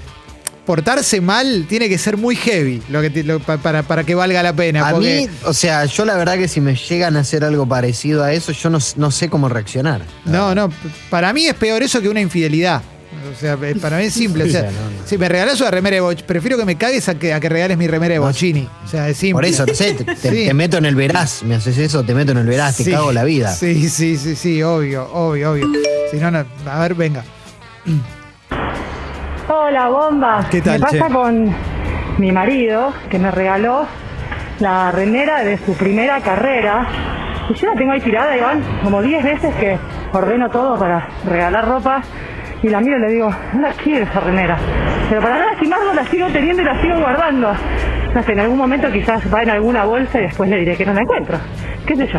portarse 0.67 1.21
mal 1.21 1.67
tiene 1.69 1.89
que 1.89 1.99
ser 1.99 2.17
muy 2.17 2.37
heavy 2.37 2.83
lo 2.89 3.01
que 3.03 3.23
lo- 3.23 3.39
para, 3.41 3.83
para 3.83 4.03
que 4.05 4.15
valga 4.15 4.43
la 4.43 4.53
pena. 4.55 4.89
A 4.89 4.93
porque- 4.93 5.29
mí, 5.29 5.37
o 5.45 5.53
sea, 5.53 5.85
yo 5.85 6.05
la 6.05 6.17
verdad 6.17 6.37
que 6.39 6.49
si 6.49 6.61
me 6.61 6.75
llegan 6.75 7.17
a 7.17 7.21
hacer 7.21 7.45
algo 7.45 7.67
parecido 7.69 8.25
a 8.25 8.33
eso, 8.33 8.51
yo 8.53 8.71
no, 8.71 8.79
no 8.97 9.11
sé 9.11 9.29
cómo 9.29 9.49
reaccionar. 9.49 10.03
No, 10.25 10.55
no, 10.55 10.71
para 11.11 11.33
mí 11.33 11.47
es 11.47 11.55
peor 11.55 11.83
eso 11.83 12.01
que 12.01 12.09
una 12.09 12.21
infidelidad. 12.21 12.83
O 13.31 13.35
sea, 13.35 13.57
eh, 13.63 13.75
para 13.81 13.97
mí 13.99 14.05
es 14.05 14.15
simple. 14.15 14.45
o 14.45 14.47
sea, 14.49 14.69
Sí, 14.71 14.77
no, 14.77 14.91
no. 15.01 15.07
si 15.07 15.19
me 15.19 15.29
regalas 15.29 15.61
una 15.61 15.71
remera 15.71 15.95
de 15.97 16.01
Boch, 16.01 16.23
prefiero 16.23 16.57
que 16.59 16.65
me 16.65 16.77
cagues 16.77 17.09
a 17.09 17.15
que, 17.19 17.33
a 17.33 17.41
que 17.41 17.49
regales 17.49 17.77
mi 17.79 17.87
remera 17.87 18.13
de 18.15 18.19
Bochini. 18.19 18.69
O 18.85 18.89
sea, 18.89 19.09
es 19.09 19.17
simple. 19.17 19.35
Por 19.35 19.45
eso, 19.45 19.65
no 19.67 19.75
sé, 19.75 19.95
te, 19.95 20.05
te- 20.05 20.17
Sí. 20.17 20.47
te 20.47 20.55
meto 20.55 20.77
en 20.79 20.85
el 20.85 20.95
veraz, 20.95 21.43
me 21.43 21.55
haces 21.57 21.79
eso, 21.79 22.05
te 22.05 22.15
meto 22.15 22.33
en 22.33 22.39
el 22.39 22.47
veraz, 22.47 22.77
te 22.77 22.91
cago 22.91 23.13
la 23.13 23.25
vida. 23.25 23.53
Sí, 23.53 23.89
sí, 23.89 24.17
sí, 24.17 24.37
sí, 24.37 24.63
obvio, 24.63 25.09
obvio, 25.13 25.53
obvio. 25.53 25.67
Si 26.11 26.19
no, 26.19 26.31
no, 26.31 26.45
a 26.67 26.79
ver, 26.81 26.95
venga. 26.95 27.25
Hola, 29.49 29.89
bomba. 29.89 30.47
¿Qué 30.51 30.61
tal, 30.61 30.75
Me 30.75 30.87
pasa 30.87 31.07
che? 31.09 31.13
con 31.13 31.55
mi 32.19 32.33
marido, 32.33 32.93
que 33.11 33.19
me 33.19 33.31
regaló 33.31 33.87
la 34.61 34.91
remera 34.91 35.43
de 35.45 35.59
su 35.59 35.75
primera 35.75 36.21
carrera. 36.21 36.87
Y 37.51 37.55
yo 37.55 37.67
la 37.67 37.75
tengo 37.79 37.93
ahí 37.93 38.01
tirada 38.01 38.37
y 38.37 38.41
van 38.41 38.63
como 38.83 39.03
10 39.03 39.23
veces 39.23 39.55
que 39.57 39.79
ordeno 40.13 40.49
todo 40.51 40.79
para 40.79 41.09
regalar 41.27 41.67
ropa. 41.69 42.03
Y 42.65 42.69
la 42.71 42.81
miro 42.81 42.97
y 42.97 43.01
le 43.03 43.13
digo, 43.13 43.31
no 43.53 43.61
la 43.61 43.73
quiero 43.75 44.05
esa 44.07 44.21
remera. 44.21 44.57
Pero 45.11 45.21
para 45.21 45.39
no 45.39 45.51
lastimarlo 45.51 45.93
la 45.93 46.07
sigo 46.07 46.27
teniendo 46.29 46.63
y 46.63 46.65
la 46.65 46.81
sigo 46.81 46.99
guardando. 46.99 47.53
No 48.15 48.23
sé, 48.23 48.33
en 48.33 48.41
algún 48.41 48.57
momento 48.57 48.91
quizás 48.91 49.23
va 49.33 49.43
en 49.43 49.51
alguna 49.51 49.85
bolsa 49.85 50.19
y 50.19 50.23
después 50.23 50.49
le 50.49 50.61
diré 50.61 50.75
que 50.75 50.87
no 50.87 50.95
la 50.95 51.03
encuentro. 51.03 51.39
¿Qué 51.87 51.95
sé 51.95 52.07
yo? 52.11 52.19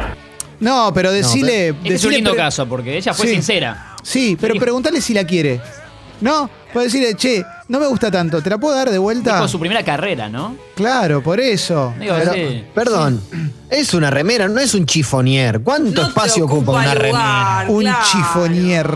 No, 0.60 0.92
pero 0.94 1.12
decile. 1.12 1.70
Este 1.70 1.96
es 1.96 2.06
un 2.06 2.12
lindo 2.14 2.36
caso, 2.36 2.68
porque 2.70 2.96
ella 2.96 3.12
fue 3.16 3.26
Sí. 3.26 3.34
sincera. 3.34 3.96
Sí, 4.04 4.38
pero 4.40 4.54
pregúntale 4.60 5.02
si 5.02 5.16
la 5.16 5.24
quiere. 5.26 5.60
¿No? 6.22 6.48
Puede 6.76 6.88
decirle, 6.88 7.16
che, 7.16 7.42
no 7.70 7.80
me 7.80 7.88
gusta 7.88 8.12
tanto, 8.12 8.42
¿te 8.42 8.50
la 8.50 8.58
puedo 8.58 8.76
dar 8.76 8.90
de 8.92 8.98
vuelta? 8.98 9.36
Dijo 9.36 9.48
su 9.48 9.58
primera 9.62 9.82
carrera, 9.86 10.28
¿no? 10.28 10.58
Claro, 10.76 11.24
por 11.24 11.40
eso. 11.40 11.94
Digo, 11.98 12.14
Pero, 12.20 12.34
sí. 12.34 12.66
Perdón, 12.76 13.22
es 13.70 13.94
una 13.94 14.10
remera, 14.12 14.50
no 14.50 14.60
es 14.60 14.74
un 14.74 14.86
chifonier. 14.86 15.62
¿Cuánto 15.62 16.02
No 16.02 16.08
te 16.08 16.10
espacio 16.10 16.44
ocupa 16.44 16.72
ocupa 16.74 16.80
una 16.82 16.94
lugar. 16.96 17.02
remera? 17.02 17.66
Un 17.70 17.82
claro. 17.84 18.06
chifonier. 18.12 18.92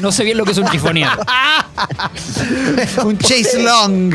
No 0.00 0.12
sé 0.12 0.24
bien 0.24 0.36
lo 0.36 0.44
que 0.44 0.52
es 0.52 0.58
un 0.58 0.68
chifonier. 0.68 1.08
Un 3.04 3.18
chase 3.18 3.62
long. 3.62 4.12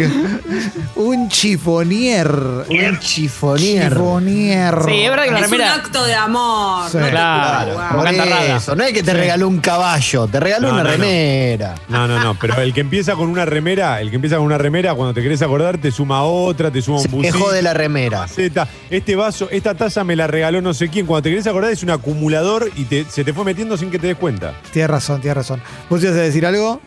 Un 0.95 1.29
chifonier. 1.29 2.29
Un 2.69 2.99
chifonier. 2.99 3.89
Chifonier. 3.89 4.75
Sí, 4.85 5.01
es 5.03 5.09
verdad 5.09 5.25
que 5.25 5.31
la 5.31 5.39
Es 5.39 5.45
un 5.45 5.51
remera. 5.51 5.73
acto 5.75 6.03
de 6.05 6.15
amor. 6.15 6.89
Sí. 6.89 6.97
no 6.97 7.03
te 7.05 7.09
Claro. 7.11 7.71
ocupa 7.71 7.89
Por 7.95 8.07
eso, 8.07 8.75
no 8.75 8.83
es 8.83 8.93
que 8.93 9.03
te 9.03 9.13
regaló 9.13 9.47
un 9.47 9.59
caballo, 9.59 10.27
te 10.27 10.39
regaló 10.39 10.67
No, 10.69 10.73
una 10.75 10.83
no, 10.83 10.89
no. 10.89 10.95
remera. 10.95 11.75
No, 11.89 12.07
no, 12.07 12.19
no, 12.23 12.35
pero 12.39 12.61
el 12.61 12.73
que 12.73 12.81
empieza 12.99 13.15
con 13.17 13.29
una 13.29 13.45
remera, 13.45 14.01
el 14.01 14.09
que 14.09 14.15
empieza 14.17 14.35
con 14.35 14.45
una 14.45 14.57
remera, 14.57 14.93
cuando 14.93 15.13
te 15.13 15.21
querés 15.21 15.41
acordar, 15.41 15.77
te 15.77 15.89
suma 15.89 16.23
otra, 16.23 16.69
te 16.69 16.81
suma 16.81 16.97
un 16.99 17.03
busito. 17.09 17.33
quejó 17.37 17.49
de 17.49 17.61
la 17.61 17.73
remera. 17.73 18.27
Zeta, 18.27 18.67
Este 18.89 19.15
vaso, 19.15 19.47
esta 19.51 19.73
taza 19.73 20.03
me 20.03 20.17
la 20.17 20.27
regaló 20.27 20.61
no 20.61 20.73
sé 20.73 20.89
quién. 20.89 21.05
Cuando 21.05 21.23
te 21.23 21.29
querés 21.29 21.47
acordar 21.47 21.71
es 21.71 21.81
un 21.81 21.91
acumulador 21.91 22.69
y 22.75 22.83
te- 22.83 23.05
se 23.09 23.23
te 23.23 23.31
fue 23.31 23.45
metiendo 23.45 23.77
sin 23.77 23.89
que 23.89 23.99
te 23.99 24.07
des 24.07 24.17
cuenta. 24.17 24.53
Tienes 24.73 24.89
razón, 24.91 25.21
tienes 25.21 25.37
razón. 25.37 25.61
¿Vos 25.89 26.03
ibas 26.03 26.15
a 26.15 26.19
decir 26.19 26.45
algo? 26.45 26.81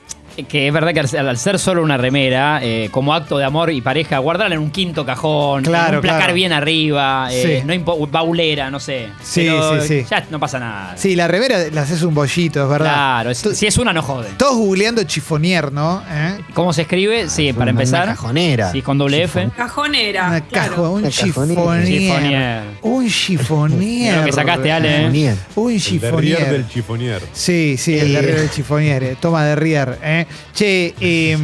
Que 0.48 0.66
es 0.68 0.72
verdad 0.72 0.92
que 0.94 1.00
al, 1.00 1.28
al 1.28 1.36
ser 1.38 1.58
solo 1.58 1.82
una 1.82 1.96
remera, 1.98 2.60
eh, 2.62 2.88
como 2.90 3.12
acto 3.14 3.36
de 3.38 3.44
amor 3.44 3.70
y 3.70 3.80
pareja, 3.82 4.18
guardarla 4.18 4.54
en 4.54 4.60
un 4.62 4.70
quinto 4.70 5.04
cajón, 5.04 5.62
Claro, 5.62 5.88
en 5.90 5.94
un 5.96 6.00
placar 6.00 6.20
claro. 6.20 6.34
bien 6.34 6.52
arriba, 6.52 7.28
eh, 7.30 7.62
Sí. 7.62 7.66
no 7.80 8.06
baulera, 8.06 8.70
no 8.70 8.80
sé. 8.80 9.08
Sí, 9.22 9.42
Pero 9.42 9.82
sí, 9.82 9.88
sí. 10.02 10.06
Ya 10.10 10.24
no 10.30 10.40
pasa 10.40 10.58
nada. 10.58 10.96
Sí, 10.96 11.14
la 11.16 11.28
remera 11.28 11.58
la 11.72 11.82
haces 11.82 12.02
un 12.02 12.14
bollito, 12.14 12.62
es 12.62 12.68
verdad. 12.68 12.92
Claro, 12.92 13.30
es- 13.30 13.38
si 13.52 13.66
es 13.66 13.76
una 13.78 13.92
no 13.92 14.02
jode. 14.02 14.28
Todos 14.38 14.56
googleando 14.56 15.02
chifonier, 15.04 15.70
¿no? 15.72 16.02
¿Eh? 16.10 16.38
¿Cómo 16.54 16.72
se 16.72 16.82
escribe? 16.82 17.28
Sí, 17.28 17.52
para 17.52 17.64
Una- 17.64 17.70
empezar. 17.72 18.04
Una 18.04 18.14
cajonera. 18.16 18.72
Sí, 18.72 18.80
con 18.82 18.96
doble 18.98 19.22
F. 19.24 19.50
Cajonera. 19.56 20.28
Una 20.28 20.40
claro. 20.40 20.70
cajo, 20.70 20.90
un 20.92 21.08
chifonier. 21.10 21.84
Chifonier. 21.86 22.62
Un 22.82 23.08
chifonier. 23.08 24.16
Lo 24.16 24.24
que 24.24 24.32
sacaste, 24.32 24.72
Ale, 24.72 24.88
¿eh? 24.88 24.98
Chifonier. 25.02 25.36
Un 25.56 25.72
El 25.72 25.80
chifonier. 25.80 26.50
del 26.50 26.68
chifonier. 26.68 27.22
Sí, 27.32 27.76
sí, 27.78 27.98
el 27.98 28.10
Eh. 28.10 28.12
derrier 28.14 28.40
del 28.40 28.50
chifonier. 28.50 29.16
Toma 29.20 29.44
derrier. 29.44 29.98
Eh. 30.02 30.21
Che, 30.54 30.94
eh, 31.00 31.38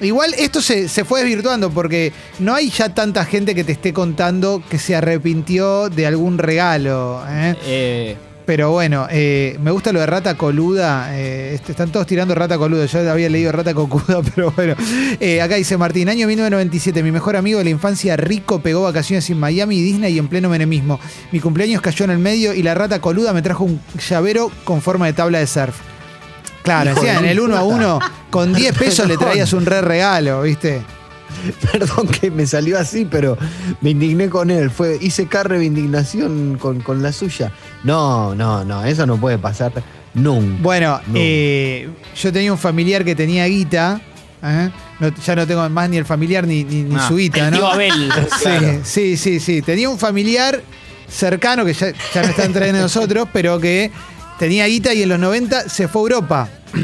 igual 0.00 0.34
esto 0.36 0.60
se, 0.60 0.88
se 0.88 1.04
fue 1.04 1.20
desvirtuando 1.20 1.70
porque 1.70 2.12
no 2.38 2.54
hay 2.54 2.70
ya 2.70 2.92
tanta 2.94 3.24
gente 3.24 3.54
que 3.54 3.64
te 3.64 3.72
esté 3.72 3.92
contando 3.92 4.62
que 4.68 4.78
se 4.78 4.94
arrepintió 4.96 5.88
de 5.88 6.06
algún 6.06 6.38
regalo. 6.38 7.22
eh. 7.28 7.54
Eh, 7.64 8.16
Pero 8.44 8.72
bueno, 8.72 9.06
eh, 9.08 9.56
me 9.62 9.70
gusta 9.70 9.92
lo 9.92 10.00
de 10.00 10.06
rata 10.06 10.34
coluda. 10.36 11.16
eh, 11.16 11.54
este, 11.54 11.70
están 11.70 11.92
todos 11.92 12.08
tirando 12.08 12.34
rata 12.34 12.58
coluda. 12.58 12.86
Yo 12.86 13.08
había 13.08 13.28
leído 13.28 13.52
rata 13.52 13.72
cocuda, 13.72 14.20
pero 14.34 14.50
bueno. 14.50 14.74
Eh, 15.20 15.40
acá 15.40 15.54
dice 15.54 15.76
Martín, 15.76 16.08
año 16.08 16.26
1997. 16.26 17.04
Mi 17.04 17.12
mejor 17.12 17.36
amigo 17.36 17.58
de 17.58 17.64
la 17.64 17.70
infancia, 17.70 18.16
Rico, 18.16 18.60
pegó 18.60 18.82
vacaciones 18.82 19.30
en 19.30 19.38
Miami 19.38 19.78
y 19.78 19.82
Disney 19.82 20.14
y 20.14 20.18
en 20.18 20.26
pleno 20.26 20.48
menemismo. 20.48 20.98
Mi 21.30 21.38
cumpleaños 21.38 21.80
cayó 21.80 22.04
en 22.04 22.10
el 22.10 22.18
medio 22.18 22.52
y 22.52 22.64
la 22.64 22.74
rata 22.74 23.00
coluda 23.00 23.32
me 23.32 23.42
trajo 23.42 23.62
un 23.62 23.80
llavero 24.10 24.50
con 24.64 24.82
forma 24.82 25.06
de 25.06 25.12
tabla 25.12 25.38
de 25.38 25.46
surf. 25.46 25.76
Claro, 26.62 26.92
Hijo 26.92 27.04
en 27.04 27.24
el 27.24 27.40
uno 27.40 27.56
a 27.56 27.62
uno, 27.62 27.98
con 28.30 28.52
10 28.52 28.78
pesos 28.78 29.06
le 29.08 29.16
traías 29.16 29.52
un 29.52 29.66
re 29.66 29.80
regalo, 29.80 30.42
¿viste? 30.42 30.82
Perdón 31.72 32.08
que 32.08 32.30
me 32.30 32.46
salió 32.46 32.78
así, 32.78 33.06
pero 33.10 33.36
me 33.80 33.90
indigné 33.90 34.28
con 34.28 34.50
él. 34.50 34.70
Fue, 34.70 34.98
hice 35.00 35.26
carre 35.26 35.58
de 35.58 35.64
indignación 35.64 36.56
con, 36.60 36.80
con 36.80 37.02
la 37.02 37.10
suya. 37.12 37.50
No, 37.84 38.34
no, 38.34 38.64
no, 38.64 38.84
eso 38.84 39.06
no 39.06 39.16
puede 39.16 39.38
pasar 39.38 39.72
nunca. 40.14 40.62
Bueno, 40.62 41.00
No. 41.06 41.14
eh, 41.16 41.88
yo 42.20 42.32
tenía 42.32 42.52
un 42.52 42.58
familiar 42.58 43.04
que 43.04 43.14
tenía 43.14 43.46
guita. 43.46 44.00
¿eh? 44.42 44.70
No- 45.00 45.08
ya 45.08 45.34
no 45.34 45.46
tengo 45.46 45.68
más 45.70 45.88
ni 45.88 45.96
el 45.96 46.04
familiar 46.04 46.46
ni, 46.46 46.64
ni- 46.64 46.82
ni 46.84 46.96
ah, 46.96 47.08
su 47.08 47.16
guita, 47.16 47.46
el 47.48 47.50
¿no? 47.52 47.56
tío 47.58 47.66
Abel. 47.66 48.12
Sí, 48.84 48.84
sí, 48.84 49.16
sí, 49.16 49.40
sí. 49.40 49.62
Tenía 49.62 49.88
un 49.88 49.98
familiar 49.98 50.62
cercano 51.08 51.64
que 51.64 51.72
ya, 51.72 51.92
ya 52.14 52.22
no 52.22 52.28
está 52.28 52.44
entre 52.44 52.72
nosotros, 52.72 53.26
pero 53.32 53.58
que 53.58 53.90
tenía 54.42 54.66
guita 54.66 54.92
y 54.92 55.02
en 55.04 55.08
los 55.08 55.20
90 55.20 55.68
se 55.68 55.86
fue 55.86 56.00
a 56.00 56.02
Europa. 56.02 56.48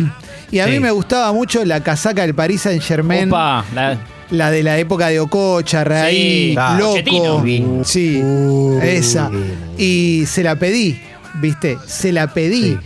Y 0.51 0.61
a 0.61 0.67
mí 0.67 0.81
me 0.81 0.91
gustaba 0.91 1.31
mucho 1.35 1.63
la 1.67 1.83
casaca 1.83 2.23
del 2.23 2.35
Paris 2.35 2.63
Saint 2.63 2.83
Germain, 2.83 3.29
Opa, 3.29 3.67
la- 3.75 3.99
la 4.31 4.51
de 4.51 4.63
la 4.63 4.79
época 4.79 5.09
de 5.09 5.21
Ococha, 5.21 5.85
Raí, 5.85 6.49
Sí, 6.49 6.51
claro. 6.55 6.79
Loco. 6.79 6.93
Pochettino. 6.95 7.85
Sí, 7.85 8.23
esa. 8.83 9.31
Y 9.77 10.25
se 10.27 10.43
la 10.43 10.57
pedí, 10.57 10.99
¿viste? 11.35 11.77
Se 11.87 12.13
la 12.13 12.29
pedí. 12.33 12.63
Sí. 12.73 12.79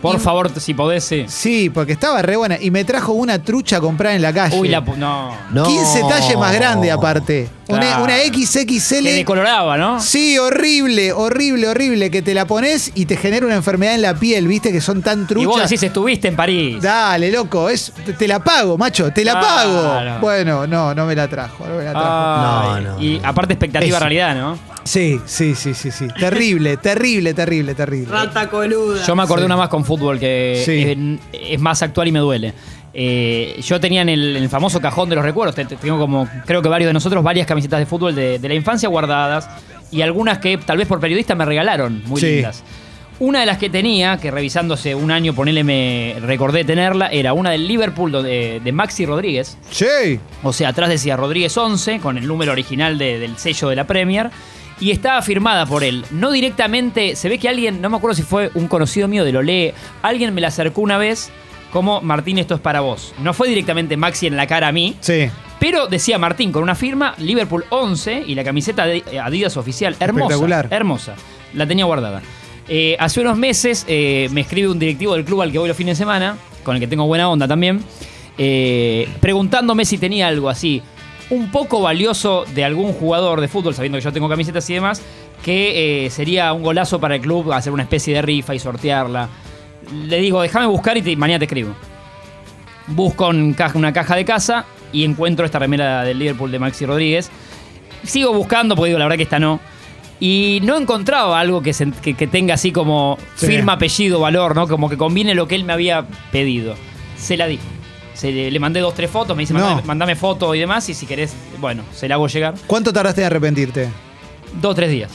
Por 0.00 0.14
Y- 0.16 0.18
favor, 0.20 0.50
si 0.60 0.74
podés, 0.74 1.02
sí. 1.04 1.24
Sí, 1.28 1.70
porque 1.70 1.92
estaba 1.92 2.22
re 2.22 2.36
buena. 2.36 2.56
Y 2.60 2.70
me 2.70 2.84
trajo 2.84 3.12
una 3.12 3.42
trucha 3.42 3.78
a 3.78 3.80
comprar 3.80 4.14
en 4.14 4.22
la 4.22 4.32
calle. 4.32 4.56
Uy, 4.58 4.68
la. 4.68 4.84
pu- 4.84 4.94
No. 4.96 5.32
No. 5.50 5.64
15 5.64 6.02
talles 6.08 6.36
más 6.38 6.54
grande 6.54 6.90
aparte. 6.90 7.48
Una, 7.66 7.80
Claro. 7.80 8.04
una 8.04 8.16
XXL. 8.18 9.02
Que 9.02 9.12
decoloraba, 9.12 9.76
¿no? 9.76 10.00
Sí, 10.00 10.38
horrible, 10.38 11.12
horrible, 11.12 11.68
horrible. 11.68 12.10
Que 12.10 12.22
te 12.22 12.32
la 12.32 12.46
pones 12.46 12.92
y 12.94 13.06
te 13.06 13.16
genera 13.16 13.44
una 13.44 13.56
enfermedad 13.56 13.94
en 13.94 14.02
la 14.02 14.14
piel, 14.14 14.46
¿viste? 14.48 14.70
Que 14.72 14.80
son 14.80 15.02
tan 15.02 15.26
truchas. 15.26 15.42
Y 15.42 15.46
vos 15.46 15.60
decís, 15.62 15.82
estuviste 15.82 16.28
en 16.28 16.36
París. 16.36 16.80
Dale, 16.80 17.30
loco, 17.32 17.68
es, 17.68 17.92
te, 18.06 18.12
te 18.14 18.28
la 18.28 18.38
pago, 18.38 18.78
macho, 18.78 19.12
te 19.12 19.24
la 19.24 19.38
pago. 19.40 20.20
Bueno, 20.20 20.66
no, 20.66 20.94
no 20.94 21.06
me 21.06 21.14
la 21.16 21.28
trajo, 21.28 21.66
no 21.66 21.76
me 21.76 21.84
la 21.84 21.90
trajo. 21.92 22.06
No, 22.08 22.80
no, 22.92 23.02
Y 23.02 23.18
no. 23.18 23.28
aparte, 23.28 23.52
expectativa 23.54 23.96
Eso. 23.96 24.00
realidad, 24.00 24.34
¿no? 24.36 24.58
Sí, 24.88 25.20
sí, 25.26 25.54
sí, 25.54 25.74
sí, 25.74 25.90
sí. 25.90 26.08
Terrible, 26.18 26.76
terrible, 26.82 27.34
terrible, 27.34 27.74
terrible. 27.74 28.10
Rata 28.10 28.48
coluda. 28.48 29.04
Yo 29.06 29.14
me 29.14 29.22
acordé 29.22 29.42
Sí. 29.42 29.46
una 29.46 29.56
más 29.56 29.68
con 29.68 29.84
fútbol 29.84 30.18
que 30.18 30.62
Sí. 30.64 31.18
es, 31.32 31.52
es 31.52 31.60
más 31.60 31.82
actual 31.82 32.08
y 32.08 32.12
me 32.12 32.20
duele. 32.20 32.54
Eh, 32.94 33.60
yo 33.62 33.78
tenía 33.78 34.00
en 34.02 34.08
el, 34.08 34.36
en 34.36 34.42
el 34.42 34.48
famoso 34.48 34.80
cajón 34.80 35.08
de 35.10 35.14
los 35.16 35.24
recuerdos, 35.24 35.54
te- 35.54 35.66
te- 35.66 35.76
tengo 35.76 35.98
como, 35.98 36.26
creo 36.46 36.62
que 36.62 36.68
varios 36.68 36.88
de 36.88 36.94
nosotros, 36.94 37.22
varias 37.22 37.46
camisetas 37.46 37.78
de 37.80 37.86
fútbol 37.86 38.14
de, 38.14 38.38
de 38.38 38.48
la 38.48 38.54
infancia 38.54 38.88
guardadas 38.88 39.48
y 39.90 40.00
algunas 40.00 40.38
que 40.38 40.56
tal 40.58 40.78
vez 40.78 40.88
por 40.88 40.98
periodista 40.98 41.34
me 41.34 41.44
regalaron, 41.44 42.02
muy 42.06 42.20
Sí. 42.20 42.26
lindas. 42.36 42.64
Una 43.20 43.40
de 43.40 43.46
las 43.46 43.58
que 43.58 43.68
tenía, 43.68 44.16
que 44.16 44.30
revisándose 44.30 44.94
un 44.94 45.10
año, 45.10 45.34
ponele, 45.34 45.64
me 45.64 46.14
recordé 46.20 46.64
tenerla, 46.64 47.08
era 47.08 47.32
una 47.32 47.50
del 47.50 47.66
Liverpool 47.68 48.10
de, 48.22 48.60
de 48.62 48.72
Maxi 48.72 49.04
Rodríguez. 49.06 49.58
Sí. 49.70 50.18
O 50.42 50.52
sea, 50.52 50.68
atrás 50.68 50.88
decía 50.88 51.16
Rodríguez 51.16 51.56
11, 51.56 51.98
con 51.98 52.16
el 52.16 52.26
número 52.28 52.52
original 52.52 52.96
de- 52.96 53.18
del 53.18 53.36
sello 53.36 53.68
de 53.68 53.76
la 53.76 53.86
Premier. 53.88 54.30
Y 54.80 54.90
estaba 54.92 55.20
firmada 55.22 55.66
por 55.66 55.82
él. 55.82 56.04
No 56.10 56.30
directamente, 56.30 57.16
se 57.16 57.28
ve 57.28 57.38
que 57.38 57.48
alguien, 57.48 57.80
no 57.82 57.90
me 57.90 57.96
acuerdo 57.96 58.14
si 58.14 58.22
fue 58.22 58.50
un 58.54 58.68
conocido 58.68 59.08
mío 59.08 59.24
de 59.24 59.32
lo 59.32 59.42
lee, 59.42 59.72
alguien 60.02 60.32
me 60.34 60.40
la 60.40 60.48
acercó 60.48 60.80
una 60.82 60.98
vez 60.98 61.30
como 61.72 62.00
Martín, 62.00 62.38
esto 62.38 62.54
es 62.54 62.60
para 62.60 62.80
vos. 62.80 63.12
No 63.20 63.34
fue 63.34 63.48
directamente 63.48 63.96
Maxi 63.96 64.26
en 64.28 64.36
la 64.36 64.46
cara 64.46 64.68
a 64.68 64.72
mí, 64.72 64.96
Sí. 65.00 65.28
pero 65.58 65.86
decía 65.88 66.18
Martín 66.18 66.52
con 66.52 66.62
una 66.62 66.74
firma, 66.74 67.14
Liverpool 67.18 67.64
11 67.70 68.22
y 68.26 68.34
la 68.34 68.44
camiseta 68.44 68.86
de 68.86 69.02
Adidas 69.20 69.56
oficial. 69.56 69.96
Hermosa. 69.98 70.24
Espectacular. 70.26 70.68
Hermosa. 70.70 71.14
La 71.54 71.66
tenía 71.66 71.84
guardada. 71.84 72.22
Eh, 72.68 72.96
hace 73.00 73.20
unos 73.20 73.36
meses 73.36 73.84
eh, 73.88 74.28
me 74.30 74.42
escribe 74.42 74.68
un 74.68 74.78
directivo 74.78 75.14
del 75.14 75.24
club 75.24 75.42
al 75.42 75.50
que 75.52 75.58
voy 75.58 75.68
los 75.68 75.76
fines 75.76 75.98
de 75.98 76.02
semana, 76.04 76.36
con 76.62 76.76
el 76.76 76.80
que 76.80 76.86
tengo 76.86 77.06
buena 77.06 77.28
onda 77.28 77.48
también, 77.48 77.82
eh, 78.38 79.08
preguntándome 79.20 79.84
si 79.84 79.98
tenía 79.98 80.28
algo 80.28 80.48
así, 80.48 80.82
un 81.30 81.50
poco 81.50 81.80
valioso 81.82 82.44
de 82.54 82.64
algún 82.64 82.92
jugador 82.92 83.40
de 83.40 83.48
fútbol, 83.48 83.74
sabiendo 83.74 83.98
que 83.98 84.04
yo 84.04 84.12
tengo 84.12 84.28
camisetas 84.28 84.68
y 84.70 84.74
demás, 84.74 85.02
que 85.44 86.06
eh, 86.06 86.10
sería 86.10 86.52
un 86.52 86.62
golazo 86.62 86.98
para 87.00 87.16
el 87.16 87.20
club 87.20 87.52
hacer 87.52 87.72
una 87.72 87.82
especie 87.82 88.14
de 88.14 88.22
rifa 88.22 88.54
y 88.54 88.58
sortearla. 88.58 89.28
Le 90.06 90.18
digo, 90.20 90.40
déjame 90.42 90.66
buscar 90.66 90.96
y 90.96 91.02
te- 91.02 91.16
mañana 91.16 91.38
te 91.38 91.44
escribo. 91.44 91.74
Busco 92.88 93.30
en 93.30 93.52
caja- 93.54 93.78
una 93.78 93.92
caja 93.92 94.16
de 94.16 94.24
casa 94.24 94.64
y 94.92 95.04
encuentro 95.04 95.44
esta 95.44 95.58
remera 95.58 96.02
del 96.04 96.18
Liverpool 96.18 96.50
de 96.50 96.58
Maxi 96.58 96.86
Rodríguez. 96.86 97.30
Sigo 98.02 98.32
buscando, 98.32 98.74
porque 98.74 98.88
digo, 98.88 98.98
la 98.98 99.04
verdad 99.04 99.16
que 99.18 99.24
esta 99.24 99.38
no. 99.38 99.60
Y 100.20 100.60
no 100.64 100.76
encontraba 100.76 101.38
algo 101.38 101.62
que, 101.62 101.72
se- 101.72 101.90
que- 102.02 102.14
que 102.14 102.26
tenga 102.26 102.54
así 102.54 102.72
como 102.72 103.18
Sí. 103.36 103.46
firma, 103.46 103.74
apellido, 103.74 104.18
valor, 104.20 104.56
¿no? 104.56 104.66
Como 104.66 104.88
que 104.88 104.96
combine 104.96 105.34
lo 105.34 105.46
que 105.46 105.54
él 105.54 105.64
me 105.64 105.72
había 105.74 106.06
pedido. 106.32 106.74
Se 107.16 107.36
la 107.36 107.46
di. 107.46 107.58
Se 108.18 108.32
le, 108.32 108.50
le 108.50 108.58
mandé 108.58 108.80
dos, 108.80 108.94
tres 108.94 109.08
fotos, 109.08 109.36
me 109.36 109.42
dice, 109.44 109.52
No. 109.54 109.60
mandame, 109.60 109.82
mandame 109.86 110.16
foto 110.16 110.52
y 110.54 110.58
demás, 110.58 110.88
y 110.88 110.94
si 110.94 111.06
querés, 111.06 111.32
bueno, 111.60 111.84
se 111.94 112.08
la 112.08 112.16
hago 112.16 112.26
llegar. 112.26 112.54
¿Cuánto 112.66 112.92
tardaste 112.92 113.20
en 113.20 113.26
arrepentirte? 113.28 113.88
Dos, 114.60 114.74
tres 114.74 114.90
días. 114.90 115.10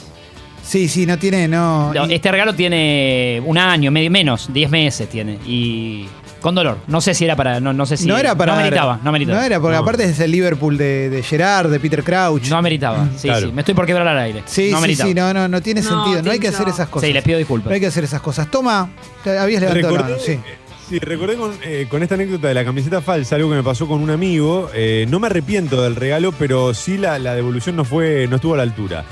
Sí, 0.64 0.88
sí, 0.88 1.06
no 1.06 1.18
tiene, 1.20 1.50
no. 1.50 1.94
No, 1.94 2.08
y- 2.10 2.14
Este 2.14 2.32
regalo 2.32 2.56
tiene 2.56 3.42
un 3.46 3.58
año, 3.58 3.92
medio 3.92 4.10
menos, 4.10 4.48
10 4.54 4.70
meses 4.72 5.10
tiene. 5.10 5.38
Y 5.46 6.06
con 6.40 6.56
dolor. 6.56 6.78
No 6.88 7.02
sé 7.02 7.14
si 7.14 7.26
era 7.26 7.36
para. 7.36 7.60
No, 7.60 7.74
no 7.74 7.86
sé 7.86 7.98
si. 7.98 8.06
no 8.08 8.18
era 8.18 8.34
para. 8.36 8.56
No 8.56 8.62
meritaba, 8.62 9.00
no 9.04 9.12
meritaba. 9.12 9.40
No 9.40 9.44
era, 9.46 9.60
porque 9.60 9.76
No. 9.76 9.82
aparte 9.84 10.06
es 10.06 10.20
el 10.22 10.32
Liverpool 10.32 10.78
de, 10.78 11.10
de 11.10 11.22
Gerard, 11.24 11.70
de 11.70 11.80
Peter 11.82 12.02
Crouch. 12.04 12.48
No 12.50 12.62
meritaba. 12.62 13.10
Sí, 13.18 13.28
Claro. 13.28 13.48
sí. 13.48 13.52
Me 13.54 13.62
estoy 13.62 13.74
por 13.74 13.86
quebrar 13.86 14.08
al 14.08 14.18
aire. 14.20 14.44
Sí, 14.46 14.70
no 14.72 14.78
sí, 14.78 14.82
meritaba. 14.84 15.10
sí, 15.10 15.14
no, 15.14 15.34
no, 15.34 15.48
no 15.50 15.62
tiene 15.62 15.82
No, 15.82 15.90
sentido. 15.90 16.22
No 16.24 16.32
hay 16.32 16.40
que 16.40 16.48
hacer 16.48 16.70
esas 16.70 16.88
cosas. 16.88 17.08
Sí, 17.08 17.14
les 17.14 17.24
pido 17.26 17.38
disculpas. 17.38 17.68
No 17.68 17.74
hay 17.74 17.82
que 17.82 17.88
hacer 17.88 18.06
esas 18.06 18.22
cosas. 18.22 18.50
Toma, 18.50 18.90
te 19.26 19.38
habías 19.38 19.62
levantado 19.62 19.96
la 19.98 20.02
mano, 20.04 20.16
sí. 20.26 20.40
Sí, 20.94 21.00
recordé 21.00 21.36
con, 21.36 21.54
eh, 21.64 21.88
con 21.90 22.04
esta 22.04 22.16
anécdota 22.16 22.48
de 22.48 22.54
la 22.54 22.64
camiseta 22.66 23.02
falsa, 23.02 23.36
algo 23.36 23.50
que 23.50 23.56
me 23.56 23.64
pasó 23.64 23.88
con 23.88 24.02
un 24.02 24.10
amigo. 24.10 24.70
Eh, 24.74 25.06
no 25.10 25.20
me 25.20 25.28
arrepiento 25.28 25.82
del 25.82 25.96
regalo, 25.96 26.32
pero 26.34 26.74
sí 26.74 26.98
la, 26.98 27.18
la 27.20 27.34
devolución 27.36 27.76
no 27.76 27.84
fue, 27.86 28.28
no 28.30 28.36
estuvo 28.36 28.54
a 28.54 28.58
la 28.58 28.64
altura. 28.64 29.04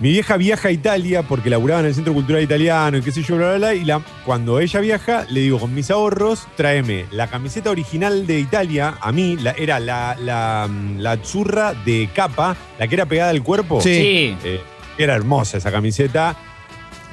Mi 0.00 0.10
vieja 0.10 0.36
viaja 0.36 0.68
a 0.68 0.72
Italia 0.72 1.22
porque 1.22 1.48
laburaba 1.50 1.80
en 1.80 1.86
el 1.86 1.94
Centro 1.94 2.12
Cultural 2.14 2.42
Italiano 2.42 2.98
y 2.98 3.02
qué 3.02 3.12
sé 3.12 3.22
yo, 3.22 3.36
bla, 3.36 3.48
bla, 3.50 3.56
bla. 3.58 3.74
Y 3.74 3.84
la- 3.84 4.02
cuando 4.24 4.58
ella 4.58 4.80
viaja, 4.80 5.24
le 5.30 5.40
digo, 5.40 5.60
con 5.60 5.72
mis 5.74 5.90
ahorros, 5.90 6.48
tráeme 6.56 7.06
la 7.12 7.28
camiseta 7.28 7.70
original 7.70 8.26
de 8.26 8.40
Italia. 8.40 8.94
A 9.00 9.12
mí 9.12 9.36
la- 9.36 9.52
era 9.52 9.78
la, 9.78 10.16
la, 10.20 10.68
la 10.98 11.16
zurra 11.22 11.74
de 11.84 12.08
capa, 12.14 12.56
la 12.78 12.88
que 12.88 12.94
era 12.96 13.06
pegada 13.06 13.30
al 13.30 13.42
cuerpo. 13.42 13.80
Sí. 13.80 13.94
Sí. 13.94 14.36
Eh, 14.44 14.60
era 14.98 15.14
hermosa 15.14 15.58
esa 15.58 15.70
camiseta. 15.70 16.34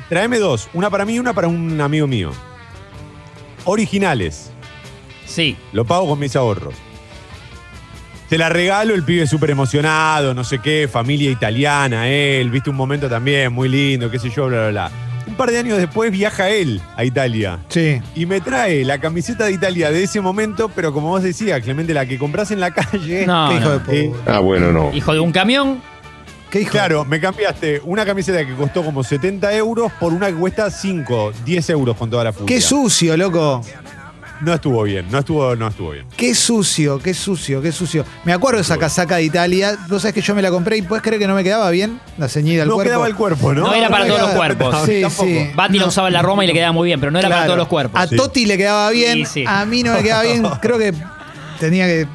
Tráeme 0.09 0.39
dos, 0.39 0.67
una 0.73 0.89
para 0.89 1.05
mí 1.05 1.13
y 1.15 1.19
una 1.19 1.33
para 1.33 1.47
un 1.47 1.79
amigo 1.79 2.07
mío. 2.07 2.31
Originales. 3.65 4.51
Sí. 5.25 5.55
Lo 5.73 5.85
pago 5.85 6.07
con 6.07 6.19
mis 6.19 6.35
ahorros. 6.35 6.75
Te 8.29 8.37
la 8.37 8.47
regalo, 8.49 8.93
el 8.95 9.03
pibe 9.03 9.27
súper 9.27 9.49
emocionado, 9.49 10.33
no 10.33 10.43
sé 10.45 10.59
qué, 10.59 10.87
familia 10.91 11.29
italiana, 11.29 12.07
él, 12.07 12.49
viste 12.49 12.69
un 12.69 12.77
momento 12.77 13.09
también 13.09 13.51
muy 13.51 13.67
lindo, 13.67 14.09
qué 14.09 14.19
sé 14.19 14.29
yo, 14.29 14.47
bla, 14.47 14.57
bla, 14.59 14.69
bla. 14.69 14.91
Un 15.27 15.35
par 15.35 15.51
de 15.51 15.59
años 15.59 15.77
después 15.77 16.11
viaja 16.11 16.49
él 16.49 16.81
a 16.95 17.03
Italia 17.03 17.59
Sí. 17.67 18.01
y 18.15 18.25
me 18.25 18.39
trae 18.41 18.83
la 18.85 18.99
camiseta 18.99 19.45
de 19.45 19.51
Italia 19.51 19.91
de 19.91 20.03
ese 20.03 20.21
momento, 20.21 20.69
pero 20.73 20.93
como 20.93 21.09
vos 21.09 21.23
decías, 21.23 21.61
Clemente, 21.61 21.93
la 21.93 22.05
que 22.05 22.17
compras 22.17 22.51
en 22.51 22.61
la 22.61 22.71
calle. 22.71 23.25
No, 23.27 23.49
Qué 23.49 23.55
hijo 23.57 23.65
no. 23.65 23.71
de 23.71 23.79
puta. 23.79 23.93
Eh, 23.95 24.11
Ah, 24.33 24.39
bueno, 24.39 24.71
no. 24.71 24.91
Hijo 24.93 25.13
de 25.13 25.19
un 25.19 25.31
camión. 25.33 25.81
Qué 26.51 26.61
hijo. 26.61 26.71
Claro, 26.71 27.05
me 27.05 27.19
cambiaste 27.19 27.81
una 27.85 28.05
camiseta 28.05 28.45
que 28.45 28.53
costó 28.55 28.83
como 28.83 29.03
70 29.03 29.53
euros 29.55 29.91
por 29.99 30.11
una 30.13 30.27
que 30.27 30.33
cuesta 30.35 30.69
5, 30.69 31.31
10 31.45 31.69
euros 31.71 31.95
con 31.97 32.09
toda 32.09 32.25
la 32.25 32.33
furia. 32.33 32.47
Qué 32.47 32.61
sucio, 32.61 33.15
loco. 33.17 33.61
No 34.41 34.53
estuvo 34.55 34.81
bien, 34.83 35.05
no 35.11 35.19
estuvo, 35.19 35.55
no 35.55 35.67
estuvo 35.67 35.91
bien. 35.91 36.07
Qué 36.17 36.33
sucio, 36.33 36.97
qué 36.97 37.13
sucio, 37.13 37.61
qué 37.61 37.71
sucio. 37.71 38.03
Me 38.25 38.33
acuerdo 38.33 38.57
de 38.57 38.63
esa 38.63 38.77
casaca 38.77 39.17
de 39.17 39.23
Italia. 39.23 39.77
Vos 39.87 40.01
sabés 40.01 40.15
que 40.15 40.21
yo 40.21 40.33
me 40.33 40.41
la 40.41 40.49
compré 40.49 40.77
y 40.77 40.81
puedes 40.81 41.03
creer 41.03 41.19
que 41.19 41.27
no 41.27 41.35
me 41.35 41.43
quedaba 41.43 41.69
bien 41.69 41.99
la 42.17 42.27
ceñida 42.27 42.63
al 42.63 42.67
no 42.69 42.73
cuerpo. 42.73 42.89
quedaba 42.89 43.07
el 43.07 43.15
cuerpo, 43.15 43.53
¿no? 43.53 43.61
No 43.67 43.73
era 43.75 43.87
para 43.89 44.05
no 44.05 44.15
todos 44.15 44.27
los 44.27 44.35
cuerpos. 44.35 44.75
Sí, 44.87 45.01
Tampoco. 45.03 45.27
sí. 45.29 45.51
Bati 45.55 45.77
la 45.77 45.85
usaba 45.85 46.07
en 46.07 46.13
la 46.15 46.23
Roma 46.23 46.43
y 46.43 46.47
le 46.47 46.53
quedaba 46.53 46.71
muy 46.71 46.87
bien, 46.87 46.99
pero 46.99 47.11
no 47.11 47.19
era 47.19 47.29
para 47.29 47.45
todos 47.45 47.57
los 47.59 47.67
cuerpos. 47.67 48.01
A 48.01 48.07
Sí. 48.07 48.15
Totti 48.15 48.45
le 48.47 48.57
quedaba 48.57 48.89
bien, 48.89 49.19
Sí, 49.19 49.25
sí. 49.25 49.43
a 49.47 49.63
mí 49.65 49.83
no 49.83 49.93
me 49.93 50.01
quedaba 50.01 50.23
bien. 50.23 50.41
Creo 50.61 50.79
que 50.79 50.91
tenía 51.59 51.85
que 51.85 52.07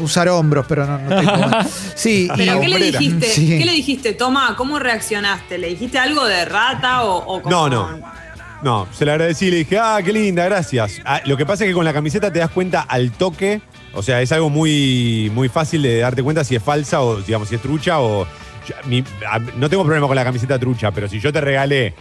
usar 0.00 0.28
hombros, 0.28 0.66
pero 0.68 0.86
no, 0.86 0.98
no 0.98 1.16
tengo. 1.16 1.50
Sí, 1.94 2.28
y- 2.34 2.36
¿Pero 2.36 2.60
qué 2.60 2.68
le 2.68 2.78
dijiste? 2.92 3.26
Sí. 3.26 3.58
¿Qué 3.58 3.64
le 3.64 3.72
dijiste, 3.72 4.12
Toma? 4.14 4.54
¿Cómo 4.56 4.78
reaccionaste? 4.78 5.58
¿Le 5.58 5.68
dijiste 5.68 5.98
algo 5.98 6.24
de 6.26 6.44
rata 6.44 7.04
o, 7.04 7.16
o 7.18 7.42
como- 7.42 7.50
No, 7.50 7.68
no. 7.68 8.20
No, 8.62 8.86
se 8.92 9.06
le 9.06 9.12
agradecí 9.12 9.46
y 9.46 9.50
le 9.50 9.56
dije, 9.58 9.78
ah, 9.78 9.98
qué 10.04 10.12
linda, 10.12 10.44
gracias. 10.44 11.00
Ah, 11.06 11.22
lo 11.24 11.36
que 11.38 11.46
pasa 11.46 11.64
es 11.64 11.70
que 11.70 11.74
con 11.74 11.84
la 11.84 11.94
camiseta 11.94 12.30
te 12.30 12.40
das 12.40 12.50
cuenta 12.50 12.82
al 12.82 13.10
toque, 13.10 13.62
o 13.94 14.02
sea, 14.02 14.20
es 14.20 14.30
algo 14.32 14.50
muy, 14.50 15.30
muy 15.34 15.48
fácil 15.48 15.80
de 15.82 15.98
darte 16.00 16.22
cuenta 16.22 16.44
si 16.44 16.56
es 16.56 16.62
falsa 16.62 17.00
o, 17.00 17.16
digamos, 17.22 17.48
si 17.48 17.54
es 17.54 17.62
trucha 17.62 18.00
o... 18.00 18.26
yo- 18.68 18.74
mi- 18.84 19.02
a- 19.26 19.38
no 19.38 19.70
tengo 19.70 19.82
problema 19.82 20.06
con 20.06 20.14
la 20.14 20.24
camiseta 20.24 20.58
trucha, 20.58 20.90
pero 20.90 21.08
si 21.08 21.18
yo 21.20 21.32
te 21.32 21.40
regalé 21.40 21.94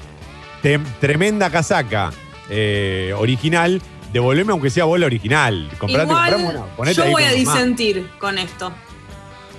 tremenda 0.99 1.49
casaca 1.49 2.11
eh, 2.49 3.13
original, 3.17 3.81
devolveme 4.12 4.51
aunque 4.51 4.70
sea 4.70 4.86
vos 4.86 4.99
la 4.99 5.05
original. 5.05 5.70
Comprate, 5.78 6.03
Igual, 6.10 6.32
comprame 6.34 6.57
una, 6.57 6.66
ponete 6.76 6.95
yo 6.97 7.03
ahí 7.03 7.12
voy 7.12 7.24
a 7.24 7.28
más. 7.28 7.36
disentir 7.36 8.10
con 8.20 8.38
esto. 8.38 8.72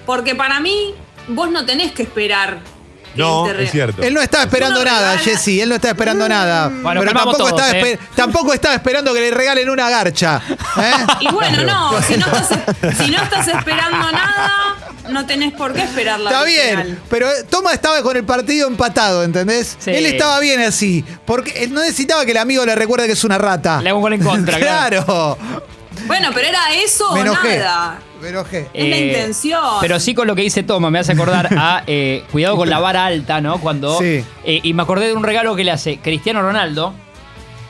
Porque 0.07 0.35
para 0.35 0.61
mí, 0.61 0.95
vos 1.29 1.51
no 1.51 1.65
tenés 1.65 1.93
que 1.93 2.03
esperar. 2.03 2.61
que 3.15 3.21
No, 3.21 3.47
es 3.49 3.71
cierto. 3.71 4.03
Él 4.03 4.15
no 4.15 4.21
estaba 4.21 4.45
esperando 4.45 4.85
nada, 4.85 5.13
regala- 5.17 5.23
Jessy. 5.25 5.61
Él 5.61 5.69
no 5.69 5.75
estaba 5.77 5.93
esperando 5.93 6.29
nada. 6.29 6.69
Bueno, 6.69 7.01
pero 7.01 7.13
tampoco, 7.13 7.37
todos, 7.39 7.51
estaba 7.51 7.71
¿eh? 7.73 7.83
esper- 7.97 7.99
tampoco 8.15 8.53
estaba 8.53 8.75
esperando 8.75 9.13
que 9.15 9.21
le 9.21 9.31
regalen 9.31 9.69
una 9.71 9.89
garcha. 9.91 10.41
¿eh? 10.79 10.93
Y 11.21 11.29
bueno, 11.33 11.63
no, 11.65 12.03
si 12.03 12.17
no, 12.17 12.27
estás, 12.27 12.49
si 12.99 13.11
no 13.11 13.23
estás 13.23 13.49
esperando 13.49 14.11
nada, 14.13 14.77
no 15.11 15.27
tenés 15.27 15.53
por 15.53 15.73
qué 15.73 15.83
esperar 15.83 16.21
la 16.21 16.31
Está 16.31 16.45
bien, 16.45 16.99
pero 17.09 17.29
Toma 17.49 17.73
estaba 17.73 18.03
con 18.03 18.17
el 18.17 18.25
partido 18.25 18.69
empatado, 18.69 19.23
¿entendés? 19.25 19.77
Sí. 19.79 19.91
Él 19.91 20.07
estaba 20.07 20.41
bien 20.41 20.61
así, 20.61 21.05
porque 21.25 21.65
él 21.65 21.73
no 21.73 21.81
necesitaba 21.81 22.25
que 22.25 22.33
el 22.33 22.39
amigo 22.39 22.65
le 22.65 22.75
recuerde 22.75 23.07
que 23.07 23.13
es 23.13 23.25
una 23.25 23.39
rata. 23.39 23.81
Le 23.83 23.91
hago 23.91 23.99
un 23.99 24.03
gol 24.03 24.13
en 24.15 24.23
contra, 24.23 24.59
claro. 24.59 25.05
claro. 25.05 25.39
Bueno, 26.07 26.31
pero 26.33 26.49
era 26.49 26.73
eso 26.75 27.13
Me 27.13 27.21
o 27.21 27.35
nada. 27.35 27.99
Me 28.21 28.29
enojé. 28.29 28.69
Es 28.75 28.89
la 28.89 28.97
intención. 28.99 29.63
Pero 29.81 29.99
sí 29.99 30.15
con 30.15 30.27
lo 30.27 30.35
que 30.35 30.43
dice 30.43 30.63
Toma, 30.63 30.91
me 30.91 30.99
hace 30.99 31.13
acordar 31.13 31.49
a 31.57 31.83
eh, 31.87 32.25
cuidado 32.31 32.57
con 32.57 32.69
la 32.69 32.79
vara 32.79 33.07
alta, 33.07 33.41
¿no? 33.41 33.59
Cuando. 33.61 33.99
Sí. 33.99 34.25
eh, 34.45 34.61
y 34.63 34.75
me 34.75 34.83
acordé 34.83 35.07
de 35.07 35.15
un 35.15 35.23
regalo 35.23 35.57
que 35.57 35.65
le 35.65 35.71
hace 35.71 35.99
Cristiano 35.99 36.43
Ronaldo 36.43 36.95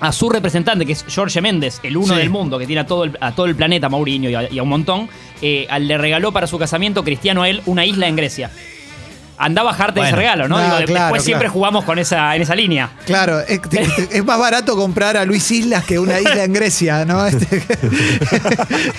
a 0.01 0.12
su 0.12 0.28
representante, 0.30 0.86
que 0.86 0.92
es 0.92 1.05
Jorge 1.14 1.40
Méndez, 1.40 1.78
el 1.82 1.96
uno 1.96 2.14
Sí. 2.14 2.20
del 2.20 2.30
mundo, 2.30 2.59
que 2.59 2.66
tiene 2.66 2.80
a 2.80 2.86
todo 2.86 3.05
el, 3.05 3.16
a 3.20 3.32
todo 3.34 3.46
el 3.46 3.55
planeta, 3.55 3.88
Mourinho 3.88 4.30
y 4.30 4.34
a, 4.34 4.51
y 4.51 4.59
a 4.59 4.62
un 4.62 4.68
montón. 4.68 5.09
eh, 5.42 5.66
al- 5.70 5.88
le 5.88 5.96
regaló 5.96 6.32
para 6.32 6.46
su 6.46 6.59
casamiento 6.59 7.03
Cristiano 7.03 7.42
a 7.42 7.48
él 7.48 7.62
una 7.66 7.86
isla 7.86 8.09
en 8.09 8.16
Grecia. 8.16 8.51
Anda 9.43 9.62
a 9.62 9.64
bajarte 9.64 10.01
ese 10.03 10.14
regalo, 10.14 10.49
¿no? 10.49 10.59
No, 10.59 10.64
Digo, 10.64 10.76
de- 10.76 10.84
claro, 10.84 11.05
después 11.07 11.24
siempre 11.24 11.47
claro. 11.47 11.55
jugamos 11.55 11.84
con 11.86 11.99
esa, 11.99 12.36
en 12.36 12.43
esa 12.43 12.55
línea. 12.55 12.91
Claro, 13.07 13.41
es, 13.49 14.24
más 14.24 14.38
barato 14.38 14.76
comprar 14.76 15.16
a 15.16 15.24
Luis 15.24 15.51
Islas 15.51 15.84
que 15.84 15.99
una 15.99 16.20
isla 16.20 16.45
en 16.45 16.53
Grecia, 16.53 17.05
¿no? 17.07 17.26
Este- 17.26 17.62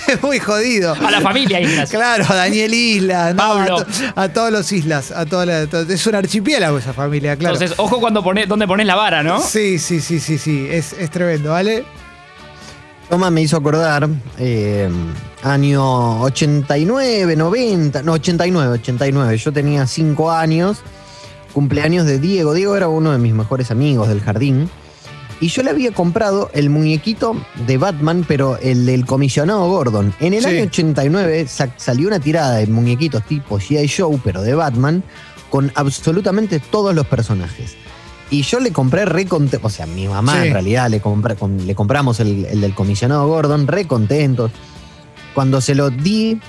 es 0.08 0.22
muy 0.22 0.40
jodido. 0.40 0.94
A 0.94 1.10
la 1.12 1.20
familia 1.20 1.60
Islas. 1.60 1.90
Claro, 1.90 2.24
a 2.28 2.34
Daniel 2.34 2.74
Islas, 2.74 3.34
¿no? 3.34 3.38
Pablo. 3.38 3.78
A, 3.78 3.84
to- 3.84 4.20
a 4.20 4.28
todos 4.30 4.50
los 4.52 4.72
islas, 4.72 5.12
a 5.12 5.24
toda 5.26 5.46
la- 5.46 5.66
to- 5.66 5.82
es 5.82 6.06
un 6.06 6.14
archipiélago 6.16 6.78
esa 6.78 6.92
familia, 6.92 7.36
claro. 7.36 7.54
Entonces, 7.54 7.78
ojo 7.78 8.00
cuando 8.00 8.22
pones, 8.24 8.48
dónde 8.48 8.66
pones 8.66 8.86
la 8.86 8.96
vara, 8.96 9.22
¿no? 9.22 9.40
Sí, 9.40 9.78
sí, 9.78 10.00
sí, 10.00 10.18
sí, 10.18 10.38
sí, 10.38 10.66
es, 10.70 10.92
es 10.94 11.08
tremendo, 11.10 11.50
¿vale? 11.52 11.84
Toma 13.08 13.30
me 13.30 13.42
hizo 13.42 13.56
acordar, 13.58 14.08
eh, 14.38 14.88
año 15.42 16.20
89, 16.22 17.36
90, 17.36 18.02
no, 18.02 18.12
89, 18.12 18.74
89. 18.74 19.36
Yo 19.38 19.52
tenía 19.52 19.86
5 19.86 20.30
años, 20.30 20.78
cumpleaños 21.52 22.06
de 22.06 22.18
Diego. 22.18 22.54
Diego 22.54 22.76
era 22.76 22.88
uno 22.88 23.12
de 23.12 23.18
mis 23.18 23.34
mejores 23.34 23.70
amigos 23.70 24.08
del 24.08 24.20
jardín. 24.20 24.70
Y 25.40 25.48
yo 25.48 25.64
le 25.64 25.70
había 25.70 25.90
comprado 25.90 26.50
el 26.54 26.70
muñequito 26.70 27.34
de 27.66 27.76
Batman, 27.76 28.24
pero 28.28 28.58
el 28.58 28.86
del 28.86 29.04
comisionado 29.04 29.68
Gordon. 29.68 30.14
En 30.20 30.34
el 30.34 30.44
Sí. 30.44 30.48
año 30.50 30.64
89 30.64 31.46
sa- 31.48 31.74
salió 31.76 32.06
una 32.06 32.20
tirada 32.20 32.54
de 32.56 32.66
muñequitos 32.68 33.24
tipo 33.24 33.58
G.I. 33.58 33.88
Joe, 33.88 34.20
pero 34.22 34.42
de 34.42 34.54
Batman, 34.54 35.02
con 35.50 35.72
absolutamente 35.74 36.60
todos 36.60 36.94
los 36.94 37.06
personajes. 37.08 37.74
Y 38.30 38.42
yo 38.42 38.60
le 38.60 38.70
compré 38.72 39.04
re 39.04 39.26
contento, 39.26 39.66
o 39.66 39.70
sea, 39.70 39.84
mi 39.84 40.06
mamá 40.06 40.40
Sí. 40.40 40.46
en 40.46 40.52
realidad 40.54 40.88
le, 40.88 41.00
con- 41.00 41.66
le 41.66 41.74
compramos 41.74 42.20
el, 42.20 42.44
el 42.46 42.60
del 42.60 42.74
comisionado 42.74 43.26
Gordon, 43.26 43.66
re 43.66 43.86
contentos. 43.88 44.52
Cuando 45.34 45.60
se 45.60 45.74
lo 45.74 45.90
di, 45.90 46.40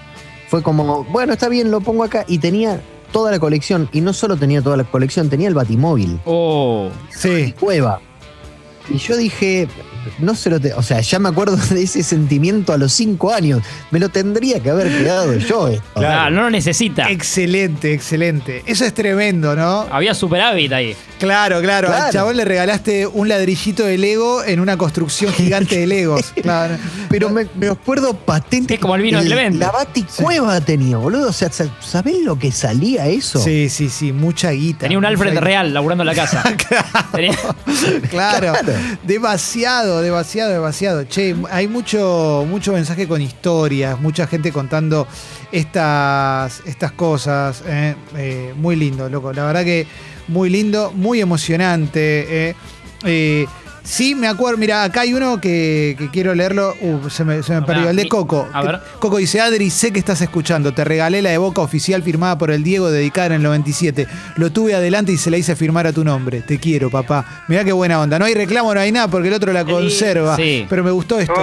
fue 0.50 0.62
como, 0.64 1.04
bueno, 1.06 1.34
está 1.34 1.50
bien, 1.50 1.72
lo 1.72 1.82
pongo 1.82 2.04
acá. 2.04 2.26
Y 2.28 2.40
tenía 2.40 2.82
toda 3.12 3.32
la 3.32 3.40
colección, 3.40 3.90
y 3.92 4.02
no 4.02 4.12
solo 4.14 4.38
tenía 4.38 4.62
toda 4.62 4.78
la 4.78 4.84
colección, 4.84 5.30
tenía 5.30 5.48
el 5.48 5.54
Batimóvil, 5.54 6.20
Oh. 6.26 6.90
Sí. 7.10 7.54
cueva. 7.60 8.00
Y 8.90 8.98
yo 8.98 9.16
dije, 9.16 9.68
no 10.20 10.36
se 10.36 10.50
lo, 10.50 10.60
te- 10.60 10.74
o 10.74 10.82
sea, 10.84 11.00
ya 11.02 11.20
me 11.20 11.30
acuerdo 11.30 11.56
de 11.70 11.84
ese 11.84 12.04
sentimiento 12.04 12.74
a 12.74 12.78
los 12.78 12.94
cinco 12.94 13.32
años. 13.34 13.62
Me 13.92 14.00
lo 14.00 14.10
tendría 14.10 14.60
que 14.62 14.70
haber 14.70 14.88
quedado 14.90 15.34
yo. 15.36 15.68
esto. 15.68 15.84
Claro, 15.94 16.32
no 16.36 16.42
lo 16.44 16.50
necesita. 16.50 17.10
Excelente, 17.10 17.94
excelente. 17.94 18.62
Eso 18.66 18.84
es 18.86 18.94
tremendo, 18.94 19.56
¿no? 19.56 19.88
Había 19.92 20.14
superávit 20.14 20.72
ahí. 20.74 20.96
Claro, 21.20 21.62
claro. 21.62 21.92
Al 21.94 22.12
chabón 22.12 22.36
le 22.36 22.44
regalaste 22.46 23.08
un 23.08 23.30
ladrillito 23.30 23.86
de 23.86 23.98
Lego 23.98 24.44
en 24.44 24.60
una 24.60 24.76
construcción 24.78 25.32
gigante 25.38 25.78
de 25.80 25.88
Legos. 25.88 26.34
Claro. 26.42 26.76
Pero 27.10 27.30
me, 27.30 27.48
me 27.56 27.68
acuerdo 27.70 28.14
patente. 28.14 28.74
Es 28.76 28.80
como 28.80 28.96
el 28.96 29.02
vino 29.02 29.20
de 29.22 29.26
Clemente. 29.28 29.58
La 29.60 29.72
baticueva 29.72 30.60
tenía, 30.62 30.98
boludo. 30.98 31.30
O 31.30 31.34
sea, 31.34 31.50
¿sabés 31.80 32.20
lo 32.24 32.38
que 32.38 32.52
salía 32.52 33.08
eso? 33.08 33.40
Sí, 33.40 33.70
sí, 33.70 33.90
sí, 33.90 34.12
mucha 34.12 34.52
guita. 34.52 34.80
Tenía 34.80 34.98
un 34.98 35.06
Alfred 35.06 35.30
guita. 35.32 35.42
real 35.42 35.74
laburando 35.74 36.04
en 36.04 36.08
la 36.08 36.16
casa. 36.16 36.44
Tenía- 37.14 37.38
Claro, 38.10 38.54
Claro. 38.54 38.74
Demasiado, 40.02 40.52
demasiado. 40.52 41.06
Che, 41.08 41.36
hay 41.52 41.68
mucho, 41.68 42.46
mucho 42.48 42.74
mensaje 42.74 43.08
con 43.08 43.22
historias, 43.22 44.00
mucha 44.00 44.28
gente 44.28 44.52
contando 44.52 45.08
estas, 45.52 46.62
estas 46.66 46.92
cosas. 46.94 47.64
eh, 47.66 47.96
eh, 48.18 48.54
muy 48.56 48.76
lindo, 48.76 49.10
loco. 49.10 49.34
La 49.34 49.46
verdad 49.46 49.64
que 49.64 49.88
muy 50.28 50.50
lindo, 50.50 50.92
muy 50.96 51.22
emocionante. 51.22 52.50
eh. 53.06 53.46
Eh, 53.84 53.88
sí, 53.88 54.16
me 54.16 54.28
acuerdo, 54.28 54.58
mira, 54.58 54.84
acá 54.84 55.02
hay 55.02 55.14
uno 55.14 55.40
que, 55.42 55.96
que 55.98 56.10
quiero 56.10 56.34
leerlo. 56.34 56.74
Uh, 56.82 57.10
se 57.10 57.24
me, 57.24 57.44
se 57.44 57.52
me 57.54 57.60
A 57.60 57.66
perdió. 57.66 57.90
El 57.90 57.96
de 57.96 58.08
Coco. 58.08 58.48
a 58.54 58.62
ver. 58.64 58.80
Coco 59.00 59.18
dice, 59.18 59.42
Adri, 59.42 59.70
sé 59.70 59.92
que 59.92 60.00
estás 60.00 60.22
escuchando. 60.22 60.74
Te 60.74 60.84
regalé 60.84 61.22
la 61.22 61.30
de 61.32 61.38
Boca 61.38 61.62
oficial 61.62 62.02
firmada 62.04 62.38
por 62.38 62.52
el 62.52 62.64
Diego, 62.64 62.90
dedicada 62.90 63.28
en 63.28 63.34
el 63.34 63.44
97. 63.44 64.08
Lo 64.38 64.52
tuve 64.52 64.74
adelante 64.76 65.12
y 65.12 65.18
se 65.18 65.30
la 65.30 65.38
hice 65.38 65.56
firmar 65.56 65.88
a 65.88 65.94
tu 65.94 66.04
nombre. 66.04 66.42
Te 66.42 66.60
quiero, 66.60 66.90
papá. 66.90 67.44
Mirá 67.48 67.64
qué 67.64 67.72
buena 67.74 68.00
onda. 68.00 68.18
No 68.20 68.26
hay 68.26 68.34
reclamo, 68.34 68.74
no 68.74 68.80
hay 68.80 68.92
nada 68.92 69.08
porque 69.08 69.28
el 69.28 69.34
otro 69.34 69.52
la 69.54 69.66
conserva. 69.66 70.36
Sí. 70.36 70.66
Pero 70.70 70.84
me 70.84 70.92
gustó 70.92 71.20
esto. 71.20 71.34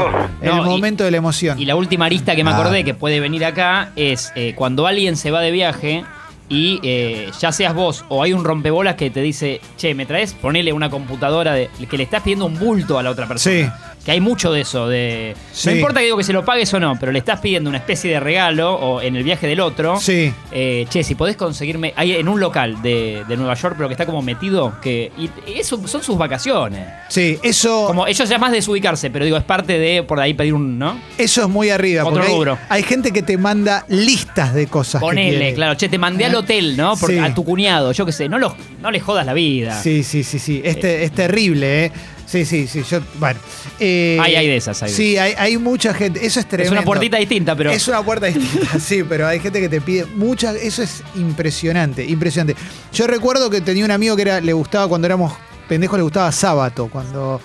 el 0.41 0.49
No, 0.51 0.63
y- 0.63 0.69
momento 0.69 1.05
de 1.05 1.11
la 1.11 1.17
emoción. 1.19 1.59
Y 1.59 1.65
la 1.67 1.77
última 1.77 2.07
arista 2.07 2.35
que 2.35 2.45
me 2.45 2.51
Ah. 2.51 2.59
acordé 2.59 2.85
que 2.85 2.95
puede 2.95 3.21
venir 3.21 3.45
acá 3.45 3.91
es 3.97 4.33
eh, 4.35 4.55
cuando 4.57 4.87
alguien 4.87 5.17
se 5.17 5.31
va 5.31 5.41
de 5.41 5.51
viaje 5.51 6.05
y 6.51 6.81
eh, 6.83 7.31
ya 7.41 7.53
seas 7.53 7.73
vos 7.75 8.05
o 8.09 8.23
hay 8.23 8.33
un 8.33 8.45
rompebolas 8.45 8.97
que 8.97 9.09
te 9.09 9.23
dice, 9.23 9.61
che, 9.79 9.95
¿me 9.95 10.05
traes? 10.05 10.35
Ponele 10.35 10.73
una 10.73 10.91
computadora 10.91 11.55
de, 11.55 11.71
que 11.89 11.97
le 11.97 12.03
estás 12.03 12.23
pidiendo 12.23 12.47
un 12.47 12.59
bulto 12.59 12.99
a 12.99 13.03
la 13.03 13.11
otra 13.11 13.27
persona. 13.27 13.95
Que 14.05 14.13
hay 14.13 14.21
mucho 14.21 14.51
de 14.51 14.63
eso, 14.63 14.89
de... 14.89 15.37
Sí. 15.53 15.69
No 15.69 15.75
importa 15.77 16.01
que 16.01 16.07
digo 16.07 16.17
que 16.17 16.25
se 16.25 16.33
lo 16.33 16.43
pagues 16.43 16.73
o 16.73 16.81
no, 16.81 16.97
pero 16.99 17.13
le 17.13 17.19
estás 17.19 17.39
pidiendo 17.41 17.69
una 17.69 17.79
especie 17.79 18.11
de 18.11 18.19
regalo 18.19 18.75
o 18.75 19.03
en 19.03 19.15
el 19.15 19.23
viaje 19.25 19.47
del 19.47 19.61
otro. 19.61 20.01
Sí. 20.01 20.33
Eh, 20.53 20.87
che, 20.89 21.05
si 21.05 21.15
podés 21.15 21.37
conseguirme. 21.37 21.93
Hay 21.97 22.13
en 22.13 22.27
un 22.29 22.41
local 22.41 22.81
de, 22.81 23.25
de 23.29 23.37
Nueva 23.37 23.53
York, 23.55 23.75
pero 23.77 23.89
que 23.91 23.93
está 23.95 24.07
como 24.07 24.23
metido. 24.23 24.73
que 24.81 25.13
Y 25.19 25.29
eso 25.59 25.87
son 25.87 26.03
sus 26.03 26.17
vacaciones. 26.17 26.89
Sí, 27.11 27.39
eso, 27.43 27.87
Como 27.89 28.07
ellos 28.07 28.27
ya 28.27 28.39
más 28.39 28.53
desubicarse, 28.53 29.11
pero 29.11 29.25
digo, 29.27 29.37
es 29.37 29.45
parte 29.45 29.79
de 29.79 30.03
por 30.03 30.19
ahí 30.19 30.33
pedir 30.33 30.55
un. 30.55 30.79
¿No? 30.79 30.99
eso 31.19 31.43
es 31.43 31.49
muy 31.49 31.69
arriba. 31.69 32.03
Otro 32.05 32.15
porque 32.15 32.29
hay- 32.29 32.35
rubro. 32.35 32.59
Hay, 32.71 32.83
gente 32.83 33.13
que 33.13 33.23
te 33.23 33.37
manda 33.37 33.85
listas 33.89 34.55
de 34.55 34.67
cosas. 34.67 35.03
Ponele, 35.03 35.53
claro. 35.53 35.75
Che, 35.75 35.91
te 35.91 35.99
mandé 35.99 36.25
al 36.25 36.33
¿Eh? 36.33 36.37
hotel, 36.37 36.77
¿no? 36.77 36.97
Por- 36.97 37.11
Sí. 37.11 37.19
A 37.19 37.35
tu 37.35 37.45
cuñado, 37.45 37.93
yo 37.93 38.07
qué 38.07 38.13
sé. 38.13 38.29
No, 38.31 38.39
lo- 38.39 38.57
no 38.81 38.91
le 38.91 39.01
jodas 39.01 39.27
la 39.27 39.35
vida. 39.35 39.79
Sí, 39.83 40.03
sí, 40.05 40.25
sí, 40.25 40.39
sí. 40.39 40.63
Es, 40.65 40.81
te- 40.81 41.05
es 41.05 41.13
terrible, 41.13 41.85
¿eh? 41.87 41.93
Sí, 42.31 42.45
sí, 42.45 42.69
sí. 42.69 42.83
Yo, 42.89 43.01
bueno. 43.19 43.41
eh, 43.81 44.17
Hay- 44.21 44.37
hay 44.37 44.47
de 44.47 44.57
esas, 44.57 44.81
hay 44.85 44.91
de 44.91 44.97
sí, 44.97 45.19
hay, 45.19 45.35
hay 45.37 45.57
mucha 45.59 45.93
gente. 45.93 46.21
Eso 46.25 46.39
es 46.39 46.45
es 46.45 46.49
tremendo. 46.49 46.73
una 46.73 46.83
puertita 46.83 47.17
distinta, 47.17 47.57
pero. 47.57 47.71
Es 47.73 47.89
una 47.89 48.03
puerta 48.05 48.27
distinta, 48.27 48.79
sí, 48.81 49.03
pero 49.03 49.27
hay 49.27 49.41
gente 49.41 49.61
que 49.61 49.69
te 49.69 49.81
pide 49.81 50.05
muchas. 50.05 50.55
Eso 50.55 50.83
es 50.83 51.03
impresionante, 51.17 52.05
impresionante. 52.05 52.55
Yo 52.93 53.09
recuerdo 53.09 53.51
que 53.51 53.61
tenía 53.61 53.85
un 53.85 53.91
amigo 53.91 54.15
que 54.15 54.23
era, 54.23 54.41
le 54.41 54.53
gustaba 54.53 54.87
cuando 54.87 55.07
éramos 55.07 55.33
pendejos, 55.69 55.99
le 55.99 56.03
gustaba 56.05 56.31
sábado, 56.31 56.89
cuando 56.89 57.41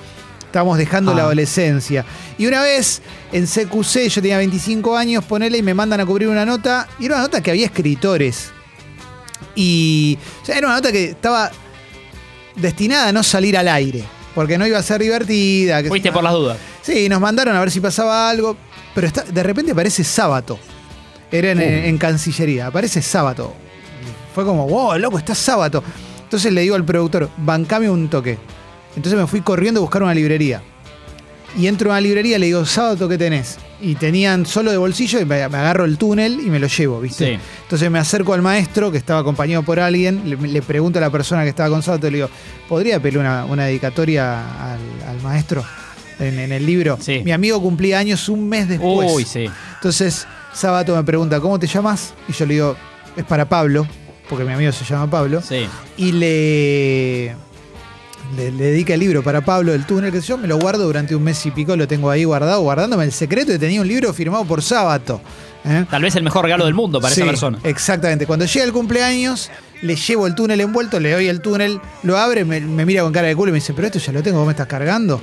estábamos 0.46 0.78
dejando 0.78 1.14
la 1.16 1.22
Ah. 1.22 1.26
adolescencia. 1.26 2.06
Y 2.38 2.46
una 2.46 2.62
vez 2.62 3.02
en 3.32 3.48
CQC, 3.48 4.08
yo 4.10 4.22
tenía 4.22 4.38
25 4.38 4.96
años, 4.96 5.26
ponele 5.26 5.58
y 5.58 5.64
me 5.64 5.74
mandan 5.74 6.00
a 6.02 6.06
cubrir 6.06 6.28
una 6.28 6.46
nota. 6.46 6.88
Y 7.00 7.06
era 7.08 7.16
una 7.16 7.24
nota 7.24 7.42
que 7.42 7.50
había 7.50 7.66
escritores. 7.66 8.52
Y 9.56 10.18
o 10.42 10.46
sea, 10.46 10.58
era 10.60 10.68
una 10.68 10.76
nota 10.76 10.92
que 10.92 11.06
estaba 11.06 11.50
destinada 12.56 13.08
a 13.10 13.12
no 13.12 13.24
salir 13.24 13.58
al 13.58 13.68
aire. 13.68 14.04
Porque 14.36 14.58
no 14.58 14.68
iba 14.68 14.78
a 14.78 14.84
ser 14.84 15.02
divertida. 15.02 15.82
que- 15.82 15.90
Fuiste 15.90 16.12
por 16.12 16.24
las 16.24 16.34
dudas. 16.34 16.58
Sí, 16.82 17.08
nos 17.10 17.20
mandaron 17.22 17.56
a 17.56 17.60
ver 17.62 17.72
si 17.72 17.80
pasaba 17.80 18.30
algo, 18.30 18.56
pero 18.94 19.08
está- 19.08 19.24
de 19.24 19.42
repente 19.44 19.72
aparece 19.72 20.04
sábado. 20.04 20.60
Era 21.32 21.52
en, 21.52 21.62
en 21.62 21.98
Cancillería, 21.98 22.68
aparece 22.68 23.02
sábado. 23.02 23.54
Fue 24.36 24.46
como, 24.46 24.68
wow, 24.68 24.98
loco, 25.00 25.18
está 25.18 25.34
sábado. 25.34 25.82
Entonces 26.24 26.52
le 26.54 26.62
digo 26.62 26.76
al 26.76 26.84
productor, 26.86 27.30
bancame 27.38 27.90
un 27.90 28.10
toque. 28.10 28.38
Entonces 28.96 29.20
me 29.20 29.26
fui 29.28 29.42
corriendo 29.42 29.80
a 29.80 29.82
buscar 29.82 30.04
una 30.04 30.14
librería. 30.14 30.62
Y 31.58 31.68
entro 31.68 31.90
a 31.90 31.94
una 31.94 32.02
librería, 32.02 32.38
le 32.38 32.48
digo, 32.48 32.66
sábado, 32.66 33.08
¿qué 33.08 33.18
tenés? 33.18 33.58
Y 33.82 33.96
tenían 33.96 34.46
solo 34.46 34.72
de 34.72 34.78
bolsillo 34.78 35.20
y 35.20 35.26
me, 35.26 35.42
agarro 35.42 35.86
el 35.86 35.98
túnel 35.98 36.40
y 36.40 36.50
me 36.50 36.60
lo 36.60 36.68
llevo, 36.68 37.00
¿viste? 37.00 37.36
Sí. 37.36 37.40
Entonces 37.64 37.90
me 37.90 38.00
acerco 38.00 38.34
al 38.34 38.42
maestro 38.42 38.92
que 38.92 38.98
estaba 38.98 39.22
acompañado 39.22 39.64
por 39.64 39.80
alguien, 39.80 40.30
le, 40.30 40.36
le 40.36 40.62
pregunto 40.62 41.00
a 41.00 41.02
la 41.02 41.10
persona 41.10 41.44
que 41.44 41.50
estaba 41.50 41.70
con 41.70 41.82
sábado, 41.82 42.10
le 42.10 42.18
digo, 42.18 42.30
¿podría 42.68 43.00
pedirle 43.00 43.22
una, 43.22 43.46
una 43.46 43.66
dedicatoria 43.66 44.74
al, 44.74 44.80
al 45.08 45.22
maestro 45.22 45.64
en, 46.20 46.40
en 46.40 46.52
el 46.52 46.66
libro? 46.66 46.98
Sí. 47.00 47.22
Mi 47.24 47.32
amigo 47.32 47.62
cumplía 47.62 48.00
años 48.00 48.28
un 48.28 48.50
mes 48.50 48.68
después. 48.68 49.12
Uy, 49.14 49.24
sí. 49.24 49.46
Entonces, 49.76 50.28
Sábato 50.56 50.96
me 50.96 51.04
pregunta, 51.04 51.42
¿cómo 51.42 51.60
te 51.60 51.68
llamas? 51.68 52.14
Y 52.30 52.32
yo 52.32 52.46
le 52.46 52.54
digo, 52.54 52.78
es 53.18 53.26
para 53.26 53.48
Pablo, 53.48 53.86
porque 54.30 54.46
mi 54.46 54.54
amigo 54.54 54.72
se 54.72 54.86
llama 54.86 55.10
Pablo. 55.10 55.42
Sí. 55.42 55.68
Y 55.98 56.14
le, 56.14 57.36
le, 58.36 58.52
le 58.52 58.64
dedica 58.66 58.94
el 58.94 59.00
libro 59.00 59.24
para 59.24 59.42
Pablo 59.42 59.72
del 59.72 59.86
túnel, 59.86 60.12
que 60.12 60.22
yo, 60.22 60.38
me 60.38 60.48
lo 60.48 60.58
guardo 60.58 60.86
durante 60.86 61.16
un 61.16 61.24
mes 61.24 61.46
y 61.46 61.52
pico, 61.52 61.76
lo 61.76 61.88
tengo 61.88 62.10
ahí 62.10 62.24
guardado, 62.24 62.62
guardándome 62.62 63.04
el 63.04 63.12
secreto 63.12 63.52
de 63.52 63.60
tenía 63.60 63.82
un 63.82 63.88
libro 63.88 64.14
firmado 64.14 64.46
por 64.46 64.62
Sábato. 64.62 65.22
¿eh? 65.66 65.86
Tal 65.90 66.02
vez 66.02 66.16
el 66.16 66.24
mejor 66.24 66.44
regalo 66.46 66.66
del 66.66 66.74
mundo 66.74 67.00
para 67.02 67.14
Sí, 67.14 67.22
esa 67.22 67.30
persona. 67.30 67.60
Exactamente. 67.64 68.26
Cuando 68.26 68.46
llega 68.46 68.66
el 68.66 68.74
cumpleaños, 68.74 69.50
le 69.82 69.96
llevo 69.96 70.28
el 70.28 70.36
túnel 70.36 70.62
envuelto, 70.62 71.00
le 71.00 71.12
doy 71.12 71.28
el 71.28 71.42
túnel, 71.42 71.80
lo 72.04 72.18
abre, 72.18 72.46
me, 72.46 72.60
me 72.62 72.86
mira 72.86 73.04
con 73.04 73.14
cara 73.14 73.28
de 73.28 73.36
culo 73.36 73.50
y 73.50 73.54
me 73.54 73.58
dice, 73.60 73.74
pero 73.74 73.88
esto 73.88 74.00
ya 74.00 74.12
lo 74.12 74.22
tengo, 74.24 74.38
¿vos 74.40 74.48
me 74.48 74.54
estás 74.54 74.68
cargando? 74.68 75.20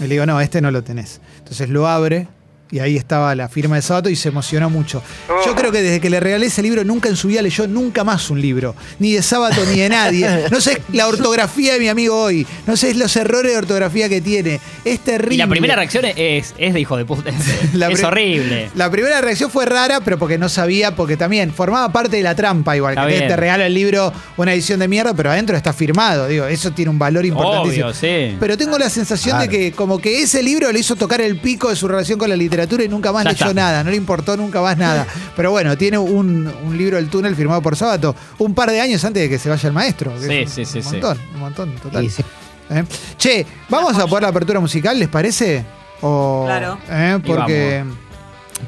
Y 0.00 0.04
le 0.04 0.08
digo, 0.08 0.26
no, 0.26 0.40
este 0.40 0.60
no 0.60 0.70
lo 0.70 0.82
tenés. 0.82 1.20
Entonces 1.38 1.68
lo 1.68 1.86
abre 1.88 2.28
y 2.74 2.80
ahí 2.80 2.96
estaba 2.96 3.34
la 3.36 3.48
firma 3.48 3.76
de 3.76 3.82
Sábato 3.82 4.08
y 4.10 4.16
se 4.16 4.28
emocionó 4.30 4.68
mucho. 4.68 5.00
Yo 5.46 5.54
creo 5.54 5.70
que 5.70 5.80
desde 5.80 6.00
que 6.00 6.10
le 6.10 6.18
regalé 6.18 6.46
ese 6.46 6.60
libro, 6.60 6.82
nunca 6.84 7.08
en 7.08 7.14
su 7.16 7.28
vida 7.28 7.40
leyó 7.40 7.68
nunca 7.68 8.02
más 8.02 8.28
un 8.30 8.40
libro. 8.40 8.74
Ni 8.98 9.12
de 9.12 9.22
Sábato 9.22 9.64
ni 9.72 9.78
de 9.78 9.88
nadie. 9.88 10.28
No 10.50 10.60
sé 10.60 10.82
la 10.92 11.06
ortografía 11.06 11.74
de 11.74 11.78
mi 11.78 11.88
amigo 11.88 12.16
hoy. 12.20 12.44
No 12.66 12.76
sé 12.76 12.92
los 12.94 13.14
errores 13.16 13.52
de 13.52 13.58
ortografía 13.58 14.08
que 14.08 14.20
tiene. 14.20 14.60
Es 14.84 14.98
terrible. 15.00 15.34
Y 15.36 15.38
la 15.38 15.46
primera 15.46 15.76
reacción 15.76 16.04
es, 16.04 16.52
es 16.58 16.74
de 16.74 16.80
hijo 16.80 16.96
de 16.96 17.04
puta. 17.04 17.30
La 17.74 17.88
es 17.88 17.94
pri- 17.94 18.04
horrible. 18.04 18.70
La 18.74 18.90
primera 18.90 19.20
reacción 19.20 19.50
fue 19.50 19.66
rara, 19.66 20.00
pero 20.00 20.18
porque 20.18 20.36
no 20.38 20.48
sabía, 20.48 20.96
porque 20.96 21.16
también 21.16 21.52
formaba 21.52 21.92
parte 21.92 22.16
de 22.16 22.22
la 22.24 22.34
trampa, 22.34 22.76
igual. 22.76 22.94
Está 22.94 23.06
que 23.06 23.12
te- 23.12 23.18
bien. 23.20 23.28
te 23.28 23.36
regala 23.36 23.66
el 23.66 23.74
libro 23.74 24.12
una 24.36 24.52
edición 24.52 24.80
de 24.80 24.88
mierda, 24.88 25.14
pero 25.14 25.30
adentro 25.30 25.56
está 25.56 25.72
firmado. 25.72 26.26
Digo, 26.26 26.46
eso 26.46 26.72
tiene 26.72 26.90
un 26.90 26.98
valor 26.98 27.24
importantísimo. 27.24 27.86
Obvio, 27.86 27.94
sí. 27.94 28.36
Pero 28.40 28.56
tengo 28.58 28.76
la 28.78 28.90
sensación 28.90 29.38
de 29.38 29.48
que 29.48 29.72
como 29.72 29.98
que 30.00 30.22
ese 30.22 30.42
libro 30.42 30.72
le 30.72 30.80
hizo 30.80 30.96
tocar 30.96 31.20
el 31.20 31.36
pico 31.38 31.70
de 31.70 31.76
su 31.76 31.86
relación 31.86 32.18
con 32.18 32.28
la 32.28 32.36
literatura 32.36 32.63
literatura 32.64 32.84
y 32.84 32.88
nunca 32.88 33.12
más 33.12 33.24
Ya 33.24 33.30
leyó 33.32 33.46
está. 33.46 33.54
nada, 33.54 33.84
no 33.84 33.90
le 33.90 33.96
importó 33.96 34.36
nunca 34.36 34.60
más 34.60 34.76
nada. 34.76 35.06
Pero 35.36 35.50
bueno, 35.50 35.76
tiene 35.76 35.98
un, 35.98 36.46
un 36.64 36.76
libro 36.78 36.96
del 36.96 37.08
túnel 37.08 37.34
firmado 37.36 37.60
por 37.62 37.76
Sábato 37.76 38.14
un 38.38 38.54
par 38.54 38.70
de 38.70 38.80
años 38.80 39.04
antes 39.04 39.22
de 39.22 39.28
que 39.28 39.38
se 39.38 39.48
vaya 39.48 39.66
el 39.68 39.72
maestro. 39.74 40.12
Sí, 40.20 40.46
sí, 40.46 40.64
sí, 40.64 40.78
Un 40.78 40.84
sí. 40.84 40.90
montón, 40.92 41.18
un 41.34 41.40
montón, 41.40 41.74
total. 41.76 42.10
Sí. 42.10 42.22
¿Eh? 42.70 42.84
Che, 43.18 43.46
¿vamos 43.68 43.96
a 43.98 44.06
poner 44.06 44.22
la 44.22 44.28
apertura 44.28 44.58
musical, 44.60 44.98
les 44.98 45.08
parece? 45.08 45.64
O, 46.00 46.44
Claro. 46.46 46.78
¿eh? 46.90 47.18
Porque, 47.24 47.84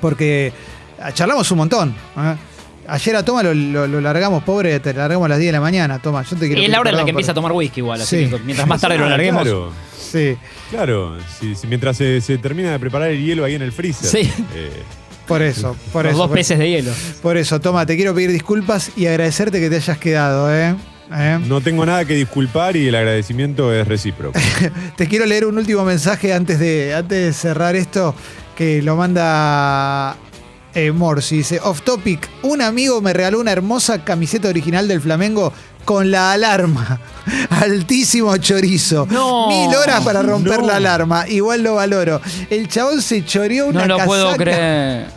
porque 0.01 0.53
charlamos 1.15 1.51
un 1.51 1.59
montón. 1.59 1.95
¿eh? 2.17 2.35
Ayer 2.89 3.16
a 3.16 3.24
Toma 3.24 3.43
lo, 3.43 3.53
lo- 3.55 3.87
lo 3.87 4.01
largamos, 4.01 4.43
pobre, 4.45 4.78
te 4.80 4.93
largamos 4.95 5.26
a 5.26 5.28
las 5.30 5.39
10 5.39 5.49
de 5.49 5.53
la 5.53 5.61
mañana. 5.61 5.99
Toma, 5.99 6.22
yo 6.22 6.37
te 6.37 6.47
quiero. 6.47 6.62
Es 6.62 6.68
la 6.68 6.80
hora 6.80 6.91
en 6.91 6.97
la 6.97 7.05
que 7.05 7.11
empieza 7.11 7.32
a 7.32 7.34
tomar 7.34 7.53
whisky 7.53 7.80
igual, 7.80 8.01
así 8.01 8.24
Sí. 8.24 8.30
que 8.30 8.39
mientras 8.41 8.66
más 8.68 8.80
tarde 8.80 8.99
lo 8.99 9.07
Ah, 9.07 9.11
larguemos. 9.11 9.43
Claro, 9.43 9.72
Sí, 9.99 10.37
claro. 10.70 11.16
Mientras 11.68 11.97
se, 11.97 12.20
se 12.20 12.39
termina 12.39 12.70
de 12.72 12.78
preparar 12.78 13.11
el 13.11 13.22
hielo 13.24 13.45
ahí 13.45 13.55
en 13.57 13.62
el 13.62 13.72
freezer. 13.72 14.09
Sí. 14.09 14.30
eh, 14.55 14.70
por 15.26 15.43
eso. 15.43 15.76
Por 15.93 16.05
Los 16.05 16.12
eso, 16.12 16.18
dos 16.18 16.28
por- 16.28 16.37
peces 16.37 16.59
de 16.59 16.70
hielo. 16.70 16.93
Por 17.22 17.37
eso, 17.37 17.61
Toma, 17.61 17.84
te 17.87 17.97
quiero 17.97 18.14
pedir 18.14 18.30
disculpas 18.30 18.93
y 18.97 19.07
agradecerte 19.07 19.59
que 19.61 19.68
te 19.68 19.76
hayas 19.76 19.99
quedado, 19.99 20.55
¿eh? 20.55 20.76
¿Eh? 21.12 21.39
no 21.47 21.61
tengo 21.61 21.84
nada 21.87 22.05
que 22.05 22.14
disculpar 22.14 22.76
y 22.76 22.89
el 22.89 22.95
agradecimiento 22.97 23.72
es 23.72 23.87
recíproco. 23.87 24.37
Te 24.97 25.07
quiero 25.07 25.24
leer 25.24 25.47
un 25.47 25.57
último 25.57 25.84
mensaje 25.84 26.32
antes 26.34 26.59
de, 26.59 26.95
antes 26.97 27.18
de 27.26 27.32
cerrar 27.32 27.76
esto, 27.76 28.12
que 28.57 28.82
lo 28.82 28.97
manda 28.97 30.16
eh, 30.77 30.93
Morsi. 30.93 31.39
Dice, 31.39 31.59
off 31.62 31.83
topic, 31.83 32.29
un 32.43 32.62
amigo 32.62 33.01
me 33.01 33.12
regaló 33.12 33.41
una 33.41 33.51
hermosa 33.53 34.05
camiseta 34.05 34.49
original 34.49 34.87
del 34.87 35.01
Flamengo 35.01 35.53
con 35.85 36.11
la 36.11 36.33
alarma. 36.33 37.01
Altísimo 37.51 38.37
chorizo. 38.39 39.07
No. 39.11 39.49
Mil 39.49 39.74
horas 39.77 40.03
para 40.05 40.22
romper 40.22 40.61
No. 40.61 40.66
la 40.66 40.77
alarma. 40.77 41.29
Igual 41.29 41.62
lo 41.62 41.74
valoro. 41.77 42.20
El 42.51 42.68
chabón 42.68 43.01
se 43.03 43.24
choreó 43.24 43.66
una 43.68 43.87
No 43.87 43.99
lo 43.99 44.05
puedo 44.05 44.37
creer. 44.37 45.07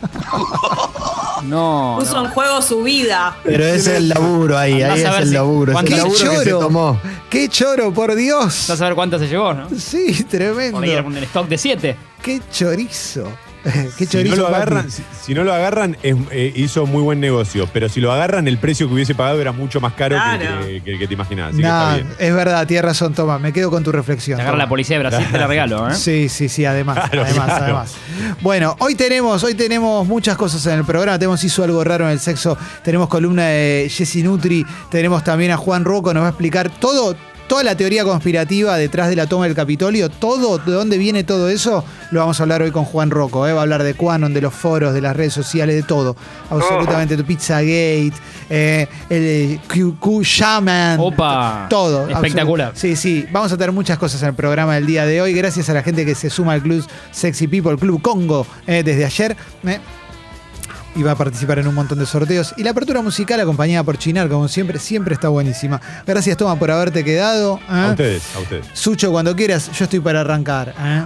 No. 1.44 1.96
Puso 1.98 2.16
no. 2.16 2.26
en 2.26 2.30
juego 2.32 2.60
su 2.60 2.82
vida. 2.82 3.34
Pero 3.44 3.64
ese 3.64 3.92
es 3.92 3.96
el 3.98 4.08
laburo 4.10 4.58
ahí, 4.58 4.82
Andás 4.82 4.98
ahí 4.98 5.04
a 5.04 5.10
es 5.14 5.22
el 5.22 5.28
si- 5.28 5.34
laburo. 5.34 5.72
Es 5.72 5.78
el 5.78 5.84
¿Cuánto- 5.88 5.96
laburo 5.96 6.18
¡Qué 6.18 6.28
que 6.28 6.36
se 6.36 6.44
choro! 6.44 6.58
tomó. 6.58 7.00
¡Qué 7.30 7.48
choro, 7.48 7.94
por 7.94 8.14
Dios! 8.14 8.66
¿Vas 8.68 8.80
a 8.80 8.84
ver 8.84 8.94
cuántas 8.94 9.20
se 9.22 9.28
llevó, 9.28 9.54
no? 9.54 9.66
Sí, 9.76 10.24
tremendo. 10.24 10.72
Por 10.78 10.84
ahí 10.84 10.96
un 10.96 11.16
stock 11.16 11.48
de 11.48 11.56
7. 11.58 11.96
¡Qué 12.22 12.42
chorizo! 12.52 13.24
¡Qué 13.98 14.06
Si 14.06 14.06
chorizo! 14.06 14.36
no 14.36 14.42
lo 14.42 14.48
agarran, 14.48 14.90
si, 14.90 15.02
si 15.24 15.34
no 15.34 15.44
lo 15.44 15.52
agarran 15.52 15.96
es- 16.02 16.16
eh, 16.30 16.52
hizo 16.56 16.86
muy 16.86 17.02
buen 17.02 17.20
negocio. 17.20 17.68
Pero 17.72 17.88
si 17.88 18.00
lo 18.00 18.10
agarran, 18.12 18.48
el 18.48 18.58
precio 18.58 18.88
que 18.88 18.94
hubiese 18.94 19.14
pagado 19.14 19.40
era 19.40 19.52
mucho 19.52 19.80
más 19.80 19.92
caro 19.94 20.16
que- 20.16 20.38
Claro. 20.38 20.66
que, 20.66 20.80
que 20.82 20.92
el 20.92 20.98
que 20.98 21.06
te 21.08 21.14
imaginabas. 21.14 21.54
Así 21.54 21.62
Nah, 21.62 21.94
que 21.94 22.00
está 22.00 22.08
bien. 22.16 22.28
es 22.30 22.34
verdad, 22.34 22.66
tienes 22.66 22.84
razón, 22.84 23.14
Toma. 23.14 23.38
Me 23.38 23.52
quedo 23.52 23.70
con 23.70 23.82
tu 23.84 23.92
reflexión. 23.92 24.36
Te 24.36 24.42
agarra 24.42 24.54
Toma. 24.56 24.64
la 24.64 24.68
policía 24.68 24.98
de 24.98 25.06
Brasil, 25.08 25.26
te 25.30 25.38
la 25.38 25.46
regalo, 25.46 25.88
¿eh? 25.90 25.94
Sí, 25.94 26.28
sí, 26.28 26.48
sí, 26.48 26.64
además, 26.64 27.10
Claro, 27.10 27.24
además, 27.26 27.46
claro. 27.46 27.64
además. 27.64 27.94
Bueno, 28.40 28.76
hoy 28.80 28.94
tenemos, 28.94 29.42
hoy 29.44 29.54
tenemos 29.54 30.06
muchas 30.06 30.36
cosas 30.36 30.64
en 30.66 30.78
el 30.78 30.84
programa. 30.84 31.18
Tenemos 31.18 31.42
hizo 31.44 31.62
algo 31.64 31.82
raro 31.84 32.06
en 32.06 32.12
el 32.12 32.20
sexo, 32.20 32.56
tenemos 32.82 33.08
columna 33.08 33.46
de 33.46 33.90
Jessy 33.90 34.22
Nutri, 34.22 34.64
tenemos 34.90 35.22
también 35.24 35.50
a 35.52 35.56
Juan 35.56 35.84
Rocco, 35.84 36.12
nos 36.14 36.22
va 36.22 36.26
a 36.26 36.30
explicar 36.30 36.70
todo, 36.70 37.16
toda 37.50 37.64
la 37.64 37.76
teoría 37.76 38.04
conspirativa 38.04 38.76
detrás 38.76 39.08
de 39.08 39.16
la 39.16 39.26
toma 39.26 39.46
del 39.46 39.56
Capitolio, 39.56 40.08
todo, 40.08 40.58
de 40.58 40.70
dónde 40.70 40.98
viene 40.98 41.24
todo 41.24 41.48
eso, 41.48 41.84
lo 42.12 42.20
vamos 42.20 42.38
a 42.38 42.44
hablar 42.44 42.62
hoy 42.62 42.70
con 42.70 42.84
Juan 42.84 43.10
Rocco. 43.10 43.44
¿eh? 43.44 43.52
Va 43.52 43.58
a 43.58 43.62
hablar 43.62 43.82
de 43.82 43.94
Quanon, 43.94 44.32
de 44.32 44.40
los 44.40 44.54
foros, 44.54 44.94
de 44.94 45.00
las 45.00 45.16
redes 45.16 45.32
sociales, 45.32 45.74
de 45.74 45.82
todo. 45.82 46.14
Absolutamente, 46.48 47.16
tu 47.16 47.24
Pizzagate, 47.24 48.12
eh, 48.48 48.86
el 49.08 49.22
eh, 49.24 49.60
Q, 49.66 49.96
Q 49.98 50.22
Shaman. 50.22 51.00
Opa. 51.00 51.66
Todo. 51.68 52.08
Espectacular. 52.08 52.70
Sí, 52.76 52.94
sí. 52.94 53.26
Vamos 53.32 53.50
a 53.50 53.56
tener 53.56 53.72
muchas 53.72 53.98
cosas 53.98 54.22
en 54.22 54.28
el 54.28 54.34
programa 54.36 54.76
del 54.76 54.86
día 54.86 55.04
de 55.04 55.20
hoy. 55.20 55.32
Gracias 55.32 55.68
a 55.68 55.74
la 55.74 55.82
gente 55.82 56.06
que 56.06 56.14
se 56.14 56.30
suma 56.30 56.52
al 56.52 56.62
club 56.62 56.86
Sexy 57.10 57.48
People, 57.48 57.76
Club 57.76 58.00
Congo, 58.00 58.46
eh, 58.68 58.84
desde 58.84 59.04
ayer. 59.04 59.36
Y 60.96 61.02
va 61.02 61.12
a 61.12 61.16
participar 61.16 61.58
en 61.60 61.68
un 61.68 61.74
montón 61.74 61.98
de 61.98 62.06
sorteos. 62.06 62.52
Y 62.56 62.64
la 62.64 62.70
apertura 62.70 63.00
musical 63.00 63.38
acompañada 63.40 63.84
por 63.84 63.96
Chinar, 63.96 64.28
como 64.28 64.48
siempre, 64.48 64.78
siempre 64.78 65.14
está 65.14 65.28
buenísima. 65.28 65.80
Gracias, 66.06 66.36
Toma, 66.36 66.56
por 66.58 66.70
haberte 66.70 67.04
quedado. 67.04 67.60
A 67.68 67.86
eh. 67.86 67.90
ustedes, 67.90 68.22
a 68.34 68.40
ustedes. 68.40 68.66
Sucho, 68.72 69.10
cuando 69.12 69.34
quieras, 69.36 69.70
yo 69.72 69.84
estoy 69.84 70.00
para 70.00 70.20
arrancar. 70.22 70.74
eh. 70.78 71.04